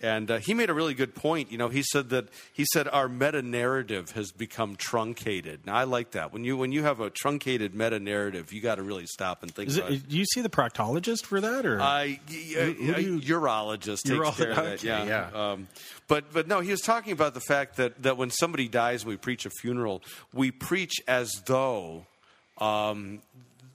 and 0.00 0.30
uh, 0.30 0.38
he 0.38 0.54
made 0.54 0.70
a 0.70 0.74
really 0.74 0.94
good 0.94 1.14
point. 1.14 1.50
You 1.50 1.58
know, 1.58 1.68
he 1.68 1.82
said 1.82 2.10
that 2.10 2.28
he 2.52 2.64
said 2.72 2.86
our 2.86 3.08
meta 3.08 3.42
narrative 3.42 4.12
has 4.12 4.30
become 4.30 4.76
truncated. 4.76 5.66
Now, 5.66 5.74
I 5.74 5.84
like 5.84 6.12
that. 6.12 6.32
When 6.32 6.44
you 6.44 6.56
when 6.56 6.70
you 6.70 6.84
have 6.84 7.00
a 7.00 7.10
truncated 7.10 7.74
meta 7.74 7.98
narrative, 7.98 8.52
you 8.52 8.60
got 8.60 8.76
to 8.76 8.82
really 8.82 9.06
stop 9.06 9.42
and 9.42 9.52
think 9.52 9.70
it. 9.70 9.78
it, 9.78 10.08
do 10.08 10.16
you 10.16 10.24
see 10.24 10.40
the 10.40 10.48
proctologist 10.48 11.24
for 11.26 11.40
that, 11.40 11.66
or 11.66 11.80
I, 11.80 12.20
Who- 12.28 12.72
who 12.74 12.94
do 12.94 13.02
you- 13.02 13.20
urologist 13.40 14.02
takes 14.04 14.06
care 14.06 14.22
of 14.22 14.36
that. 14.38 14.58
okay, 14.74 14.86
Yeah, 14.86 15.04
yeah. 15.04 15.30
Um, 15.52 15.68
but 16.06 16.32
but 16.32 16.46
no, 16.46 16.60
he 16.60 16.70
was 16.70 16.80
talking 16.80 17.12
about 17.12 17.34
the 17.34 17.40
fact 17.40 17.76
that 17.78 18.02
that 18.04 18.16
when 18.16 18.30
somebody 18.30 18.68
dies, 18.68 19.02
and 19.02 19.10
we 19.10 19.16
preach 19.16 19.46
a 19.46 19.50
funeral. 19.50 20.02
We 20.32 20.50
preach 20.52 20.94
as 21.08 21.30
though, 21.46 22.06
um, 22.58 23.20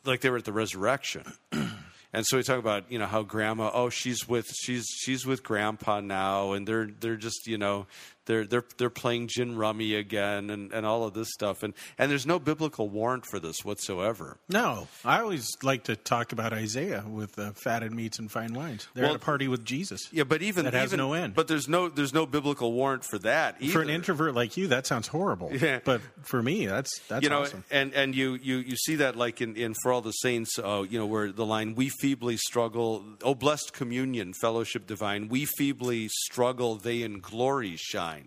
like 0.06 0.22
they 0.22 0.30
were 0.30 0.38
at 0.38 0.46
the 0.46 0.54
resurrection. 0.54 1.24
And 2.14 2.26
so 2.28 2.38
we 2.38 2.44
talk 2.44 2.60
about 2.60 2.92
you 2.92 3.00
know 3.00 3.08
how 3.08 3.24
grandma 3.24 3.72
oh 3.74 3.90
she's 3.90 4.28
with 4.28 4.54
she's 4.54 4.86
she's 4.88 5.26
with 5.26 5.42
grandpa 5.42 6.00
now 6.00 6.52
and 6.54 6.68
they're 6.68 6.88
they're 7.00 7.16
just 7.16 7.48
you 7.48 7.58
know 7.58 7.88
they're 8.26 8.46
they're 8.46 8.64
they're 8.78 8.90
playing 8.90 9.28
gin 9.28 9.56
rummy 9.58 9.96
again 9.96 10.50
and, 10.50 10.72
and 10.72 10.86
all 10.86 11.04
of 11.06 11.14
this 11.14 11.30
stuff 11.32 11.64
and 11.64 11.74
and 11.98 12.10
there's 12.12 12.26
no 12.26 12.40
biblical 12.40 12.90
warrant 12.90 13.26
for 13.26 13.40
this 13.40 13.58
whatsoever. 13.64 14.38
no? 14.50 14.88
I 15.06 15.20
always 15.22 15.50
like 15.62 15.86
to 15.86 15.96
talk 15.96 16.32
about 16.32 16.54
Isaiah 16.54 17.04
with 17.08 17.38
uh, 17.38 17.52
fatted 17.54 17.94
meats 17.94 18.20
and 18.20 18.32
fine 18.32 18.54
wines. 18.54 18.88
They're 18.94 19.04
Well, 19.04 19.14
at 19.14 19.18
a 19.22 19.24
party 19.24 19.48
with 19.48 19.66
Jesus. 19.66 20.08
Yeah, 20.12 20.24
but 20.24 20.42
even 20.42 20.66
that 20.66 20.74
has 20.74 20.90
even, 20.90 21.00
no 21.00 21.14
end. 21.14 21.34
But 21.36 21.48
there's 21.48 21.68
no 21.68 21.90
there's 21.90 22.14
no 22.14 22.26
biblical 22.26 22.72
warrant 22.74 23.04
for 23.04 23.20
that 23.20 23.58
either. 23.60 23.74
for 23.74 23.82
an 23.82 23.90
introvert 23.90 24.34
like 24.36 24.58
you, 24.58 24.68
that 24.68 24.88
sounds 24.88 25.08
horrible. 25.08 25.52
Yeah. 25.54 25.80
But 25.84 26.02
for 26.24 26.42
me, 26.42 26.66
that's 26.66 27.00
that's 27.08 27.24
you 27.24 27.30
know, 27.30 27.42
awesome. 27.42 27.64
and 27.72 27.94
and 27.94 28.16
you 28.16 28.34
you 28.42 28.58
you 28.58 28.76
see 28.76 28.96
that 28.96 29.16
like 29.16 29.42
in, 29.42 29.56
in 29.56 29.74
for 29.82 29.92
all 29.92 30.02
the 30.02 30.12
saints, 30.12 30.58
uh, 30.60 30.84
you 30.90 30.98
know, 31.00 31.06
where 31.06 31.32
the 31.32 31.46
line 31.46 31.76
"We 31.76 31.90
feebly 31.90 32.38
struggle, 32.38 33.04
oh 33.24 33.36
blessed 33.36 33.74
communion, 33.74 34.34
fellowship 34.34 34.88
divine, 34.88 35.28
we 35.30 35.46
feebly 35.46 36.08
struggle, 36.10 36.76
they 36.76 37.02
in 37.02 37.20
glory 37.20 37.76
shine." 37.78 38.23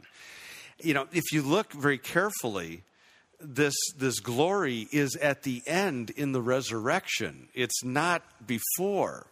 You 0.81 0.95
know, 0.95 1.07
if 1.12 1.33
you 1.33 1.43
look 1.43 1.72
very 1.72 1.99
carefully, 1.99 2.83
this 3.41 3.74
this 3.97 4.20
glory 4.20 4.89
is 4.93 5.16
at 5.16 5.43
the 5.43 5.62
end 5.66 6.11
in 6.11 6.33
the 6.33 6.41
resurrection. 6.41 7.49
It's 7.55 7.85
not 7.85 8.22
before. 8.47 9.27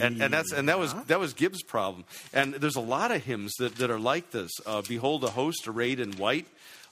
And, 0.00 0.20
and 0.20 0.34
that's 0.34 0.52
and 0.52 0.68
that 0.68 0.78
was 0.78 0.92
that 1.06 1.18
was 1.18 1.32
Gibbs' 1.32 1.62
problem. 1.62 2.04
And 2.32 2.54
there's 2.54 2.76
a 2.76 2.80
lot 2.80 3.10
of 3.10 3.24
hymns 3.24 3.54
that, 3.58 3.76
that 3.76 3.90
are 3.90 3.98
like 3.98 4.30
this. 4.32 4.50
Uh, 4.66 4.82
Behold, 4.86 5.24
a 5.24 5.30
host 5.30 5.66
arrayed 5.66 5.98
in 5.98 6.12
white. 6.12 6.46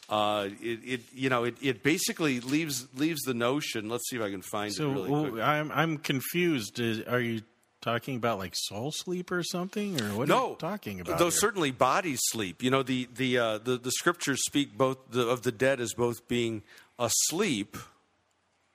Uh, 0.09 0.49
it, 0.62 0.81
it 0.85 1.01
you 1.12 1.29
know 1.29 1.45
it, 1.45 1.57
it 1.61 1.83
basically 1.83 2.41
leaves 2.41 2.87
leaves 2.95 3.21
the 3.23 3.35
notion. 3.35 3.91
Let's 3.91 4.09
see 4.09 4.17
if 4.17 4.23
I 4.23 4.31
can 4.31 4.43
find 4.43 4.73
So 4.73 4.91
it 4.91 4.95
really 4.95 5.11
well. 5.11 5.43
I'm 5.43 5.71
I'm 5.73 5.99
confused. 5.99 6.81
Is, 6.81 7.03
are 7.03 7.21
you 7.21 7.43
talking 7.87 8.16
about 8.16 8.39
like 8.39 8.53
soul 8.55 8.93
sleep 8.93 9.30
or 9.30 9.43
something, 9.43 9.99
or 10.03 10.09
what 10.16 10.24
are 10.24 10.26
no, 10.26 10.51
you 10.51 10.57
talking 10.57 11.01
about? 11.01 11.18
Though 11.18 11.26
here? 11.26 11.30
certainly 11.30 11.70
bodies 11.70 12.20
sleep. 12.24 12.62
You 12.62 12.70
know 12.70 12.82
the 12.82 13.09
the 13.14 13.39
uh, 13.39 13.59
the, 13.59 13.78
the 13.78 13.93
scriptures 13.93 14.43
speak 14.45 14.76
both 14.76 14.99
the, 15.11 15.26
of 15.26 15.43
the 15.43 15.53
dead 15.53 15.80
as 15.80 15.95
both 15.95 16.26
being 16.28 16.62
asleep. 16.99 17.76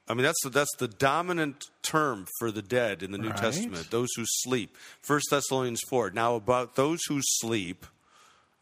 I 0.08 0.14
mean 0.14 0.24
that's 0.24 0.42
the, 0.44 0.50
that's 0.50 0.76
the 0.78 0.88
dominant 0.88 1.66
term 1.84 2.26
for 2.40 2.52
the 2.52 2.62
dead 2.62 3.04
in 3.04 3.12
the 3.12 3.18
New 3.18 3.30
Right. 3.30 3.38
Testament. 3.38 3.92
Those 3.92 4.10
who 4.16 4.24
sleep. 4.26 4.76
First 5.02 5.28
Thessalonians 5.30 5.82
four. 5.90 6.10
Now 6.10 6.36
about 6.36 6.76
those 6.76 7.00
who 7.08 7.20
sleep. 7.22 7.86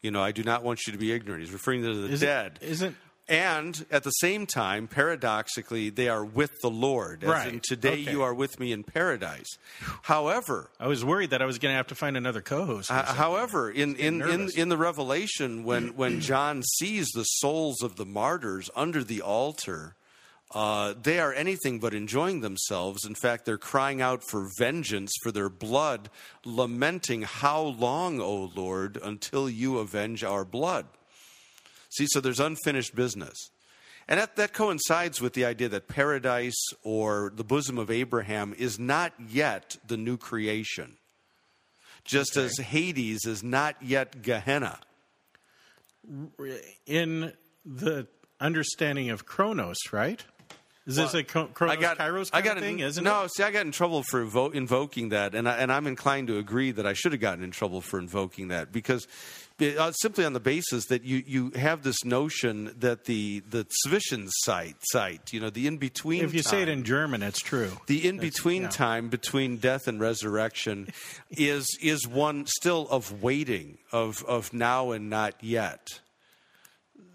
You 0.02 0.10
know, 0.10 0.22
I 0.22 0.32
do 0.32 0.42
not 0.42 0.62
want 0.62 0.80
you 0.86 0.92
to 0.92 0.98
be 0.98 1.12
ignorant. 1.12 1.42
He's 1.42 1.52
referring 1.52 1.82
to 1.82 1.94
the 1.94 2.12
Is 2.14 2.20
dead. 2.20 2.58
isn't 2.62 2.96
and 3.30 3.86
at 3.90 4.02
the 4.02 4.10
same 4.10 4.44
time, 4.46 4.88
paradoxically, 4.88 5.88
they 5.88 6.08
are 6.08 6.24
with 6.24 6.50
the 6.60 6.68
Lord. 6.70 7.24
As 7.24 7.46
in, 7.46 7.52
Right. 7.54 7.62
today 7.62 8.02
Okay. 8.02 8.10
you 8.10 8.22
are 8.22 8.34
with 8.34 8.58
me 8.60 8.72
in 8.72 8.82
paradise. 8.84 9.46
However, 10.02 10.70
I 10.78 10.86
was 10.88 11.04
worried 11.04 11.30
that 11.30 11.40
I 11.40 11.46
was 11.46 11.58
going 11.58 11.72
to 11.72 11.76
have 11.76 11.86
to 11.88 11.94
find 11.94 12.16
another 12.16 12.42
co-host. 12.42 12.90
uh, 12.90 13.04
however, 13.14 13.70
in 13.70 13.96
in, 13.96 14.20
in 14.20 14.50
in 14.56 14.68
the 14.68 14.76
Revelation, 14.76 15.64
when 15.64 15.94
when 15.96 16.20
John 16.20 16.62
sees 16.62 17.08
the 17.14 17.24
souls 17.24 17.82
of 17.82 17.96
the 17.96 18.04
martyrs 18.06 18.68
under 18.76 19.02
the 19.04 19.22
altar, 19.22 19.94
uh, 20.52 20.94
they 21.00 21.20
are 21.20 21.32
anything 21.32 21.78
but 21.78 21.94
enjoying 21.94 22.40
themselves. 22.40 23.04
In 23.04 23.14
fact, 23.14 23.44
they're 23.44 23.56
crying 23.58 24.02
out 24.02 24.22
for 24.28 24.48
vengeance 24.58 25.12
for 25.22 25.30
their 25.30 25.48
blood, 25.48 26.10
lamenting, 26.44 27.22
"How 27.22 27.60
long, 27.62 28.20
O 28.20 28.50
Lord, 28.56 28.98
until 29.00 29.48
you 29.48 29.78
avenge 29.78 30.24
our 30.24 30.44
blood?" 30.44 30.86
See, 31.90 32.06
so 32.08 32.20
there's 32.20 32.40
unfinished 32.40 32.94
business. 32.94 33.36
And 34.08 34.18
that, 34.18 34.36
that 34.36 34.52
coincides 34.52 35.20
with 35.20 35.34
the 35.34 35.44
idea 35.44 35.68
that 35.68 35.86
paradise 35.86 36.60
or 36.82 37.32
the 37.34 37.44
bosom 37.44 37.78
of 37.78 37.90
Abraham 37.90 38.54
is 38.58 38.78
not 38.78 39.12
yet 39.28 39.76
the 39.86 39.96
new 39.96 40.16
creation, 40.16 40.96
just 42.04 42.36
as 42.36 42.56
Hades 42.56 43.24
is 43.24 43.42
not 43.42 43.76
yet 43.80 44.22
Gehenna. 44.22 44.80
in 46.86 47.32
the 47.64 48.06
understanding 48.40 49.10
of 49.10 49.26
Chronos, 49.26 49.78
right? 49.92 50.24
Is 50.90 50.96
this 50.96 51.12
Well, 51.12 51.20
a 51.20 51.24
Chro- 51.24 51.54
Chronos 51.54 51.76
Kairos 51.76 52.30
kind 52.30 52.42
I 52.44 52.46
got 52.46 52.56
of 52.56 52.62
thing? 52.62 52.80
in, 52.80 52.86
Isn't 52.86 53.04
no, 53.04 53.24
it? 53.24 53.32
see, 53.34 53.42
I 53.42 53.50
got 53.50 53.64
in 53.64 53.72
trouble 53.72 54.02
for 54.02 54.24
invo- 54.24 54.52
invoking 54.54 55.10
that, 55.10 55.34
and 55.34 55.48
I, 55.48 55.56
and 55.58 55.72
I'm 55.72 55.86
inclined 55.86 56.26
to 56.28 56.38
agree 56.38 56.72
that 56.72 56.86
I 56.86 56.92
should 56.94 57.12
have 57.12 57.20
gotten 57.20 57.44
in 57.44 57.50
trouble 57.52 57.80
for 57.80 57.98
invoking 57.98 58.48
that 58.48 58.72
because 58.72 59.06
uh, 59.60 59.92
simply 59.92 60.24
on 60.24 60.32
the 60.32 60.40
basis 60.40 60.86
that 60.86 61.04
you, 61.04 61.22
you 61.26 61.50
have 61.54 61.82
this 61.82 62.02
notion 62.04 62.74
that 62.78 63.04
the 63.04 63.40
the 63.48 63.66
Zwischenzeit 63.86 64.74
site, 64.80 65.32
you 65.32 65.40
know, 65.40 65.50
the 65.50 65.66
in 65.66 65.76
between. 65.76 66.24
If 66.24 66.34
you 66.34 66.42
say 66.42 66.62
it 66.62 66.68
in 66.68 66.82
German, 66.82 67.22
it's 67.22 67.40
true. 67.40 67.70
the 67.86 68.08
in 68.08 68.18
between 68.18 68.68
time 68.68 69.08
between 69.10 69.58
death 69.58 69.86
and 69.86 70.00
resurrection 70.00 70.88
is 71.30 71.66
is 71.82 72.06
one 72.08 72.46
still 72.46 72.88
of 72.90 73.22
waiting 73.22 73.78
of 73.92 74.24
of 74.24 74.52
now 74.52 74.92
and 74.92 75.10
not 75.10 75.34
yet. 75.42 75.86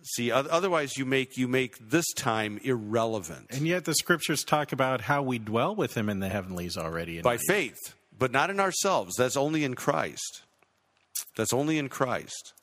See, 0.07 0.31
otherwise 0.31 0.97
you 0.97 1.05
make 1.05 1.35
you 1.35 1.47
make 1.47 1.77
this 1.79 2.05
time 2.13 2.59
irrelevant 2.63 3.47
And 3.49 3.67
yet 3.67 3.85
the 3.85 3.95
scriptures 3.95 4.43
talk 4.43 4.71
about 4.71 5.01
how 5.01 5.23
we 5.23 5.39
dwell 5.39 5.75
with 5.75 5.95
him 5.97 6.09
in 6.09 6.19
the 6.19 6.29
heavenlies 6.29 6.77
already. 6.77 7.21
by 7.21 7.37
faith, 7.47 7.79
but 8.17 8.31
not 8.31 8.49
in 8.51 8.59
ourselves. 8.59 9.15
That's 9.17 9.35
only 9.35 9.63
in 9.63 9.73
Christ. 9.73 10.43
That's 11.35 11.53
only 11.53 11.79
in 11.79 11.89
Christ. 11.89 12.53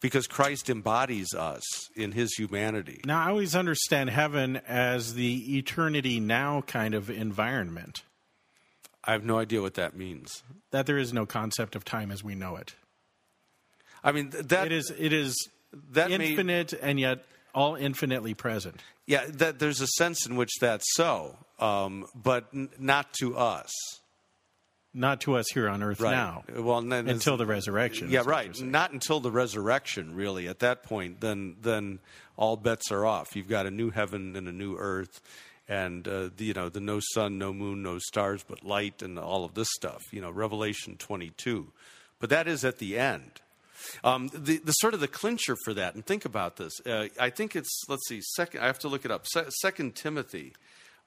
Because 0.00 0.26
Christ 0.28 0.70
embodies 0.70 1.34
us 1.34 1.64
in 1.96 2.12
his 2.12 2.32
humanity. 2.34 3.00
Now, 3.04 3.20
I 3.20 3.30
always 3.30 3.56
understand 3.56 4.10
heaven 4.10 4.60
as 4.68 5.14
the 5.14 5.58
eternity 5.58 6.20
now 6.20 6.60
kind 6.62 6.94
of 6.94 7.10
environment, 7.10 8.02
I 9.04 9.12
have 9.12 9.24
no 9.24 9.38
idea 9.38 9.60
what 9.60 9.74
that 9.74 9.96
means. 9.96 10.44
that 10.70 10.86
there 10.86 10.98
is 10.98 11.12
no 11.12 11.26
concept 11.26 11.74
of 11.74 11.84
time 11.84 12.10
as 12.12 12.22
we 12.24 12.34
know 12.36 12.54
it. 12.56 12.74
I 14.04 14.12
mean, 14.12 14.30
th- 14.30 14.44
that 14.46 14.66
it 14.66 14.72
is 14.72 14.92
it 14.96 15.12
is 15.12 15.34
that 15.92 16.10
infinite 16.10 16.72
and 16.72 16.98
yet 16.98 17.24
all 17.54 17.74
infinitely 17.74 18.34
present. 18.34 18.80
Yeah, 19.06 19.24
that 19.26 19.58
there's 19.58 19.80
a 19.80 19.86
sense 19.86 20.26
in 20.26 20.36
which 20.36 20.50
that's 20.60 20.84
so, 20.94 21.36
um, 21.58 22.06
but 22.14 22.46
n- 22.54 22.68
not 22.78 23.12
to 23.20 23.36
us. 23.36 23.72
Not 24.94 25.20
to 25.22 25.36
us 25.36 25.46
here 25.52 25.68
on 25.68 25.82
earth 25.82 26.00
Right. 26.00 26.12
now. 26.12 26.44
Well, 26.54 26.78
until 26.78 27.36
the 27.36 27.46
resurrection. 27.46 28.10
Yeah, 28.10 28.22
right. 28.24 28.58
Not 28.60 28.92
until 28.92 29.20
the 29.20 29.30
resurrection, 29.30 30.14
really. 30.14 30.48
At 30.48 30.60
that 30.60 30.82
point, 30.82 31.20
then 31.20 31.56
then 31.60 32.00
all 32.36 32.56
bets 32.56 32.90
are 32.90 33.04
off. 33.04 33.36
You've 33.36 33.48
got 33.48 33.66
a 33.66 33.70
new 33.70 33.90
heaven 33.90 34.34
and 34.34 34.48
a 34.48 34.52
new 34.52 34.76
earth, 34.76 35.20
and 35.68 36.08
uh, 36.08 36.30
the, 36.36 36.46
you 36.46 36.54
know 36.54 36.68
the 36.68 36.80
no 36.80 37.00
sun, 37.12 37.38
no 37.38 37.52
moon, 37.52 37.82
no 37.82 37.98
stars, 37.98 38.44
but 38.48 38.64
light, 38.64 39.02
and 39.02 39.18
all 39.18 39.44
of 39.44 39.54
this 39.54 39.68
stuff. 39.72 40.02
You 40.10 40.20
know, 40.22 40.30
Revelation 40.30 40.96
twenty 40.96 41.30
two. 41.36 41.72
But 42.18 42.30
that 42.30 42.48
is 42.48 42.64
at 42.64 42.78
the 42.78 42.98
end. 42.98 43.40
Um, 44.04 44.28
the, 44.32 44.58
the 44.58 44.72
sort 44.72 44.94
of 44.94 45.00
the 45.00 45.08
clincher 45.08 45.56
for 45.64 45.74
that, 45.74 45.94
and 45.94 46.04
think 46.04 46.24
about 46.24 46.56
this. 46.56 46.72
Uh, 46.86 47.08
I 47.18 47.30
think 47.30 47.56
it's 47.56 47.82
let's 47.88 48.06
see. 48.08 48.20
Second, 48.36 48.60
I 48.60 48.66
have 48.66 48.78
to 48.80 48.88
look 48.88 49.04
it 49.04 49.10
up. 49.10 49.26
Se- 49.26 49.50
Second 49.60 49.94
Timothy. 49.94 50.54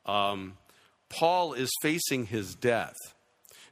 Um, 0.05 0.57
Paul 1.09 1.53
is 1.53 1.69
facing 1.82 2.28
his 2.28 2.55
death. 2.55 2.95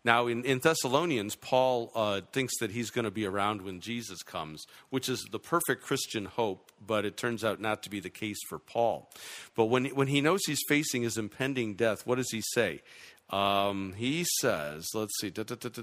Now, 0.04 0.28
in, 0.28 0.46
in 0.46 0.60
Thessalonians, 0.60 1.36
Paul 1.36 1.92
uh, 1.94 2.22
thinks 2.32 2.58
that 2.60 2.72
he's 2.72 2.90
going 2.90 3.06
to 3.06 3.12
be 3.12 3.26
around 3.26 3.62
when 3.62 3.82
Jesus 3.82 4.24
comes, 4.24 4.66
which 4.90 5.10
is 5.10 5.26
the 5.32 5.40
perfect 5.40 5.84
Christian 5.84 6.26
hope, 6.26 6.72
but 6.86 7.04
it 7.04 7.18
turns 7.18 7.44
out 7.44 7.60
not 7.60 7.84
to 7.84 7.90
be 7.90 8.00
the 8.00 8.10
case 8.10 8.38
for 8.48 8.60
Paul. 8.60 9.10
But 9.56 9.66
when, 9.66 9.86
when 9.88 10.08
he 10.08 10.22
knows 10.22 10.42
he's 10.46 10.64
facing 10.70 11.02
his 11.02 11.18
impending 11.18 11.76
death, 11.76 12.08
what 12.08 12.16
does 12.16 12.32
he 12.32 12.42
say? 12.54 12.82
Um, 13.30 13.94
he 13.96 14.26
says, 14.40 14.88
let's 14.94 15.14
see, 15.20 15.32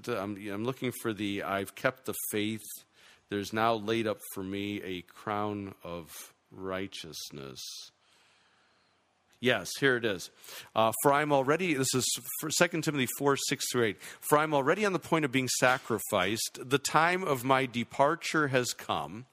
I'm, 0.09 0.37
I'm 0.51 0.65
looking 0.65 0.93
for 1.03 1.13
the 1.13 1.43
I've 1.43 1.75
kept 1.75 2.07
the 2.07 2.15
faith. 2.33 2.65
There's 3.29 3.53
now 3.53 3.75
laid 3.75 4.07
up 4.07 4.19
for 4.35 4.43
me 4.43 4.81
a 4.83 5.03
crown 5.03 5.75
of 5.83 6.11
righteousness. 6.51 7.61
Yes, 9.41 9.69
here 9.79 9.97
it 9.97 10.05
is. 10.05 10.31
Uh, 10.75 10.93
for 11.03 11.13
I'm 11.13 11.31
already, 11.31 11.75
this 11.75 11.95
is 11.95 12.07
for 12.41 12.49
2 12.49 12.81
Timothy 12.81 13.07
4 13.19 13.37
6 13.37 13.65
through 13.71 13.85
8. 13.85 13.97
For 14.21 14.39
I'm 14.39 14.55
already 14.55 14.87
on 14.87 14.95
the 14.95 14.99
point 14.99 15.25
of 15.25 15.33
being 15.33 15.49
sacrificed. 15.61 16.59
The 16.65 16.79
time 16.79 17.23
of 17.23 17.45
my 17.45 17.67
departure 17.67 18.49
has 18.49 18.73
come. 18.73 19.27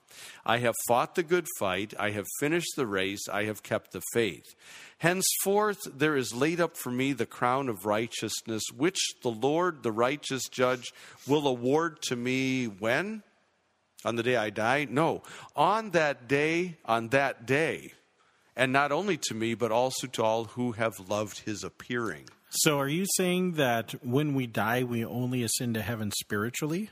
I 0.44 0.58
have 0.58 0.74
fought 0.86 1.14
the 1.14 1.22
good 1.22 1.46
fight. 1.58 1.94
I 1.98 2.10
have 2.10 2.26
finished 2.38 2.76
the 2.76 2.86
race. 2.86 3.28
I 3.32 3.44
have 3.44 3.62
kept 3.62 3.92
the 3.92 4.02
faith. 4.12 4.54
Henceforth, 4.98 5.80
there 5.92 6.16
is 6.16 6.34
laid 6.34 6.60
up 6.60 6.76
for 6.76 6.90
me 6.90 7.12
the 7.12 7.26
crown 7.26 7.68
of 7.68 7.86
righteousness, 7.86 8.62
which 8.76 9.00
the 9.22 9.30
Lord, 9.30 9.82
the 9.82 9.92
righteous 9.92 10.48
judge, 10.48 10.92
will 11.26 11.48
award 11.48 12.02
to 12.02 12.16
me 12.16 12.66
when? 12.66 13.22
On 14.04 14.16
the 14.16 14.22
day 14.22 14.36
I 14.36 14.50
die? 14.50 14.86
No. 14.88 15.22
On 15.56 15.90
that 15.90 16.28
day, 16.28 16.76
on 16.84 17.08
that 17.08 17.46
day. 17.46 17.92
And 18.56 18.72
not 18.72 18.92
only 18.92 19.16
to 19.28 19.34
me, 19.34 19.54
but 19.54 19.72
also 19.72 20.06
to 20.06 20.22
all 20.22 20.44
who 20.44 20.72
have 20.72 20.92
loved 21.08 21.40
his 21.40 21.64
appearing. 21.64 22.28
So, 22.50 22.78
are 22.78 22.88
you 22.88 23.04
saying 23.16 23.52
that 23.52 23.92
when 24.04 24.34
we 24.34 24.46
die, 24.46 24.84
we 24.84 25.04
only 25.04 25.42
ascend 25.42 25.74
to 25.74 25.82
heaven 25.82 26.12
spiritually? 26.12 26.90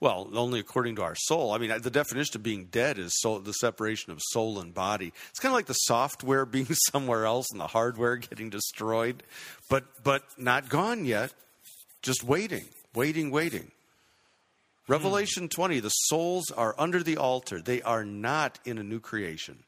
Well, 0.00 0.28
only 0.34 0.60
according 0.60 0.96
to 0.96 1.02
our 1.02 1.14
soul. 1.14 1.52
I 1.52 1.58
mean, 1.58 1.72
the 1.80 1.90
definition 1.90 2.36
of 2.36 2.42
being 2.42 2.66
dead 2.66 2.98
is 2.98 3.12
soul, 3.20 3.38
the 3.38 3.52
separation 3.52 4.12
of 4.12 4.18
soul 4.30 4.58
and 4.58 4.74
body. 4.74 5.12
It's 5.30 5.38
kind 5.38 5.52
of 5.52 5.56
like 5.56 5.66
the 5.66 5.74
software 5.74 6.46
being 6.46 6.66
somewhere 6.90 7.26
else 7.26 7.46
and 7.52 7.60
the 7.60 7.66
hardware 7.66 8.16
getting 8.16 8.50
destroyed, 8.50 9.22
but 9.68 9.84
but 10.02 10.24
not 10.38 10.68
gone 10.68 11.04
yet. 11.04 11.32
Just 12.02 12.24
waiting, 12.24 12.64
waiting, 12.94 13.30
waiting. 13.30 13.70
Revelation 14.86 15.48
20, 15.48 15.80
the 15.80 15.88
souls 15.88 16.44
are 16.56 16.74
under 16.78 17.02
the 17.02 17.16
altar. 17.16 17.60
They 17.62 17.80
are 17.82 18.04
not 18.04 18.58
in 18.64 18.78
a 18.78 18.82
new 18.82 19.00
creation. 19.00 19.64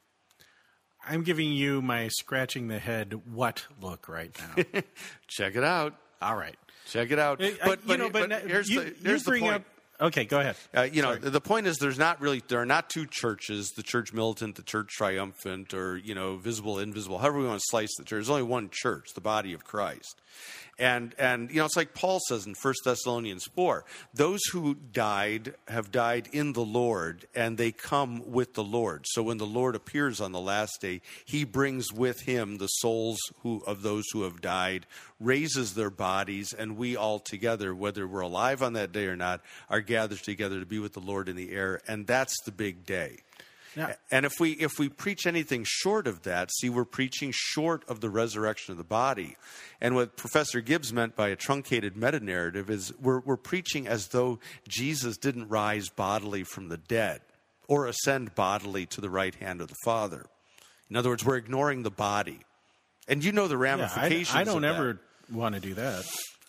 I'm 1.07 1.23
giving 1.23 1.51
you 1.51 1.81
my 1.81 2.09
scratching 2.09 2.67
the 2.67 2.79
head 2.79 3.13
what 3.33 3.65
look 3.81 4.07
right 4.09 4.35
now. 4.39 4.81
Check 5.27 5.55
it 5.55 5.63
out. 5.63 5.93
All 6.21 6.35
right. 6.35 6.55
Check 6.87 7.11
it 7.11 7.19
out. 7.19 7.41
Uh, 7.41 7.51
But, 7.63 7.79
you 7.81 7.87
but, 7.87 7.99
know, 7.99 8.09
but 8.09 8.29
but 8.29 8.41
here's 8.43 8.69
you 8.69 8.81
the, 8.83 8.95
here's 9.03 9.23
the 9.23 9.31
bring 9.31 9.43
point. 9.43 9.55
up- 9.55 9.63
Okay, 9.99 10.25
go 10.25 10.39
ahead. 10.39 10.55
Uh, 10.75 10.83
you 10.83 11.01
know, 11.01 11.15
the 11.15 11.41
point 11.41 11.65
is 11.65 11.77
there's 11.77 11.97
not 11.97 12.21
really 12.21 12.43
there 12.47 12.61
are 12.61 12.67
not 12.67 12.87
two 12.87 13.07
churches, 13.07 13.71
the 13.71 13.81
church 13.81 14.13
militant, 14.13 14.55
the 14.55 14.61
church 14.61 14.89
triumphant, 14.89 15.73
or 15.73 15.97
you 15.97 16.13
know, 16.13 16.37
visible, 16.37 16.77
invisible, 16.77 17.17
however 17.17 17.39
we 17.39 17.47
want 17.47 17.59
to 17.59 17.65
slice 17.67 17.95
the 17.97 18.03
church. 18.03 18.17
There's 18.17 18.29
only 18.29 18.43
one 18.43 18.69
church, 18.71 19.13
the 19.15 19.21
body 19.21 19.53
of 19.53 19.63
Christ. 19.63 20.21
And 20.79 21.15
and 21.17 21.49
you 21.49 21.57
know, 21.57 21.65
it's 21.65 21.75
like 21.75 21.95
Paul 21.95 22.19
says 22.27 22.45
in 22.45 22.53
1 22.53 22.73
Thessalonians 22.85 23.45
4, 23.55 23.85
those 24.13 24.41
who 24.51 24.75
died 24.75 25.55
have 25.67 25.91
died 25.91 26.29
in 26.31 26.53
the 26.53 26.63
Lord 26.63 27.27
and 27.33 27.57
they 27.57 27.71
come 27.71 28.31
with 28.31 28.53
the 28.53 28.63
Lord. 28.63 29.05
So 29.07 29.23
when 29.23 29.37
the 29.37 29.47
Lord 29.47 29.75
appears 29.75 30.21
on 30.21 30.31
the 30.31 30.39
last 30.39 30.79
day, 30.79 31.01
he 31.25 31.43
brings 31.43 31.91
with 31.91 32.21
him 32.21 32.59
the 32.59 32.67
souls 32.67 33.17
who 33.41 33.63
of 33.65 33.81
those 33.81 34.03
who 34.13 34.21
have 34.21 34.41
died, 34.41 34.85
raises 35.19 35.73
their 35.73 35.89
bodies, 35.89 36.53
and 36.53 36.77
we 36.77 36.95
all 36.95 37.19
together, 37.19 37.73
whether 37.73 38.07
we're 38.07 38.21
alive 38.21 38.61
on 38.61 38.73
that 38.73 38.91
day 38.91 39.05
or 39.07 39.15
not, 39.15 39.41
are 39.69 39.81
gathered 39.81 40.19
together 40.23 40.59
to 40.59 40.65
be 40.65 40.79
with 40.79 40.93
the 40.93 40.99
Lord 40.99 41.27
in 41.29 41.35
the 41.35 41.51
air, 41.51 41.81
and 41.87 42.05
that's 42.05 42.35
the 42.45 42.51
big 42.51 42.85
day. 42.85 43.17
Now- 43.75 43.93
And 44.09 44.25
if 44.25 44.33
we 44.39 44.51
if 44.53 44.79
we 44.79 44.89
preach 44.89 45.27
anything 45.27 45.63
short 45.67 46.07
of 46.07 46.23
that, 46.23 46.49
see, 46.51 46.69
we're 46.69 46.85
preaching 46.85 47.31
short 47.33 47.83
of 47.87 47.99
the 47.99 48.09
resurrection 48.09 48.71
of 48.71 48.77
the 48.79 48.83
body. 48.83 49.35
And 49.79 49.93
what 49.93 50.17
Professor 50.17 50.61
Gibbs 50.61 50.91
meant 50.91 51.15
by 51.15 51.29
a 51.29 51.35
truncated 51.35 51.95
meta 51.95 52.19
narrative 52.19 52.69
is 52.71 52.91
we're 52.99 53.19
we're 53.19 53.37
preaching 53.37 53.87
as 53.87 54.07
though 54.07 54.39
Jesus 54.67 55.17
didn't 55.17 55.49
rise 55.49 55.89
bodily 55.89 56.43
from 56.43 56.69
the 56.69 56.77
dead 56.77 57.21
or 57.67 57.85
ascend 57.85 58.33
bodily 58.33 58.85
to 58.87 59.01
the 59.01 59.09
right 59.11 59.35
hand 59.35 59.61
of 59.61 59.67
the 59.67 59.75
Father. 59.83 60.25
In 60.89 60.95
other 60.95 61.09
words, 61.09 61.23
we're 61.25 61.37
ignoring 61.37 61.83
the 61.83 61.91
body. 61.91 62.39
And 63.07 63.23
you 63.23 63.31
know 63.31 63.47
the 63.47 63.55
Yeah, 63.55 63.59
I, 63.59 63.61
ramifications. 63.75 64.35
I 64.35 64.43
don't 64.43 64.65
ever. 64.65 64.99
Want 65.31 65.55
to 65.55 65.61
do 65.61 65.73
that. 65.75 66.05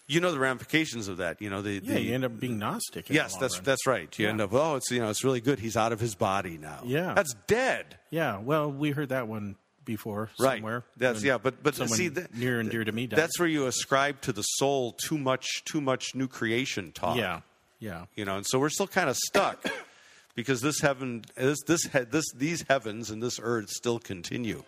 You 0.07 0.21
know 0.21 0.33
the 0.33 0.39
ramifications 0.39 1.09
of 1.09 1.19
that. 1.19 1.43
You 1.43 1.51
know 1.51 1.61
the, 1.61 1.75
Yeah, 1.85 1.95
the 1.95 2.01
you 2.01 2.15
end 2.15 2.25
up 2.25 2.41
being 2.41 2.59
Gnostic. 2.59 3.11
Yes, 3.11 3.37
that's 3.37 3.57
run. 3.57 3.65
that's 3.65 3.87
right. 3.87 4.19
You 4.19 4.25
Yeah. 4.25 4.31
end 4.31 4.41
up 4.41 4.53
oh, 4.55 4.77
it's 4.77 4.91
you 4.91 5.01
know 5.01 5.11
it's 5.11 5.23
really 5.23 5.43
good. 5.43 5.59
He's 5.59 5.77
out 5.77 5.93
of 5.93 6.01
his 6.01 6.15
body 6.15 6.57
now. 6.57 6.81
Yeah. 6.85 7.13
that's 7.15 7.35
dead. 7.47 7.99
Yeah, 8.11 8.39
well, 8.39 8.73
we 8.73 8.91
heard 8.91 9.11
that 9.11 9.29
one 9.29 9.57
before 9.85 10.31
right. 10.41 10.57
somewhere. 10.57 10.85
That's 10.97 11.23
yeah, 11.23 11.37
but 11.39 11.63
but 11.63 11.75
see, 11.75 12.09
that, 12.09 12.35
near 12.35 12.59
and 12.61 12.71
dear 12.71 12.85
to 12.85 12.93
me. 12.93 13.07
Died. 13.07 13.19
that's 13.19 13.39
where 13.39 13.49
you 13.49 13.67
ascribe 13.67 14.21
to 14.23 14.33
the 14.33 14.43
soul 14.43 14.93
too 14.93 15.19
much 15.19 15.47
too 15.65 15.81
much 15.81 16.15
new 16.15 16.29
creation 16.29 16.93
talk. 16.93 17.17
yeah, 17.17 17.41
yeah. 17.79 18.07
you 18.15 18.25
know, 18.25 18.37
and 18.37 18.47
so 18.47 18.59
we're 18.59 18.71
still 18.71 18.87
kind 18.89 19.11
of 19.11 19.17
stuck 19.17 19.63
because 20.35 20.61
this 20.61 20.81
heaven, 20.81 21.25
this 21.37 21.59
this 21.67 21.83
this 22.11 22.25
these 22.35 22.65
heavens 22.69 23.11
and 23.11 23.23
this 23.23 23.39
earth 23.43 23.69
still 23.69 23.99
continue. 23.99 24.63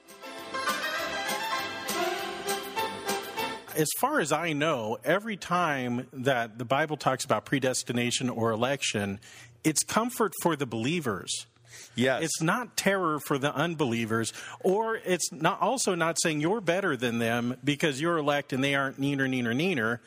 As 3.76 3.88
far 3.98 4.20
as 4.20 4.32
I 4.32 4.52
know, 4.52 4.98
every 5.04 5.36
time 5.36 6.06
that 6.12 6.58
the 6.58 6.64
Bible 6.64 6.96
talks 6.96 7.24
about 7.24 7.44
predestination 7.44 8.28
or 8.28 8.50
election, 8.50 9.20
it's 9.64 9.82
comfort 9.82 10.32
for 10.42 10.56
the 10.56 10.66
believers. 10.66 11.46
Yes, 11.94 12.22
It's 12.24 12.42
not 12.42 12.76
terror 12.76 13.18
for 13.20 13.38
the 13.38 13.54
unbelievers, 13.54 14.32
or 14.60 14.96
it's 14.96 15.32
not 15.32 15.60
also 15.60 15.94
not 15.94 16.18
saying 16.20 16.40
you're 16.40 16.60
better 16.60 16.96
than 16.96 17.18
them 17.18 17.56
because 17.62 18.00
you're 18.00 18.18
elect 18.18 18.52
and 18.52 18.62
they 18.62 18.74
aren't 18.74 19.00
neener, 19.00 19.28
neener, 19.28 19.54
neener. 19.54 19.98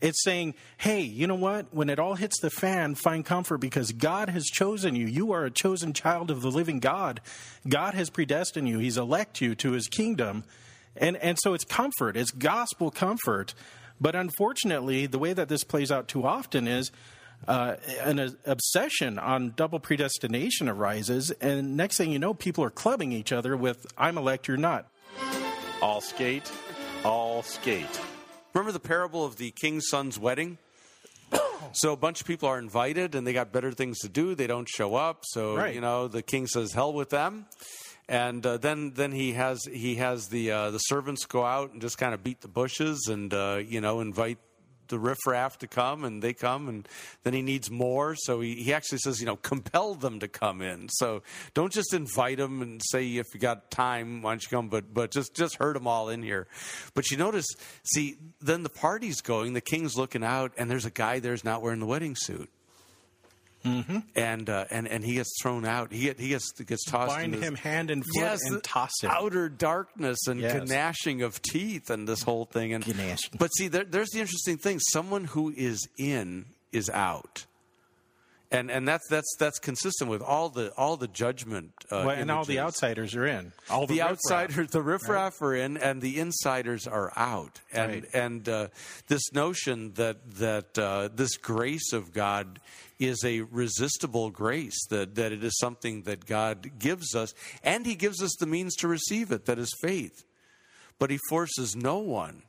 It's 0.00 0.22
saying, 0.22 0.54
hey, 0.76 1.00
you 1.00 1.26
know 1.26 1.36
what? 1.36 1.72
When 1.72 1.88
it 1.88 1.98
all 1.98 2.14
hits 2.14 2.38
the 2.40 2.50
fan, 2.50 2.94
find 2.96 3.24
comfort 3.24 3.58
because 3.58 3.92
God 3.92 4.28
has 4.28 4.44
chosen 4.44 4.94
you. 4.94 5.06
You 5.06 5.32
are 5.32 5.44
a 5.44 5.50
chosen 5.50 5.94
child 5.94 6.30
of 6.30 6.42
the 6.42 6.50
living 6.50 6.80
God. 6.80 7.20
God 7.66 7.94
has 7.94 8.10
predestined 8.10 8.68
you. 8.68 8.78
He's 8.78 8.98
elect 8.98 9.40
you 9.40 9.54
to 9.56 9.72
his 9.72 9.88
kingdom. 9.88 10.44
And, 10.98 11.16
and 11.18 11.38
so 11.40 11.54
it's 11.54 11.64
comfort, 11.64 12.16
it's 12.16 12.30
gospel 12.30 12.90
comfort. 12.90 13.54
But 14.00 14.14
unfortunately, 14.14 15.06
the 15.06 15.18
way 15.18 15.32
that 15.32 15.48
this 15.48 15.64
plays 15.64 15.90
out 15.90 16.08
too 16.08 16.26
often 16.26 16.68
is 16.68 16.90
uh, 17.48 17.76
an 18.02 18.18
uh, 18.18 18.30
obsession 18.44 19.18
on 19.18 19.52
double 19.56 19.78
predestination 19.78 20.68
arises. 20.68 21.30
And 21.32 21.76
next 21.76 21.96
thing 21.96 22.10
you 22.10 22.18
know, 22.18 22.34
people 22.34 22.62
are 22.64 22.70
clubbing 22.70 23.12
each 23.12 23.32
other 23.32 23.56
with, 23.56 23.86
I'm 23.96 24.18
elect, 24.18 24.48
you're 24.48 24.56
not. 24.56 24.86
All 25.82 26.00
skate, 26.00 26.50
all 27.04 27.42
skate. 27.42 28.00
Remember 28.54 28.72
the 28.72 28.80
parable 28.80 29.24
of 29.24 29.36
the 29.36 29.50
king's 29.50 29.88
son's 29.88 30.18
wedding? 30.18 30.58
So 31.72 31.92
a 31.92 31.96
bunch 31.96 32.20
of 32.20 32.26
people 32.26 32.48
are 32.48 32.58
invited 32.58 33.14
and 33.14 33.26
they 33.26 33.32
got 33.32 33.52
better 33.52 33.72
things 33.72 33.98
to 33.98 34.08
do. 34.08 34.34
They 34.34 34.46
don't 34.46 34.68
show 34.68 34.94
up. 34.94 35.24
So 35.24 35.56
Right. 35.56 35.74
you 35.74 35.80
know 35.80 36.06
the 36.06 36.22
king 36.22 36.46
says 36.46 36.72
hell 36.72 36.92
with 36.92 37.10
them. 37.10 37.46
And 38.08 38.46
uh, 38.46 38.58
then 38.58 38.92
then 38.94 39.10
he 39.10 39.32
has 39.32 39.64
he 39.64 39.96
has 39.96 40.28
the 40.28 40.50
uh, 40.52 40.70
the 40.70 40.78
servants 40.78 41.24
go 41.26 41.44
out 41.44 41.72
and 41.72 41.80
just 41.80 41.98
kind 41.98 42.14
of 42.14 42.22
beat 42.22 42.40
the 42.40 42.48
bushes 42.48 43.08
and 43.10 43.34
uh, 43.34 43.60
you 43.66 43.80
know 43.80 44.00
invite 44.00 44.38
the 44.88 44.98
riffraff 45.00 45.58
to 45.58 45.66
come 45.66 46.04
and 46.04 46.22
they 46.22 46.32
come 46.32 46.68
and 46.68 46.88
then 47.24 47.32
he 47.32 47.42
needs 47.42 47.68
more. 47.68 48.14
So 48.16 48.40
he, 48.40 48.54
he 48.54 48.72
actually 48.72 48.98
says 48.98 49.18
you 49.18 49.26
know 49.26 49.34
compel 49.34 49.94
them 49.94 50.20
to 50.20 50.28
come 50.28 50.62
in. 50.62 50.88
So 50.88 51.24
don't 51.54 51.72
just 51.72 51.92
invite 51.92 52.38
them 52.38 52.62
and 52.62 52.80
say 52.84 53.16
if 53.16 53.26
you 53.34 53.40
got 53.40 53.72
time 53.72 54.22
why 54.22 54.32
don't 54.32 54.42
you 54.42 54.50
come? 54.50 54.68
But 54.68 54.94
but 54.94 55.10
just 55.10 55.34
just 55.34 55.56
herd 55.56 55.74
them 55.74 55.88
all 55.88 56.08
in 56.08 56.22
here. 56.22 56.46
But 56.94 57.10
you 57.10 57.16
notice 57.16 57.46
see 57.82 58.18
then 58.40 58.62
the 58.62 58.70
party's 58.70 59.20
going 59.20 59.52
the 59.52 59.60
king's 59.60 59.96
looking 59.96 60.22
out 60.22 60.52
and 60.56 60.70
there's 60.70 60.86
a 60.86 60.90
guy 60.90 61.18
there's 61.18 61.42
not 61.42 61.60
wearing 61.60 61.80
the 61.80 61.86
wedding 61.86 62.14
suit 62.16 62.50
Mm-hmm. 63.66 63.98
and 64.14 64.48
uh, 64.48 64.64
and 64.70 64.86
and 64.86 65.04
he 65.04 65.14
gets 65.14 65.34
thrown 65.42 65.64
out. 65.64 65.92
He 65.92 66.10
he 66.18 66.28
gets 66.28 66.52
gets 66.52 66.84
tossed. 66.84 67.14
Bind 67.16 67.34
him 67.34 67.54
hand 67.56 67.90
and 67.90 68.04
foot 68.04 68.22
Yes, 68.22 68.40
and 68.44 68.62
toss 68.62 68.92
him. 69.02 69.10
Outer 69.12 69.48
darkness 69.48 70.18
and 70.28 70.40
Yes. 70.40 70.68
gnashing 70.68 71.22
of 71.22 71.42
teeth 71.42 71.90
and 71.90 72.06
this 72.08 72.22
whole 72.22 72.44
thing. 72.44 72.72
And 72.72 72.86
Gnashing. 72.86 73.36
but 73.38 73.48
see, 73.56 73.68
there, 73.68 73.84
there's 73.84 74.10
the 74.10 74.20
interesting 74.20 74.56
thing. 74.58 74.78
Someone 74.92 75.24
who 75.24 75.52
is 75.56 75.88
in 75.98 76.46
is 76.72 76.88
out. 76.90 77.46
And 78.56 78.70
and 78.70 78.86
that's 78.88 79.06
that's 79.08 79.36
that's 79.38 79.58
consistent 79.58 80.10
with 80.10 80.22
all 80.22 80.48
the 80.48 80.72
all 80.76 80.96
the 80.96 81.08
judgment. 81.08 81.72
Uh, 81.90 82.04
Well, 82.06 82.10
and 82.10 82.30
all 82.30 82.44
the 82.44 82.58
outsiders 82.60 83.14
are 83.14 83.26
in. 83.26 83.52
All 83.68 83.86
the, 83.86 83.94
riffraff. 83.98 84.10
outsiders, 84.10 84.70
the 84.70 84.82
riffraff 84.82 85.42
are 85.42 85.54
in, 85.54 85.76
and 85.76 86.00
the 86.00 86.18
insiders 86.18 86.86
are 86.86 87.12
out. 87.16 87.60
And 87.72 87.92
Right. 87.92 88.14
and 88.14 88.48
uh, 88.48 88.68
this 89.08 89.32
notion 89.32 89.92
that 89.94 90.16
that 90.38 90.78
uh, 90.78 91.08
this 91.14 91.36
grace 91.36 91.92
of 91.92 92.12
God 92.12 92.60
is 92.98 93.22
a 93.24 93.42
resistible 93.42 94.30
grace 94.30 94.86
that 94.88 95.14
that 95.16 95.32
it 95.32 95.44
is 95.44 95.56
something 95.58 96.02
that 96.02 96.24
God 96.26 96.78
gives 96.78 97.14
us, 97.14 97.34
and 97.62 97.84
He 97.84 97.94
gives 97.94 98.22
us 98.22 98.34
the 98.40 98.46
means 98.46 98.74
to 98.76 98.88
receive 98.88 99.30
it. 99.32 99.44
That 99.46 99.58
is 99.58 99.72
faith, 99.82 100.24
but 100.98 101.10
He 101.10 101.18
forces 101.28 101.76
no 101.76 101.98
one 101.98 102.42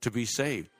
to 0.00 0.10
be 0.10 0.24
saved. 0.24 0.70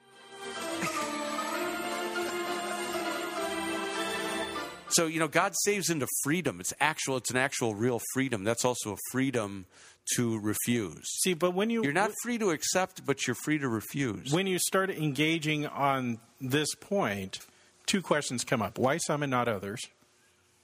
So 4.93 5.07
you 5.07 5.19
know, 5.19 5.29
God 5.29 5.55
saves 5.65 5.91
into 5.91 6.07
freedom. 6.23 6.61
It's 6.61 6.75
actual. 6.81 7.17
It's 7.17 7.31
an 7.31 7.37
actual, 7.37 7.75
real 7.75 8.01
freedom. 8.13 8.45
That's 8.45 8.65
also 8.65 8.93
a 8.93 8.99
freedom 9.11 9.67
to 10.17 10.39
refuse. 10.41 11.07
See, 11.23 11.35
but 11.35 11.55
when 11.55 11.71
you 11.71 11.83
You're 11.83 11.93
not 11.93 12.13
free 12.23 12.39
to 12.39 12.51
accept, 12.51 13.05
but 13.07 13.27
you're 13.27 13.37
free 13.37 13.59
to 13.59 13.69
refuse. 13.69 14.33
when 14.33 14.47
you 14.47 14.59
start 14.59 14.91
engaging 14.91 15.67
on 15.67 16.19
this 16.41 16.75
point, 16.75 17.39
two 17.87 18.03
questions 18.03 18.45
come 18.45 18.63
up: 18.63 18.79
why 18.79 18.97
some 18.99 19.23
and 19.23 19.31
not 19.31 19.49
others? 19.49 19.81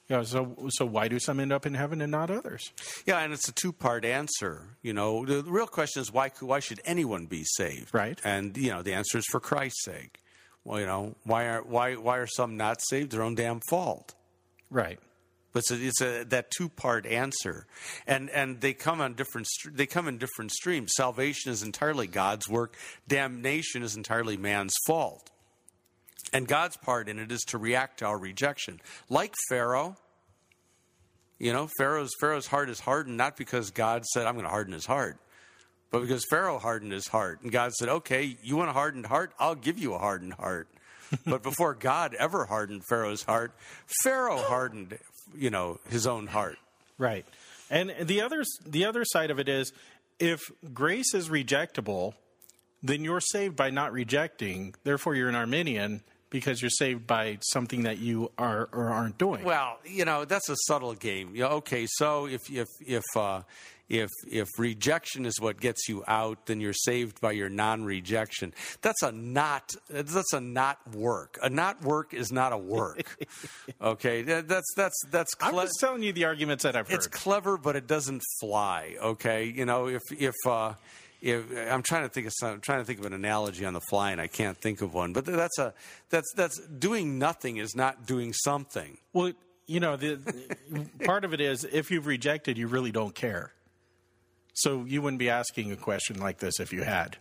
Yeah, 0.08 0.22
so 0.22 0.68
so 0.70 0.86
why 0.86 1.08
do 1.08 1.18
some 1.18 1.40
end 1.40 1.52
up 1.52 1.66
in 1.66 1.74
heaven 1.74 2.00
and 2.00 2.12
not 2.12 2.30
others? 2.30 2.70
Yeah, 3.06 3.18
and 3.18 3.32
it's 3.32 3.48
a 3.48 3.52
two-part 3.52 4.04
answer. 4.04 4.62
You 4.80 4.92
know, 4.92 5.24
the, 5.24 5.42
the 5.42 5.50
real 5.50 5.66
question 5.66 6.00
is 6.00 6.12
why 6.12 6.30
why 6.40 6.60
should 6.60 6.80
anyone 6.84 7.26
be 7.26 7.42
saved? 7.44 7.92
Right. 7.92 8.20
And 8.24 8.56
you 8.56 8.70
know, 8.70 8.82
the 8.82 8.94
answer 8.94 9.18
is 9.18 9.24
for 9.30 9.40
Christ's 9.40 9.84
sake. 9.84 10.20
Well, 10.66 10.80
you 10.80 10.86
know, 10.86 11.14
why 11.22 11.44
are 11.44 11.62
why 11.62 11.94
why 11.94 12.18
are 12.18 12.26
some 12.26 12.56
not 12.56 12.82
saved? 12.82 13.12
Their 13.12 13.22
own 13.22 13.36
damn 13.36 13.60
fault. 13.70 14.14
Right. 14.68 14.98
But 15.52 15.60
it's 15.60 15.70
a, 15.70 15.86
it's 15.86 16.00
a 16.02 16.24
that 16.24 16.50
two-part 16.50 17.06
answer, 17.06 17.66
and 18.04 18.28
and 18.30 18.60
they 18.60 18.74
come 18.74 19.00
on 19.00 19.14
different 19.14 19.46
they 19.70 19.86
come 19.86 20.08
in 20.08 20.18
different 20.18 20.50
streams. 20.50 20.92
Salvation 20.96 21.52
is 21.52 21.62
entirely 21.62 22.08
God's 22.08 22.48
work. 22.48 22.76
Damnation 23.06 23.84
is 23.84 23.96
entirely 23.96 24.36
man's 24.36 24.74
fault. 24.88 25.30
And 26.32 26.48
God's 26.48 26.76
part 26.76 27.08
in 27.08 27.20
it 27.20 27.30
is 27.30 27.42
to 27.42 27.58
react 27.58 28.00
to 28.00 28.06
our 28.06 28.18
rejection. 28.18 28.80
Like 29.08 29.34
Pharaoh, 29.48 29.96
you 31.38 31.52
know, 31.52 31.70
Pharaoh's 31.78 32.10
Pharaoh's 32.18 32.48
heart 32.48 32.68
is 32.70 32.80
hardened 32.80 33.16
not 33.16 33.36
because 33.36 33.70
God 33.70 34.04
said, 34.04 34.26
I'm 34.26 34.34
going 34.34 34.44
to 34.44 34.50
harden 34.50 34.72
his 34.72 34.86
heart, 34.86 35.18
but 35.90 36.00
because 36.00 36.24
Pharaoh 36.28 36.58
hardened 36.58 36.92
his 36.92 37.08
heart. 37.08 37.40
And 37.42 37.52
God 37.52 37.72
said, 37.74 37.88
Okay, 37.88 38.36
you 38.42 38.56
want 38.56 38.70
a 38.70 38.72
hardened 38.72 39.06
heart? 39.06 39.32
I'll 39.38 39.54
give 39.54 39.78
you 39.78 39.94
a 39.94 39.98
hardened 39.98 40.34
heart. 40.34 40.68
but 41.26 41.42
before 41.42 41.74
God 41.74 42.14
ever 42.14 42.46
hardened 42.46 42.82
Pharaoh's 42.88 43.22
heart, 43.22 43.52
Pharaoh 44.02 44.38
hardened, 44.38 44.98
you 45.36 45.50
know, 45.50 45.78
his 45.88 46.06
own 46.06 46.26
heart. 46.26 46.58
Right. 46.98 47.24
And 47.70 47.94
the 48.02 48.22
other 48.22 48.44
the 48.64 48.84
other 48.84 49.04
side 49.04 49.30
of 49.30 49.38
it 49.38 49.48
is 49.48 49.72
if 50.18 50.40
grace 50.72 51.14
is 51.14 51.28
rejectable, 51.28 52.14
then 52.82 53.04
you're 53.04 53.20
saved 53.20 53.56
by 53.56 53.70
not 53.70 53.92
rejecting. 53.92 54.74
Therefore 54.84 55.14
you're 55.14 55.28
an 55.28 55.34
Arminian 55.34 56.02
because 56.40 56.60
you're 56.60 56.68
saved 56.70 57.06
by 57.06 57.38
something 57.40 57.84
that 57.84 57.98
you 57.98 58.30
are 58.36 58.68
or 58.72 58.88
aren't 58.90 59.16
doing. 59.16 59.42
Well, 59.42 59.78
you 59.86 60.04
know 60.04 60.24
that's 60.26 60.48
a 60.50 60.56
subtle 60.66 60.92
game. 60.94 61.34
You 61.34 61.42
know, 61.44 61.48
okay, 61.62 61.86
so 61.88 62.26
if 62.26 62.42
if 62.50 62.68
if 62.86 63.02
uh, 63.16 63.40
if 63.88 64.10
if 64.30 64.48
rejection 64.58 65.24
is 65.26 65.40
what 65.40 65.60
gets 65.60 65.88
you 65.88 66.04
out, 66.06 66.44
then 66.46 66.60
you're 66.60 66.72
saved 66.72 67.20
by 67.20 67.32
your 67.32 67.48
non-rejection. 67.48 68.52
That's 68.82 69.02
a 69.02 69.12
not. 69.12 69.70
That's 69.88 70.32
a 70.32 70.40
not 70.40 70.78
work. 70.94 71.38
A 71.42 71.48
not 71.48 71.82
work 71.82 72.12
is 72.12 72.30
not 72.32 72.52
a 72.52 72.58
work. 72.58 73.16
okay, 73.80 74.22
That- 74.22 74.48
that's 74.48 74.74
that's 74.76 74.96
that's. 75.10 75.32
I'm 75.40 75.54
just 75.54 75.78
telling 75.80 76.02
you 76.02 76.12
the 76.12 76.24
arguments 76.26 76.64
that 76.64 76.76
I've 76.76 76.88
heard. 76.88 76.96
it's 76.96 77.06
clever, 77.06 77.56
but 77.56 77.76
it 77.76 77.86
doesn't 77.86 78.22
fly. 78.40 78.96
Okay, 79.00 79.44
you 79.44 79.64
know 79.64 79.86
if 79.88 80.02
if. 80.10 80.34
Uh, 80.46 80.74
if, 80.74 80.76
I'm 81.24 81.82
trying 81.82 82.02
to 82.02 82.08
think 82.08 82.26
of 82.26 82.32
some, 82.38 82.50
I'm 82.54 82.60
trying 82.60 82.80
to 82.80 82.84
think 82.84 82.98
of 82.98 83.06
an 83.06 83.12
analogy 83.12 83.64
on 83.64 83.72
the 83.72 83.80
fly, 83.80 84.12
and 84.12 84.20
I 84.20 84.26
can't 84.26 84.56
think 84.56 84.82
of 84.82 84.94
one. 84.94 85.12
But 85.12 85.24
that's 85.24 85.58
a 85.58 85.74
that's 86.10 86.32
that's 86.34 86.60
doing 86.66 87.18
nothing 87.18 87.56
is 87.56 87.74
not 87.74 88.06
doing 88.06 88.32
something. 88.32 88.98
Well, 89.12 89.32
you 89.66 89.80
know, 89.80 89.96
the 89.96 90.18
part 91.04 91.24
of 91.24 91.32
it 91.32 91.40
is 91.40 91.64
if 91.64 91.90
you've 91.90 92.06
rejected, 92.06 92.58
you 92.58 92.68
really 92.68 92.92
don't 92.92 93.14
care. 93.14 93.52
So 94.54 94.84
you 94.84 95.02
wouldn't 95.02 95.18
be 95.18 95.28
asking 95.28 95.72
a 95.72 95.76
question 95.76 96.18
like 96.18 96.38
this 96.38 96.60
if 96.60 96.72
you 96.72 96.82
had. 96.82 97.18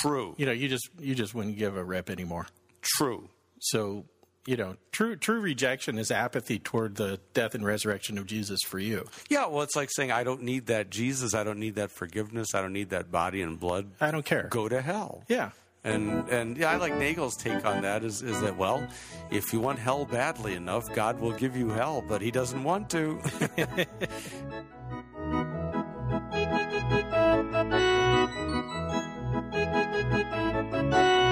True. 0.00 0.34
You 0.38 0.46
know, 0.46 0.52
you 0.52 0.68
just 0.68 0.88
you 0.98 1.14
just 1.14 1.34
wouldn't 1.34 1.56
give 1.56 1.76
a 1.76 1.84
rip 1.84 2.10
anymore. 2.10 2.46
True. 2.82 3.28
So, 3.60 4.04
you 4.46 4.56
know, 4.56 4.76
true 4.90 5.16
true 5.16 5.40
rejection 5.40 5.98
is 5.98 6.10
apathy 6.10 6.58
toward 6.58 6.96
the 6.96 7.20
death 7.32 7.54
and 7.54 7.64
resurrection 7.64 8.18
of 8.18 8.26
Jesus 8.26 8.60
for 8.62 8.78
you. 8.78 9.06
Yeah, 9.28 9.46
well, 9.46 9.62
it's 9.62 9.76
like 9.76 9.90
saying 9.92 10.10
I 10.10 10.24
don't 10.24 10.42
need 10.42 10.66
that 10.66 10.90
Jesus, 10.90 11.34
I 11.34 11.44
don't 11.44 11.60
need 11.60 11.76
that 11.76 11.90
forgiveness, 11.90 12.54
I 12.54 12.60
don't 12.60 12.72
need 12.72 12.90
that 12.90 13.10
body 13.10 13.42
and 13.42 13.58
blood. 13.58 13.92
I 14.00 14.10
don't 14.10 14.24
care. 14.24 14.48
Go 14.50 14.68
to 14.68 14.80
hell. 14.80 15.24
Yeah. 15.28 15.50
And 15.84 16.28
and 16.28 16.56
yeah, 16.56 16.70
I 16.70 16.76
like 16.76 16.96
Nagel's 16.96 17.36
take 17.36 17.64
on 17.64 17.82
that 17.82 18.04
is 18.04 18.22
is 18.22 18.40
that 18.40 18.56
well, 18.56 18.86
if 19.30 19.52
you 19.52 19.60
want 19.60 19.78
hell 19.80 20.04
badly 20.04 20.54
enough, 20.54 20.92
God 20.94 21.20
will 21.20 21.32
give 21.32 21.56
you 21.56 21.70
hell, 21.70 22.04
but 22.06 22.22
he 22.22 22.30
doesn't 22.30 22.62
want 22.62 22.90
to. 22.90 23.20